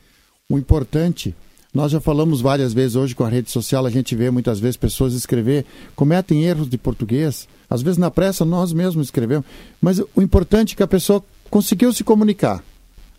O 0.48 0.60
importante 0.60 1.36
nós 1.74 1.92
já 1.92 2.00
falamos 2.00 2.40
várias 2.40 2.72
vezes 2.72 2.96
hoje 2.96 3.16
com 3.16 3.24
a 3.24 3.30
rede 3.30 3.50
social, 3.50 3.86
a 3.86 3.90
gente 3.90 4.16
vê 4.16 4.30
muitas 4.30 4.60
vezes 4.60 4.78
pessoas 4.78 5.14
escrever, 5.14 5.66
cometem 5.96 6.44
erros 6.44 6.70
de 6.70 6.78
português. 6.78 7.48
Às 7.68 7.82
vezes 7.82 7.98
na 7.98 8.12
pressa 8.12 8.46
nós 8.46 8.72
mesmos 8.72 9.08
escrevemos. 9.08 9.46
Mas 9.82 10.00
o 10.00 10.22
importante 10.22 10.74
é 10.74 10.78
que 10.78 10.84
a 10.84 10.88
pessoa 10.88 11.24
conseguiu 11.50 11.92
se 11.92 12.04
comunicar. 12.04 12.64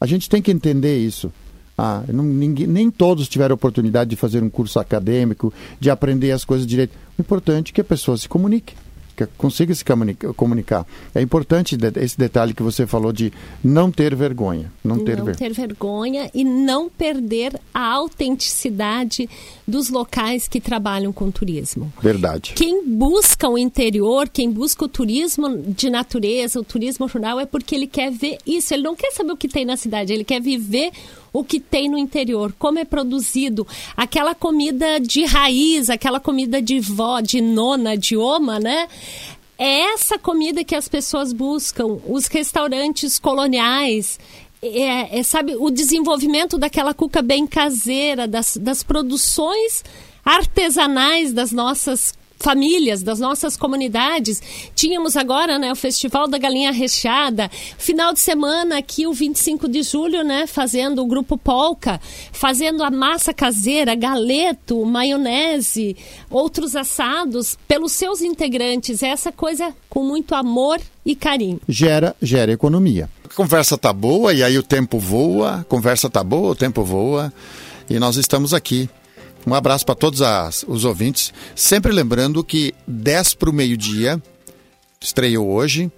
A 0.00 0.07
gente 0.07 0.30
tem 0.30 0.40
que 0.40 0.52
entender 0.52 0.98
isso. 0.98 1.32
Ah, 1.76 2.05
não, 2.07 2.22
ninguém, 2.22 2.68
nem 2.68 2.88
todos 2.88 3.28
tiveram 3.28 3.57
oportunidade 3.57 4.11
de 4.11 4.16
fazer 4.16 4.40
um 4.40 4.48
curso 4.48 4.78
acadêmico, 4.78 5.52
de 5.80 5.90
aprender 5.90 6.30
as 6.30 6.44
coisas 6.44 6.64
direito. 6.64 6.92
O 7.18 7.22
importante 7.22 7.72
é 7.72 7.74
que 7.74 7.80
a 7.80 7.84
pessoa 7.84 8.16
se 8.16 8.28
comunique 8.28 8.74
que 8.74 8.84
consiga 9.36 9.74
se 9.74 9.84
comunicar. 10.36 10.86
É 11.14 11.20
importante 11.20 11.76
esse 12.00 12.18
detalhe 12.18 12.54
que 12.54 12.62
você 12.62 12.86
falou 12.86 13.12
de 13.12 13.32
não 13.62 13.90
ter 13.90 14.14
vergonha. 14.14 14.72
Não, 14.82 15.04
ter, 15.04 15.18
não 15.18 15.24
ver... 15.24 15.36
ter 15.36 15.52
vergonha 15.52 16.30
e 16.34 16.44
não 16.44 16.88
perder 16.88 17.58
a 17.72 17.92
autenticidade 17.92 19.28
dos 19.66 19.88
locais 19.88 20.48
que 20.48 20.60
trabalham 20.60 21.12
com 21.12 21.30
turismo. 21.30 21.92
Verdade. 22.02 22.52
Quem 22.54 22.86
busca 22.86 23.48
o 23.48 23.56
interior, 23.56 24.28
quem 24.28 24.50
busca 24.50 24.84
o 24.84 24.88
turismo 24.88 25.58
de 25.58 25.90
natureza, 25.90 26.60
o 26.60 26.64
turismo 26.64 27.06
rural, 27.06 27.40
é 27.40 27.46
porque 27.46 27.74
ele 27.74 27.86
quer 27.86 28.10
ver 28.10 28.38
isso. 28.46 28.74
Ele 28.74 28.82
não 28.82 28.96
quer 28.96 29.12
saber 29.12 29.32
o 29.32 29.36
que 29.36 29.48
tem 29.48 29.64
na 29.64 29.76
cidade, 29.76 30.12
ele 30.12 30.24
quer 30.24 30.40
viver 30.40 30.90
o 31.35 31.43
que 31.43 31.59
tem 31.59 31.91
no 31.91 31.99
interior, 31.99 32.55
como 32.57 32.78
é 32.78 32.85
produzido, 32.85 33.66
aquela 33.97 34.37
comida 34.37 35.01
de 35.01 35.24
raiz, 35.24 35.91
aquela 35.91 36.20
comida 36.20 36.62
de 36.62 36.78
vó, 36.78 37.20
de 37.20 37.41
nona, 37.41 37.99
de 37.99 38.16
oma, 38.16 38.61
né? 38.61 38.87
É 39.59 39.93
essa 39.93 40.16
comida 40.16 40.62
que 40.62 40.76
as 40.76 40.89
pessoas 40.89 41.32
buscam, 41.32 41.99
os 42.07 42.28
restaurantes 42.28 43.18
coloniais, 43.18 44.18
é, 44.62 45.18
é, 45.18 45.22
sabe, 45.24 45.57
o 45.57 45.70
desenvolvimento 45.70 46.57
daquela 46.57 46.95
cuca 46.95 47.20
bem 47.20 47.49
caseira, 47.49 48.28
das, 48.28 48.57
das 48.57 48.85
produções 48.85 49.85
artesanais 50.24 51.32
das 51.32 51.51
nossas 51.51 52.14
famílias, 52.39 53.03
das 53.03 53.18
nossas 53.18 53.57
comunidades. 53.57 54.43
Tínhamos 54.74 55.16
agora, 55.16 55.59
né, 55.59 55.72
o 55.72 55.76
Festival 55.76 56.28
da 56.28 56.39
Galinha 56.39 56.72
Recheada, 56.72 57.51
final 57.78 58.12
de 58.12 58.20
semana 58.20 58.78
aqui, 58.78 59.07
o 59.07 59.12
25 59.12 59.68
de 59.68 59.82
julho, 59.82 60.22
né, 60.22 60.47
fazendo 60.47 61.03
o 61.03 61.07
grupo 61.07 61.39
Polka, 61.39 62.01
fazendo 62.32 62.82
a 62.82 62.91
massa 62.91 63.32
caseira, 63.32 63.95
galeto, 63.95 64.85
maionese, 64.85 65.97
outros 66.30 66.76
assados 66.76 67.57
pelos 67.66 67.93
seus 67.93 68.20
integrantes. 68.20 69.03
Essa 69.03 69.32
coisa 69.32 69.74
com 69.89 70.05
muito 70.05 70.35
amor 70.35 70.80
e 71.05 71.14
carinho. 71.14 71.61
Gera, 71.68 72.14
gera 72.20 72.53
economia. 72.53 73.09
A 73.24 73.35
conversa 73.35 73.76
tá 73.78 73.93
boa 73.93 74.32
e 74.32 74.43
aí 74.43 74.59
o 74.59 74.62
tempo 74.62 74.99
voa, 74.99 75.61
a 75.61 75.64
conversa 75.64 76.09
tá 76.11 76.22
boa, 76.22 76.51
o 76.51 76.55
tempo 76.55 76.82
voa 76.85 77.32
e 77.89 77.99
nós 77.99 78.16
estamos 78.16 78.55
aqui 78.55 78.89
um 79.47 79.55
abraço 79.55 79.84
para 79.84 79.95
todos 79.95 80.22
as, 80.22 80.64
os 80.66 80.84
ouvintes. 80.84 81.32
Sempre 81.55 81.92
lembrando 81.92 82.42
que 82.42 82.74
10 82.86 83.34
para 83.34 83.51
o 83.51 83.53
meio-dia, 83.53 84.20
estreou 85.01 85.51
hoje, 85.51 85.90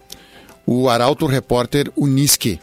o 0.66 0.88
Arauto 0.88 1.26
Repórter 1.26 1.90
Unisque, 1.96 2.60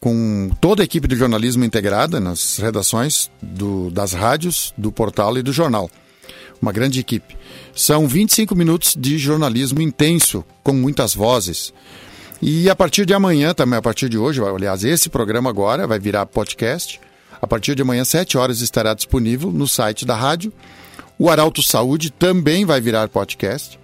com 0.00 0.50
toda 0.60 0.82
a 0.82 0.84
equipe 0.84 1.08
de 1.08 1.16
jornalismo 1.16 1.64
integrada 1.64 2.20
nas 2.20 2.58
redações 2.58 3.30
do, 3.42 3.90
das 3.90 4.12
rádios, 4.12 4.72
do 4.78 4.92
portal 4.92 5.36
e 5.36 5.42
do 5.42 5.52
jornal. 5.52 5.90
Uma 6.62 6.72
grande 6.72 7.00
equipe. 7.00 7.36
São 7.74 8.06
25 8.06 8.54
minutos 8.54 8.96
de 8.96 9.18
jornalismo 9.18 9.82
intenso, 9.82 10.44
com 10.62 10.72
muitas 10.72 11.14
vozes. 11.14 11.72
E 12.40 12.70
a 12.70 12.76
partir 12.76 13.04
de 13.04 13.14
amanhã, 13.14 13.52
também 13.52 13.78
a 13.78 13.82
partir 13.82 14.08
de 14.08 14.16
hoje, 14.16 14.40
aliás, 14.42 14.84
esse 14.84 15.08
programa 15.08 15.50
agora 15.50 15.86
vai 15.86 15.98
virar 15.98 16.26
podcast. 16.26 17.00
A 17.40 17.46
partir 17.46 17.74
de 17.74 17.82
amanhã, 17.82 18.04
7 18.04 18.38
horas, 18.38 18.60
estará 18.60 18.94
disponível 18.94 19.50
no 19.50 19.66
site 19.66 20.04
da 20.04 20.14
rádio. 20.14 20.52
O 21.18 21.30
Arauto 21.30 21.62
Saúde 21.62 22.10
também 22.10 22.64
vai 22.64 22.80
virar 22.80 23.08
podcast, 23.08 23.78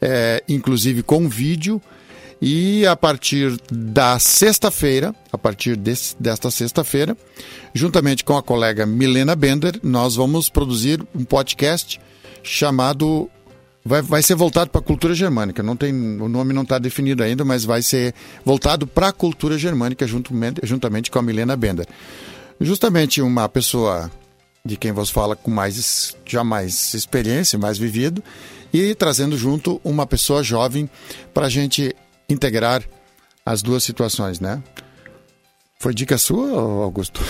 é, 0.00 0.42
inclusive 0.48 1.02
com 1.02 1.28
vídeo. 1.28 1.80
E 2.40 2.86
a 2.86 2.94
partir 2.94 3.56
da 3.72 4.18
sexta-feira, 4.18 5.14
a 5.32 5.38
partir 5.38 5.74
desse, 5.74 6.14
desta 6.20 6.50
sexta-feira, 6.50 7.16
juntamente 7.72 8.22
com 8.22 8.36
a 8.36 8.42
colega 8.42 8.84
Milena 8.84 9.34
Bender, 9.34 9.80
nós 9.82 10.16
vamos 10.16 10.50
produzir 10.50 11.02
um 11.14 11.24
podcast 11.24 11.98
chamado 12.42 13.30
vai, 13.86 14.02
vai 14.02 14.22
ser 14.22 14.34
voltado 14.34 14.70
para 14.70 14.80
a 14.80 14.84
cultura 14.84 15.14
germânica. 15.14 15.62
Não 15.62 15.76
tem, 15.76 15.94
o 15.94 16.28
nome 16.28 16.52
não 16.52 16.62
está 16.62 16.78
definido 16.78 17.22
ainda, 17.22 17.44
mas 17.44 17.64
vai 17.64 17.80
ser 17.82 18.14
voltado 18.44 18.86
para 18.86 19.08
a 19.08 19.12
cultura 19.12 19.56
germânica 19.56 20.06
juntamente, 20.06 20.60
juntamente 20.64 21.10
com 21.10 21.18
a 21.18 21.22
Milena 21.22 21.56
Bender. 21.56 21.86
Justamente 22.60 23.20
uma 23.20 23.48
pessoa 23.48 24.10
de 24.64 24.76
quem 24.76 24.92
vos 24.92 25.10
fala 25.10 25.36
com 25.36 25.50
mais 25.50 26.16
já 26.24 26.42
mais 26.42 26.94
experiência, 26.94 27.58
mais 27.58 27.78
vivido, 27.78 28.22
e 28.72 28.94
trazendo 28.94 29.36
junto 29.36 29.80
uma 29.84 30.06
pessoa 30.06 30.42
jovem 30.42 30.90
para 31.32 31.46
a 31.46 31.50
gente 31.50 31.94
integrar 32.28 32.82
as 33.44 33.62
duas 33.62 33.84
situações, 33.84 34.40
né? 34.40 34.62
Foi 35.78 35.94
dica 35.94 36.18
sua, 36.18 36.50
Augusto? 36.82 37.20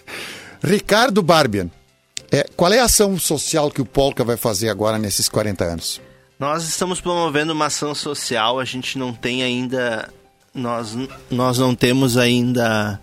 Ricardo 0.62 1.22
Barbian, 1.22 1.70
é, 2.30 2.46
qual 2.56 2.72
é 2.72 2.80
a 2.80 2.84
ação 2.84 3.18
social 3.18 3.70
que 3.70 3.80
o 3.80 3.86
Polka 3.86 4.24
vai 4.24 4.36
fazer 4.36 4.68
agora 4.68 4.98
nesses 4.98 5.28
40 5.28 5.64
anos? 5.64 6.00
Nós 6.38 6.64
estamos 6.64 7.00
promovendo 7.00 7.52
uma 7.52 7.66
ação 7.66 7.94
social, 7.94 8.58
a 8.58 8.64
gente 8.64 8.98
não 8.98 9.12
tem 9.12 9.42
ainda. 9.42 10.12
Nós, 10.52 10.96
nós 11.30 11.58
não 11.58 11.74
temos 11.74 12.16
ainda 12.16 13.00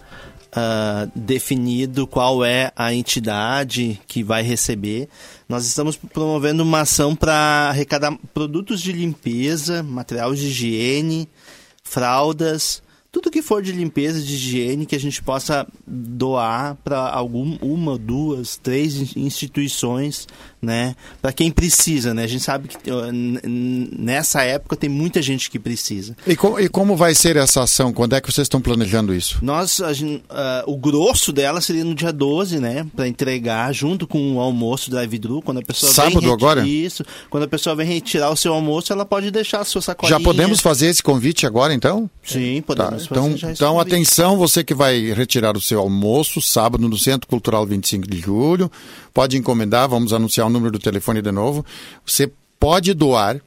uh, 0.52 1.12
definido 1.16 2.06
qual 2.06 2.44
é 2.44 2.72
a 2.76 2.94
entidade 2.94 4.00
que 4.08 4.24
vai 4.24 4.44
receber. 4.44 5.08
Nós 5.48 5.66
estamos 5.66 5.96
promovendo 5.96 6.64
uma 6.64 6.82
ação 6.82 7.16
para 7.16 7.70
arrecadar 7.70 8.18
produtos 8.34 8.82
de 8.82 8.92
limpeza, 8.92 9.84
material 9.84 10.34
de 10.34 10.48
higiene, 10.48 11.28
fraldas, 11.84 12.82
tudo 13.12 13.30
que 13.30 13.42
for 13.42 13.62
de 13.62 13.74
limpeza, 13.74 14.22
de 14.22 14.34
higiene, 14.34 14.86
que 14.86 14.96
a 14.96 15.00
gente 15.00 15.22
possa 15.22 15.68
doar 15.86 16.76
para 16.82 17.10
alguma, 17.10 17.58
uma, 17.62 17.98
duas, 17.98 18.56
três 18.56 19.16
instituições 19.18 20.28
né? 20.62 20.96
Para 21.22 21.34
quem 21.34 21.50
precisa, 21.52 22.14
né? 22.14 22.24
A 22.24 22.28
gente 22.28 22.44
sabe 22.44 22.68
que 22.68 22.78
nessa 23.12 24.44
época 24.44 24.76
tem 24.76 24.90
muita 24.90 25.22
gente 25.22 25.50
que 25.50 25.58
precisa. 25.58 26.16
E, 26.28 26.36
com, 26.36 26.60
e 26.60 26.70
como 26.70 26.96
vai 26.96 27.16
ser 27.16 27.36
essa 27.36 27.64
ação? 27.64 27.92
Quando 27.92 28.16
é 28.16 28.22
que 28.22 28.32
vocês 28.32 28.46
estão 28.46 28.62
planejando 28.62 29.14
isso? 29.14 29.40
Nós, 29.42 29.82
gente, 29.94 30.24
uh, 30.30 30.72
o 30.72 30.78
grosso 30.78 31.32
dela 31.32 31.62
seria 31.62 31.84
no 31.84 31.96
dia 31.96 32.14
12, 32.14 32.60
né? 32.60 32.86
Para 32.96 33.08
entregar 33.08 33.74
junto 33.74 34.06
com 34.06 34.36
o 34.36 34.40
almoço 34.40 34.92
drive-thru, 34.92 35.42
quando 35.42 35.60
a 35.60 35.64
pessoa 35.64 35.92
Sábado 35.92 36.22
vem 36.22 36.32
agora? 36.32 36.68
Isso. 36.68 37.04
Quando 37.30 37.44
a 37.44 37.48
pessoa 37.48 37.76
vem 37.76 37.88
retirar 37.88 38.30
o 38.30 38.38
seu 38.38 38.54
almoço, 38.54 38.94
ela 38.94 39.06
pode 39.06 39.32
deixar 39.32 39.62
a 39.62 39.66
sua 39.66 39.82
sacolinha. 39.82 40.18
Já 40.18 40.24
podemos 40.24 40.60
fazer 40.60 40.88
esse 40.88 41.02
convite 41.02 41.48
agora, 41.48 41.74
então? 41.74 42.10
Sim, 42.24 42.62
podemos 42.62 43.08
tá. 43.08 43.10
Então, 43.12 43.36
então 43.52 43.80
atenção, 43.80 44.38
você 44.38 44.64
que 44.64 44.74
vai 44.74 45.12
retirar 45.14 45.58
o 45.58 45.62
seu 45.62 45.80
almoço 45.80 46.42
sábado 46.42 46.88
no 46.88 46.98
Centro 46.98 47.28
Cultural 47.28 47.66
25 47.66 48.08
de 48.08 48.20
Julho, 48.20 48.72
pode 49.14 49.38
encomendar, 49.38 49.88
vamos 49.88 50.14
anunciar 50.14 50.48
o 50.48 50.50
número 50.50 50.72
do 50.72 50.80
telefone 50.80 51.22
de 51.22 51.32
novo. 51.32 51.66
Você 52.06 52.32
pode 52.60 52.94
doar 52.94 53.42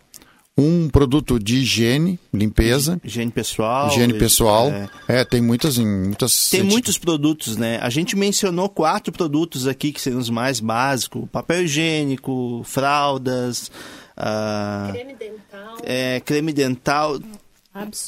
um 0.56 0.88
produto 0.88 1.38
de 1.38 1.56
higiene, 1.56 2.18
limpeza. 2.32 3.00
Higiene 3.02 3.30
pessoal. 3.30 3.88
Higiene 3.88 4.14
pessoal. 4.14 4.70
É, 4.70 5.20
é 5.20 5.24
tem 5.24 5.40
muitas, 5.40 5.78
muitas. 5.78 6.50
Tem 6.50 6.62
muitos 6.62 6.96
produtos, 6.96 7.56
né? 7.56 7.78
A 7.82 7.90
gente 7.90 8.16
mencionou 8.16 8.68
quatro 8.68 9.12
produtos 9.12 9.66
aqui 9.66 9.92
que 9.92 10.00
seriam 10.00 10.20
os 10.20 10.30
mais 10.30 10.60
básicos: 10.60 11.28
papel 11.30 11.64
higiênico, 11.64 12.62
fraldas. 12.64 13.70
Uh, 14.16 14.92
creme 14.92 15.14
dental. 15.14 15.76
É, 15.82 16.20
creme 16.20 16.52
dental 16.52 17.18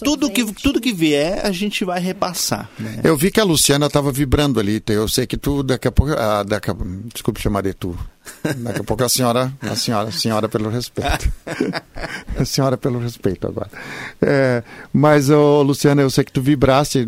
tudo 0.04 0.30
que, 0.30 0.44
tudo 0.54 0.80
que 0.80 0.92
vier, 0.92 1.44
a 1.44 1.50
gente 1.50 1.84
vai 1.84 1.98
repassar. 1.98 2.70
Né? 2.78 3.00
Eu 3.02 3.16
vi 3.16 3.32
que 3.32 3.40
a 3.40 3.44
Luciana 3.44 3.86
estava 3.86 4.12
vibrando 4.12 4.60
ali. 4.60 4.80
Eu 4.86 5.08
sei 5.08 5.26
que 5.26 5.36
tu, 5.36 5.62
daqui 5.64 5.88
a 5.88 5.92
pouco. 5.92 6.12
Ah, 6.12 6.44
daqui 6.44 6.70
a, 6.70 6.76
desculpe 7.12 7.40
chamar 7.40 7.62
de 7.62 7.74
tu. 7.74 7.98
Daqui 8.58 8.80
a 8.80 8.84
pouco 8.84 9.02
a 9.02 9.08
senhora, 9.08 9.52
a 9.60 9.74
senhora, 9.74 10.08
a 10.08 10.12
senhora 10.12 10.48
pelo 10.48 10.70
respeito. 10.70 11.32
a 12.38 12.44
senhora 12.44 12.76
pelo 12.76 13.00
respeito 13.00 13.48
agora. 13.48 13.70
É, 14.22 14.62
mas, 14.92 15.30
oh, 15.30 15.62
Luciana, 15.62 16.02
eu 16.02 16.10
sei 16.10 16.22
que 16.22 16.32
tu 16.32 16.40
vibraste. 16.40 17.04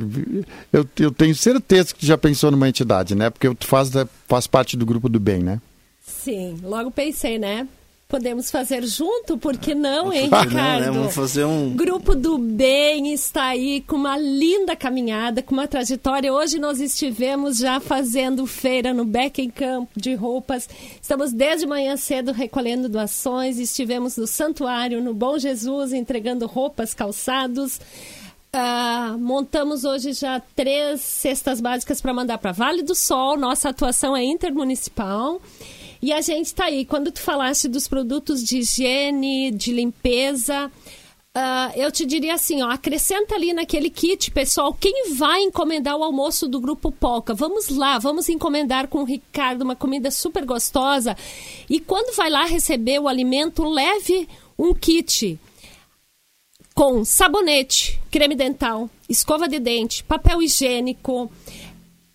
Eu, 0.72 0.84
eu 0.98 1.12
tenho 1.12 1.34
certeza 1.36 1.94
que 1.94 2.00
tu 2.00 2.06
já 2.06 2.18
pensou 2.18 2.50
numa 2.50 2.68
entidade, 2.68 3.14
né? 3.14 3.30
Porque 3.30 3.54
tu 3.54 3.66
faz, 3.68 3.90
faz 4.26 4.48
parte 4.48 4.76
do 4.76 4.84
grupo 4.84 5.08
do 5.08 5.20
bem, 5.20 5.42
né? 5.44 5.60
Sim, 6.04 6.58
logo 6.62 6.90
pensei, 6.90 7.38
né? 7.38 7.68
Podemos 8.10 8.50
fazer 8.50 8.86
junto, 8.86 9.36
por 9.36 9.58
que 9.58 9.74
não, 9.74 10.10
hein, 10.10 10.22
Ricardo? 10.22 10.54
Não, 10.54 10.80
né? 10.80 10.90
Vamos 10.90 11.14
fazer 11.14 11.44
um. 11.44 11.76
Grupo 11.76 12.14
do 12.14 12.38
Bem 12.38 13.12
está 13.12 13.48
aí 13.48 13.82
com 13.82 13.96
uma 13.96 14.16
linda 14.16 14.74
caminhada, 14.74 15.42
com 15.42 15.52
uma 15.52 15.68
trajetória. 15.68 16.32
Hoje 16.32 16.58
nós 16.58 16.80
estivemos 16.80 17.58
já 17.58 17.78
fazendo 17.80 18.46
feira 18.46 18.94
no 18.94 19.04
Becken 19.04 19.50
Camp 19.50 19.90
de 19.94 20.14
roupas. 20.14 20.66
Estamos 21.02 21.34
desde 21.34 21.66
manhã 21.66 21.98
cedo 21.98 22.32
recolhendo 22.32 22.88
doações. 22.88 23.58
Estivemos 23.58 24.16
no 24.16 24.26
Santuário, 24.26 25.02
no 25.02 25.12
Bom 25.12 25.38
Jesus, 25.38 25.92
entregando 25.92 26.46
roupas, 26.46 26.94
calçados. 26.94 27.78
Uh, 28.56 29.18
montamos 29.18 29.84
hoje 29.84 30.14
já 30.14 30.40
três 30.56 31.02
cestas 31.02 31.60
básicas 31.60 32.00
para 32.00 32.14
mandar 32.14 32.38
para 32.38 32.52
Vale 32.52 32.82
do 32.82 32.94
Sol. 32.94 33.36
Nossa 33.36 33.68
atuação 33.68 34.16
é 34.16 34.24
intermunicipal. 34.24 35.42
E 36.00 36.12
a 36.12 36.20
gente 36.20 36.46
está 36.46 36.66
aí. 36.66 36.84
Quando 36.84 37.10
tu 37.10 37.20
falaste 37.20 37.68
dos 37.68 37.88
produtos 37.88 38.42
de 38.42 38.58
higiene, 38.58 39.50
de 39.50 39.72
limpeza, 39.72 40.70
Uh, 41.36 41.70
eu 41.76 41.92
te 41.92 42.04
diria 42.04 42.34
assim, 42.34 42.62
ó, 42.62 42.70
acrescenta 42.70 43.36
ali 43.36 43.52
naquele 43.52 43.90
kit, 43.90 44.28
pessoal, 44.32 44.74
quem 44.74 45.14
vai 45.14 45.40
encomendar 45.42 45.96
o 45.96 46.02
almoço 46.02 46.48
do 46.48 46.58
Grupo 46.58 46.90
Polca? 46.90 47.32
Vamos 47.32 47.68
lá, 47.68 47.96
vamos 47.96 48.28
encomendar 48.28 48.88
com 48.88 49.02
o 49.02 49.04
Ricardo 49.04 49.62
uma 49.62 49.76
comida 49.76 50.10
super 50.10 50.44
gostosa. 50.44 51.16
E 51.70 51.78
quando 51.78 52.16
vai 52.16 52.28
lá 52.28 52.44
receber 52.44 52.98
o 52.98 53.06
alimento, 53.06 53.62
leve 53.62 54.28
um 54.58 54.74
kit 54.74 55.38
com 56.74 57.04
sabonete, 57.04 58.00
creme 58.10 58.34
dental, 58.34 58.90
escova 59.08 59.46
de 59.46 59.60
dente, 59.60 60.02
papel 60.02 60.42
higiênico, 60.42 61.30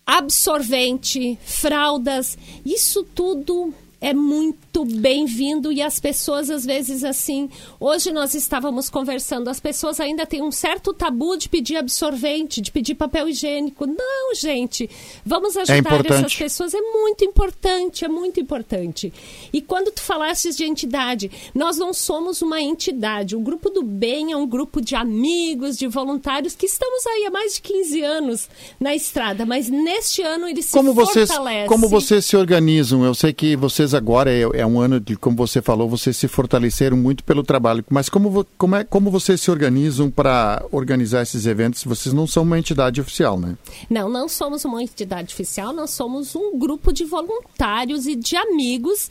absorvente, 0.06 1.38
fraldas, 1.44 2.36
isso 2.64 3.02
tudo 3.02 3.72
é 4.04 4.12
muito 4.12 4.84
bem-vindo 4.84 5.72
e 5.72 5.80
as 5.80 5.98
pessoas 5.98 6.50
às 6.50 6.66
vezes 6.66 7.02
assim, 7.02 7.48
hoje 7.80 8.12
nós 8.12 8.34
estávamos 8.34 8.90
conversando, 8.90 9.48
as 9.48 9.58
pessoas 9.58 9.98
ainda 9.98 10.26
têm 10.26 10.42
um 10.42 10.52
certo 10.52 10.92
tabu 10.92 11.38
de 11.38 11.48
pedir 11.48 11.78
absorvente, 11.78 12.60
de 12.60 12.70
pedir 12.70 12.96
papel 12.96 13.30
higiênico. 13.30 13.86
Não, 13.86 14.34
gente, 14.34 14.90
vamos 15.24 15.56
é 15.56 15.62
ajudar 15.62 16.04
é 16.04 16.12
essas 16.18 16.34
pessoas, 16.34 16.74
é 16.74 16.80
muito 16.82 17.24
importante, 17.24 18.04
é 18.04 18.08
muito 18.08 18.38
importante. 18.38 19.10
E 19.50 19.62
quando 19.62 19.90
tu 19.90 20.02
falasses 20.02 20.54
de 20.54 20.64
entidade, 20.64 21.30
nós 21.54 21.78
não 21.78 21.94
somos 21.94 22.42
uma 22.42 22.60
entidade, 22.60 23.34
o 23.34 23.40
grupo 23.40 23.70
do 23.70 23.82
bem 23.82 24.32
é 24.32 24.36
um 24.36 24.46
grupo 24.46 24.82
de 24.82 24.94
amigos, 24.94 25.78
de 25.78 25.86
voluntários 25.86 26.54
que 26.54 26.66
estamos 26.66 27.06
aí 27.06 27.24
há 27.24 27.30
mais 27.30 27.54
de 27.54 27.62
15 27.62 28.02
anos 28.02 28.50
na 28.78 28.94
estrada, 28.94 29.46
mas 29.46 29.70
neste 29.70 30.20
ano 30.20 30.46
eles 30.46 30.66
se 30.66 30.72
como 30.72 30.92
vocês, 30.92 31.30
fortalecem. 31.30 31.68
Como 31.68 31.88
vocês 31.88 32.26
se 32.26 32.36
organizam? 32.36 33.02
Eu 33.02 33.14
sei 33.14 33.32
que 33.32 33.56
vocês 33.56 33.93
agora 33.94 34.30
é, 34.32 34.42
é, 34.42 34.66
um 34.66 34.80
ano 34.80 35.00
de, 35.00 35.16
como 35.16 35.36
você 35.36 35.62
falou, 35.62 35.88
vocês 35.88 36.16
se 36.16 36.28
fortaleceram 36.28 36.96
muito 36.96 37.24
pelo 37.24 37.42
trabalho. 37.42 37.84
Mas 37.88 38.08
como, 38.08 38.44
como, 38.58 38.76
é, 38.76 38.84
como 38.84 39.10
vocês 39.10 39.40
se 39.40 39.50
organizam 39.50 40.10
para 40.10 40.64
organizar 40.70 41.22
esses 41.22 41.46
eventos? 41.46 41.84
Vocês 41.84 42.12
não 42.12 42.26
são 42.26 42.42
uma 42.42 42.58
entidade 42.58 43.00
oficial, 43.00 43.38
né? 43.38 43.56
Não, 43.88 44.08
não 44.08 44.28
somos 44.28 44.64
uma 44.64 44.82
entidade 44.82 45.32
oficial, 45.32 45.72
nós 45.72 45.90
somos 45.90 46.34
um 46.34 46.58
grupo 46.58 46.92
de 46.92 47.04
voluntários 47.04 48.06
e 48.06 48.16
de 48.16 48.36
amigos 48.36 49.10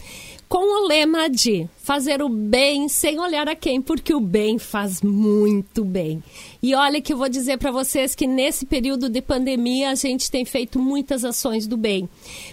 com 0.54 0.84
o 0.84 0.88
lema 0.88 1.32
de 1.32 1.68
fazer 1.78 2.22
o 2.22 2.30
bem 2.30 2.88
sem 2.88 3.20
olhar 3.20 3.50
a 3.50 3.56
quem, 3.56 3.82
porque 3.82 4.14
o 4.14 4.20
bem 4.20 4.60
faz 4.60 5.02
muito 5.02 5.84
bem. 5.84 6.24
E 6.62 6.76
olha 6.76 7.02
que 7.02 7.12
eu 7.12 7.18
vou 7.18 7.28
dizer 7.28 7.58
para 7.58 7.72
vocês 7.72 8.14
que 8.14 8.28
nesse 8.28 8.64
período 8.64 9.10
de 9.10 9.20
pandemia 9.20 9.90
a 9.90 9.96
gente 9.96 10.30
tem 10.30 10.46
feito 10.46 10.78
muitas 10.78 11.26
ações 11.26 11.66
do 11.66 11.76
bem. 11.76 12.08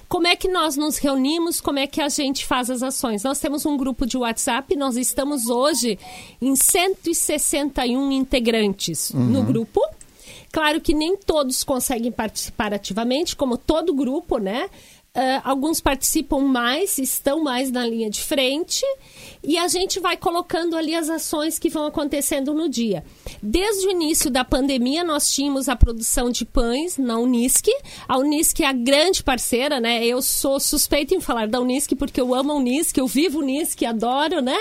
Como 0.09 0.27
é 0.27 0.35
que 0.35 0.49
nós 0.49 0.79
nos 0.79 0.97
reunimos? 0.97 1.61
Como 1.61 1.79
é 1.79 1.87
que 1.87 2.01
a 2.01 2.09
gente 2.09 2.47
faz 2.47 2.71
as 2.71 2.83
ações? 2.83 3.23
Nós 3.23 3.39
temos 3.39 3.67
um 3.67 3.77
grupo 3.77 4.07
de 4.07 4.17
WhatsApp, 4.17 4.75
nós 4.77 4.97
estamos 4.97 5.51
hoje 5.51 5.99
em 6.41 6.57
161 6.57 8.13
integrantes 8.13 9.11
uhum. 9.11 9.27
no 9.27 9.43
grupo. 9.43 9.79
Claro 10.51 10.81
que 10.81 10.95
nem 10.95 11.17
todos 11.17 11.63
conseguem 11.63 12.11
participar 12.11 12.73
ativamente, 12.75 13.37
como 13.37 13.59
todo 13.59 13.95
grupo, 13.95 14.39
né? 14.39 14.71
Uh, 15.13 15.43
alguns 15.43 15.81
participam 15.81 16.39
mais, 16.39 16.97
estão 16.97 17.43
mais 17.43 17.69
na 17.69 17.85
linha 17.85 18.09
de 18.09 18.23
frente 18.23 18.85
e 19.43 19.59
a 19.59 19.67
gente 19.67 19.99
vai 19.99 20.17
colocando 20.17 20.77
ali 20.77 20.95
as 20.95 21.11
ações 21.11 21.59
que 21.59 21.69
vão 21.69 21.85
acontecendo 21.85 22.55
no 22.55 22.69
dia. 22.69 23.05
Desde 23.43 23.89
o 23.89 23.91
início 23.91 24.31
da 24.31 24.45
pandemia, 24.45 25.03
nós 25.03 25.29
tínhamos 25.29 25.69
a 25.69 25.75
produção 25.75 26.31
de 26.31 26.45
pães 26.45 26.97
na 26.97 27.19
Unisc. 27.19 27.67
A 28.07 28.19
Unisc 28.19 28.61
é 28.61 28.67
a 28.67 28.73
grande 28.73 29.25
parceira, 29.25 29.81
né? 29.81 30.07
Eu 30.07 30.23
sou 30.23 30.61
suspeita 30.61 31.13
em 31.13 31.21
falar 31.21 31.49
da 31.49 31.61
Unisc 31.61 31.93
porque 31.97 32.21
eu 32.21 32.33
amo 32.33 32.53
a 32.53 32.55
Unisc, 32.55 32.97
eu 32.97 33.09
vivo 33.09 33.41
Unisc, 33.41 33.83
adoro, 33.85 34.41
né? 34.41 34.59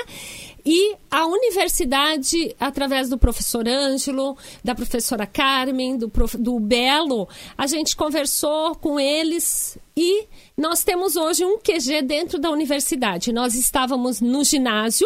E 0.65 0.95
a 1.09 1.25
universidade, 1.25 2.55
através 2.59 3.09
do 3.09 3.17
professor 3.17 3.67
Ângelo, 3.67 4.37
da 4.63 4.75
professora 4.75 5.25
Carmen, 5.25 5.97
do, 5.97 6.09
prof, 6.09 6.37
do 6.37 6.59
Belo, 6.59 7.29
a 7.57 7.65
gente 7.65 7.95
conversou 7.95 8.75
com 8.75 8.99
eles 8.99 9.77
e 10.01 10.29
nós 10.55 10.81
temos 10.81 11.17
hoje 11.17 11.43
um 11.43 11.57
QG 11.57 12.03
dentro 12.03 12.39
da 12.39 12.49
universidade. 12.49 13.33
Nós 13.33 13.53
estávamos 13.53 14.21
no 14.21 14.45
ginásio 14.45 15.05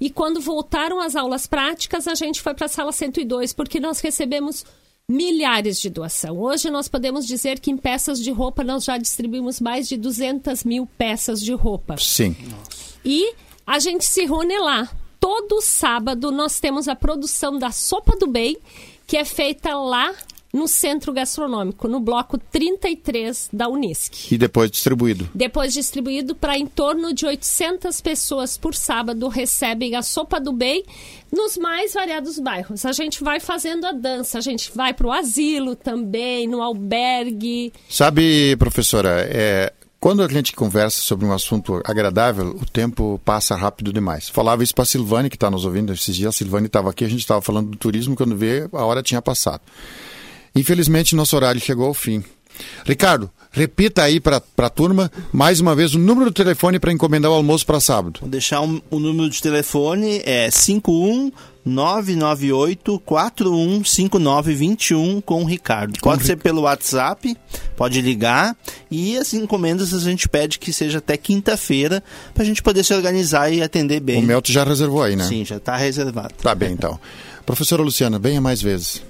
E 0.00 0.08
quando 0.08 0.40
voltaram 0.40 1.00
as 1.00 1.16
aulas 1.16 1.48
práticas, 1.48 2.06
a 2.06 2.14
gente 2.14 2.40
foi 2.40 2.54
para 2.54 2.66
a 2.66 2.68
sala 2.68 2.92
102, 2.92 3.52
porque 3.52 3.80
nós 3.80 3.98
recebemos 3.98 4.64
milhares 5.10 5.80
de 5.80 5.90
doação. 5.90 6.38
Hoje 6.38 6.70
nós 6.70 6.86
podemos 6.86 7.26
dizer 7.26 7.58
que 7.58 7.72
em 7.72 7.76
peças 7.76 8.22
de 8.22 8.30
roupa 8.30 8.62
nós 8.62 8.84
já 8.84 8.96
distribuímos 8.96 9.60
mais 9.60 9.88
de 9.88 9.96
200 9.96 10.62
mil 10.62 10.86
peças 10.86 11.40
de 11.42 11.52
roupa. 11.52 11.96
Sim. 11.98 12.36
E 13.04 13.34
a 13.66 13.80
gente 13.80 14.04
se 14.04 14.24
reúne 14.24 14.56
lá. 14.56 14.88
Todo 15.18 15.60
sábado 15.60 16.30
nós 16.30 16.60
temos 16.60 16.86
a 16.86 16.94
produção 16.94 17.58
da 17.58 17.72
Sopa 17.72 18.16
do 18.16 18.28
Bem, 18.28 18.56
que 19.04 19.16
é 19.16 19.24
feita 19.24 19.74
lá 19.74 20.14
no 20.52 20.66
Centro 20.66 21.12
Gastronômico, 21.12 21.88
no 21.88 22.00
bloco 22.00 22.38
33 22.38 23.50
da 23.52 23.68
Unisc. 23.68 24.32
E 24.32 24.38
depois 24.38 24.70
distribuído. 24.70 25.28
Depois 25.34 25.72
distribuído 25.72 26.34
para 26.34 26.56
em 26.58 26.66
torno 26.66 27.12
de 27.12 27.26
800 27.26 28.00
pessoas 28.00 28.56
por 28.56 28.74
sábado 28.74 29.28
recebem 29.28 29.94
a 29.94 30.02
sopa 30.02 30.40
do 30.40 30.52
bem 30.52 30.84
nos 31.30 31.56
mais 31.58 31.92
variados 31.92 32.38
bairros. 32.38 32.84
A 32.86 32.92
gente 32.92 33.22
vai 33.22 33.40
fazendo 33.40 33.86
a 33.86 33.92
dança, 33.92 34.38
a 34.38 34.40
gente 34.40 34.72
vai 34.74 34.94
para 34.94 35.06
o 35.06 35.12
asilo 35.12 35.76
também, 35.76 36.48
no 36.48 36.62
albergue. 36.62 37.72
Sabe, 37.88 38.56
professora, 38.56 39.28
é, 39.28 39.72
quando 40.00 40.22
a 40.22 40.28
gente 40.28 40.54
conversa 40.54 41.00
sobre 41.00 41.26
um 41.26 41.32
assunto 41.32 41.82
agradável, 41.84 42.50
o 42.50 42.64
tempo 42.64 43.20
passa 43.24 43.56
rápido 43.56 43.92
demais. 43.92 44.28
Falava 44.28 44.62
isso 44.62 44.74
para 44.74 44.84
a 44.84 44.86
Silvane, 44.86 45.28
que 45.28 45.36
está 45.36 45.50
nos 45.50 45.64
ouvindo 45.64 45.92
esses 45.92 46.14
dias. 46.14 46.28
A 46.28 46.38
Silvane 46.38 46.66
estava 46.66 46.88
aqui, 46.88 47.04
a 47.04 47.08
gente 47.08 47.20
estava 47.20 47.42
falando 47.42 47.70
do 47.70 47.76
turismo, 47.76 48.16
quando 48.16 48.36
vê, 48.36 48.68
a 48.72 48.84
hora 48.84 49.02
tinha 49.02 49.20
passado. 49.20 49.60
Infelizmente, 50.58 51.14
nosso 51.14 51.36
horário 51.36 51.60
chegou 51.60 51.86
ao 51.86 51.94
fim. 51.94 52.24
Ricardo, 52.84 53.30
repita 53.52 54.02
aí 54.02 54.18
para 54.18 54.42
a 54.56 54.68
turma 54.68 55.08
mais 55.32 55.60
uma 55.60 55.76
vez 55.76 55.94
o 55.94 55.98
número 55.98 56.30
do 56.30 56.34
telefone 56.34 56.80
para 56.80 56.92
encomendar 56.92 57.30
o 57.30 57.34
almoço 57.34 57.64
para 57.64 57.78
sábado. 57.78 58.18
Vou 58.20 58.28
deixar 58.28 58.60
um, 58.60 58.80
o 58.90 58.98
número 58.98 59.30
de 59.30 59.40
telefone 59.40 60.20
é 60.24 60.50
51 60.50 61.30
998 61.64 63.00
415921 63.04 65.20
com 65.20 65.42
o 65.42 65.46
Ricardo. 65.46 66.00
Pode 66.00 66.24
ser 66.24 66.36
pelo 66.36 66.62
WhatsApp, 66.62 67.36
pode 67.76 68.00
ligar 68.00 68.56
e 68.90 69.16
as 69.16 69.32
encomendas 69.34 69.94
a 69.94 70.00
gente 70.00 70.28
pede 70.28 70.58
que 70.58 70.72
seja 70.72 70.98
até 70.98 71.16
quinta-feira 71.16 72.02
para 72.34 72.42
a 72.42 72.46
gente 72.46 72.60
poder 72.62 72.84
se 72.84 72.92
organizar 72.92 73.52
e 73.52 73.62
atender 73.62 74.00
bem. 74.00 74.24
O 74.24 74.26
Melto 74.26 74.50
já 74.50 74.64
reservou 74.64 75.04
aí, 75.04 75.14
né? 75.14 75.22
Sim, 75.24 75.44
já 75.44 75.58
está 75.58 75.76
reservado. 75.76 76.34
Tá 76.42 76.52
bem 76.54 76.72
então. 76.72 76.98
Professora 77.46 77.82
Luciana, 77.82 78.18
venha 78.18 78.40
mais 78.40 78.60
vezes. 78.60 79.00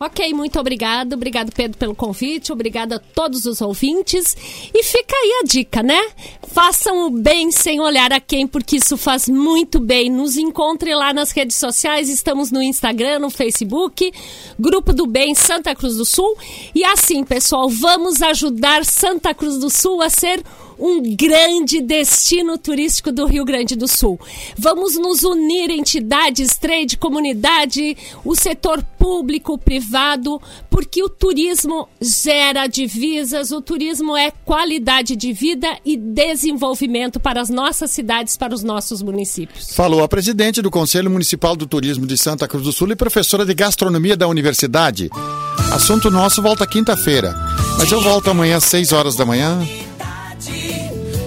Ok, 0.00 0.32
muito 0.32 0.60
obrigado. 0.60 1.14
Obrigado, 1.14 1.50
Pedro, 1.50 1.76
pelo 1.76 1.94
convite. 1.94 2.52
Obrigado 2.52 2.92
a 2.92 2.98
todos 2.98 3.46
os 3.46 3.60
ouvintes. 3.60 4.36
E 4.72 4.82
fica 4.84 5.16
aí 5.16 5.40
a 5.42 5.46
dica, 5.46 5.82
né? 5.82 6.00
Façam 6.46 7.06
o 7.06 7.10
bem 7.10 7.50
sem 7.50 7.80
olhar 7.80 8.12
a 8.12 8.20
quem, 8.20 8.46
porque 8.46 8.76
isso 8.76 8.96
faz 8.96 9.28
muito 9.28 9.80
bem. 9.80 10.08
Nos 10.08 10.36
encontre 10.36 10.94
lá 10.94 11.12
nas 11.12 11.32
redes 11.32 11.56
sociais. 11.56 12.08
Estamos 12.08 12.52
no 12.52 12.62
Instagram, 12.62 13.18
no 13.18 13.30
Facebook, 13.30 14.12
Grupo 14.58 14.92
do 14.92 15.06
Bem 15.06 15.34
Santa 15.34 15.74
Cruz 15.74 15.96
do 15.96 16.04
Sul. 16.04 16.36
E 16.74 16.84
assim, 16.84 17.24
pessoal, 17.24 17.68
vamos 17.68 18.22
ajudar 18.22 18.84
Santa 18.84 19.34
Cruz 19.34 19.58
do 19.58 19.68
Sul 19.68 20.00
a 20.00 20.08
ser 20.08 20.44
um 20.78 21.02
grande 21.16 21.80
destino 21.80 22.56
turístico 22.56 23.10
do 23.10 23.26
Rio 23.26 23.44
Grande 23.44 23.74
do 23.74 23.88
Sul. 23.88 24.18
Vamos 24.56 24.96
nos 24.96 25.22
unir 25.22 25.70
entidades, 25.70 26.56
trade, 26.56 26.96
comunidade, 26.96 27.96
o 28.24 28.34
setor 28.34 28.82
público, 28.98 29.58
privado, 29.58 30.40
porque 30.70 31.02
o 31.02 31.08
turismo 31.08 31.88
gera 32.00 32.66
divisas, 32.66 33.50
o 33.50 33.60
turismo 33.60 34.16
é 34.16 34.30
qualidade 34.44 35.16
de 35.16 35.32
vida 35.32 35.78
e 35.84 35.96
desenvolvimento 35.96 37.18
para 37.18 37.40
as 37.40 37.50
nossas 37.50 37.90
cidades, 37.90 38.36
para 38.36 38.54
os 38.54 38.62
nossos 38.62 39.02
municípios. 39.02 39.74
Falou 39.74 40.02
a 40.02 40.08
presidente 40.08 40.62
do 40.62 40.70
Conselho 40.70 41.10
Municipal 41.10 41.56
do 41.56 41.66
Turismo 41.66 42.06
de 42.06 42.16
Santa 42.16 42.46
Cruz 42.46 42.64
do 42.64 42.72
Sul 42.72 42.90
e 42.92 42.96
professora 42.96 43.44
de 43.44 43.54
gastronomia 43.54 44.16
da 44.16 44.28
universidade. 44.28 45.10
Assunto 45.72 46.10
nosso 46.10 46.40
volta 46.40 46.66
quinta-feira. 46.66 47.34
Mas 47.78 47.92
eu 47.92 48.00
volto 48.00 48.30
amanhã 48.30 48.56
às 48.56 48.64
6 48.64 48.92
horas 48.92 49.16
da 49.16 49.24
manhã. 49.24 49.60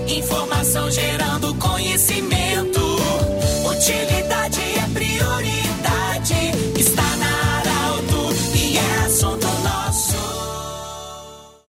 Informação 0.08 0.90
conhecimento. 0.92 1.11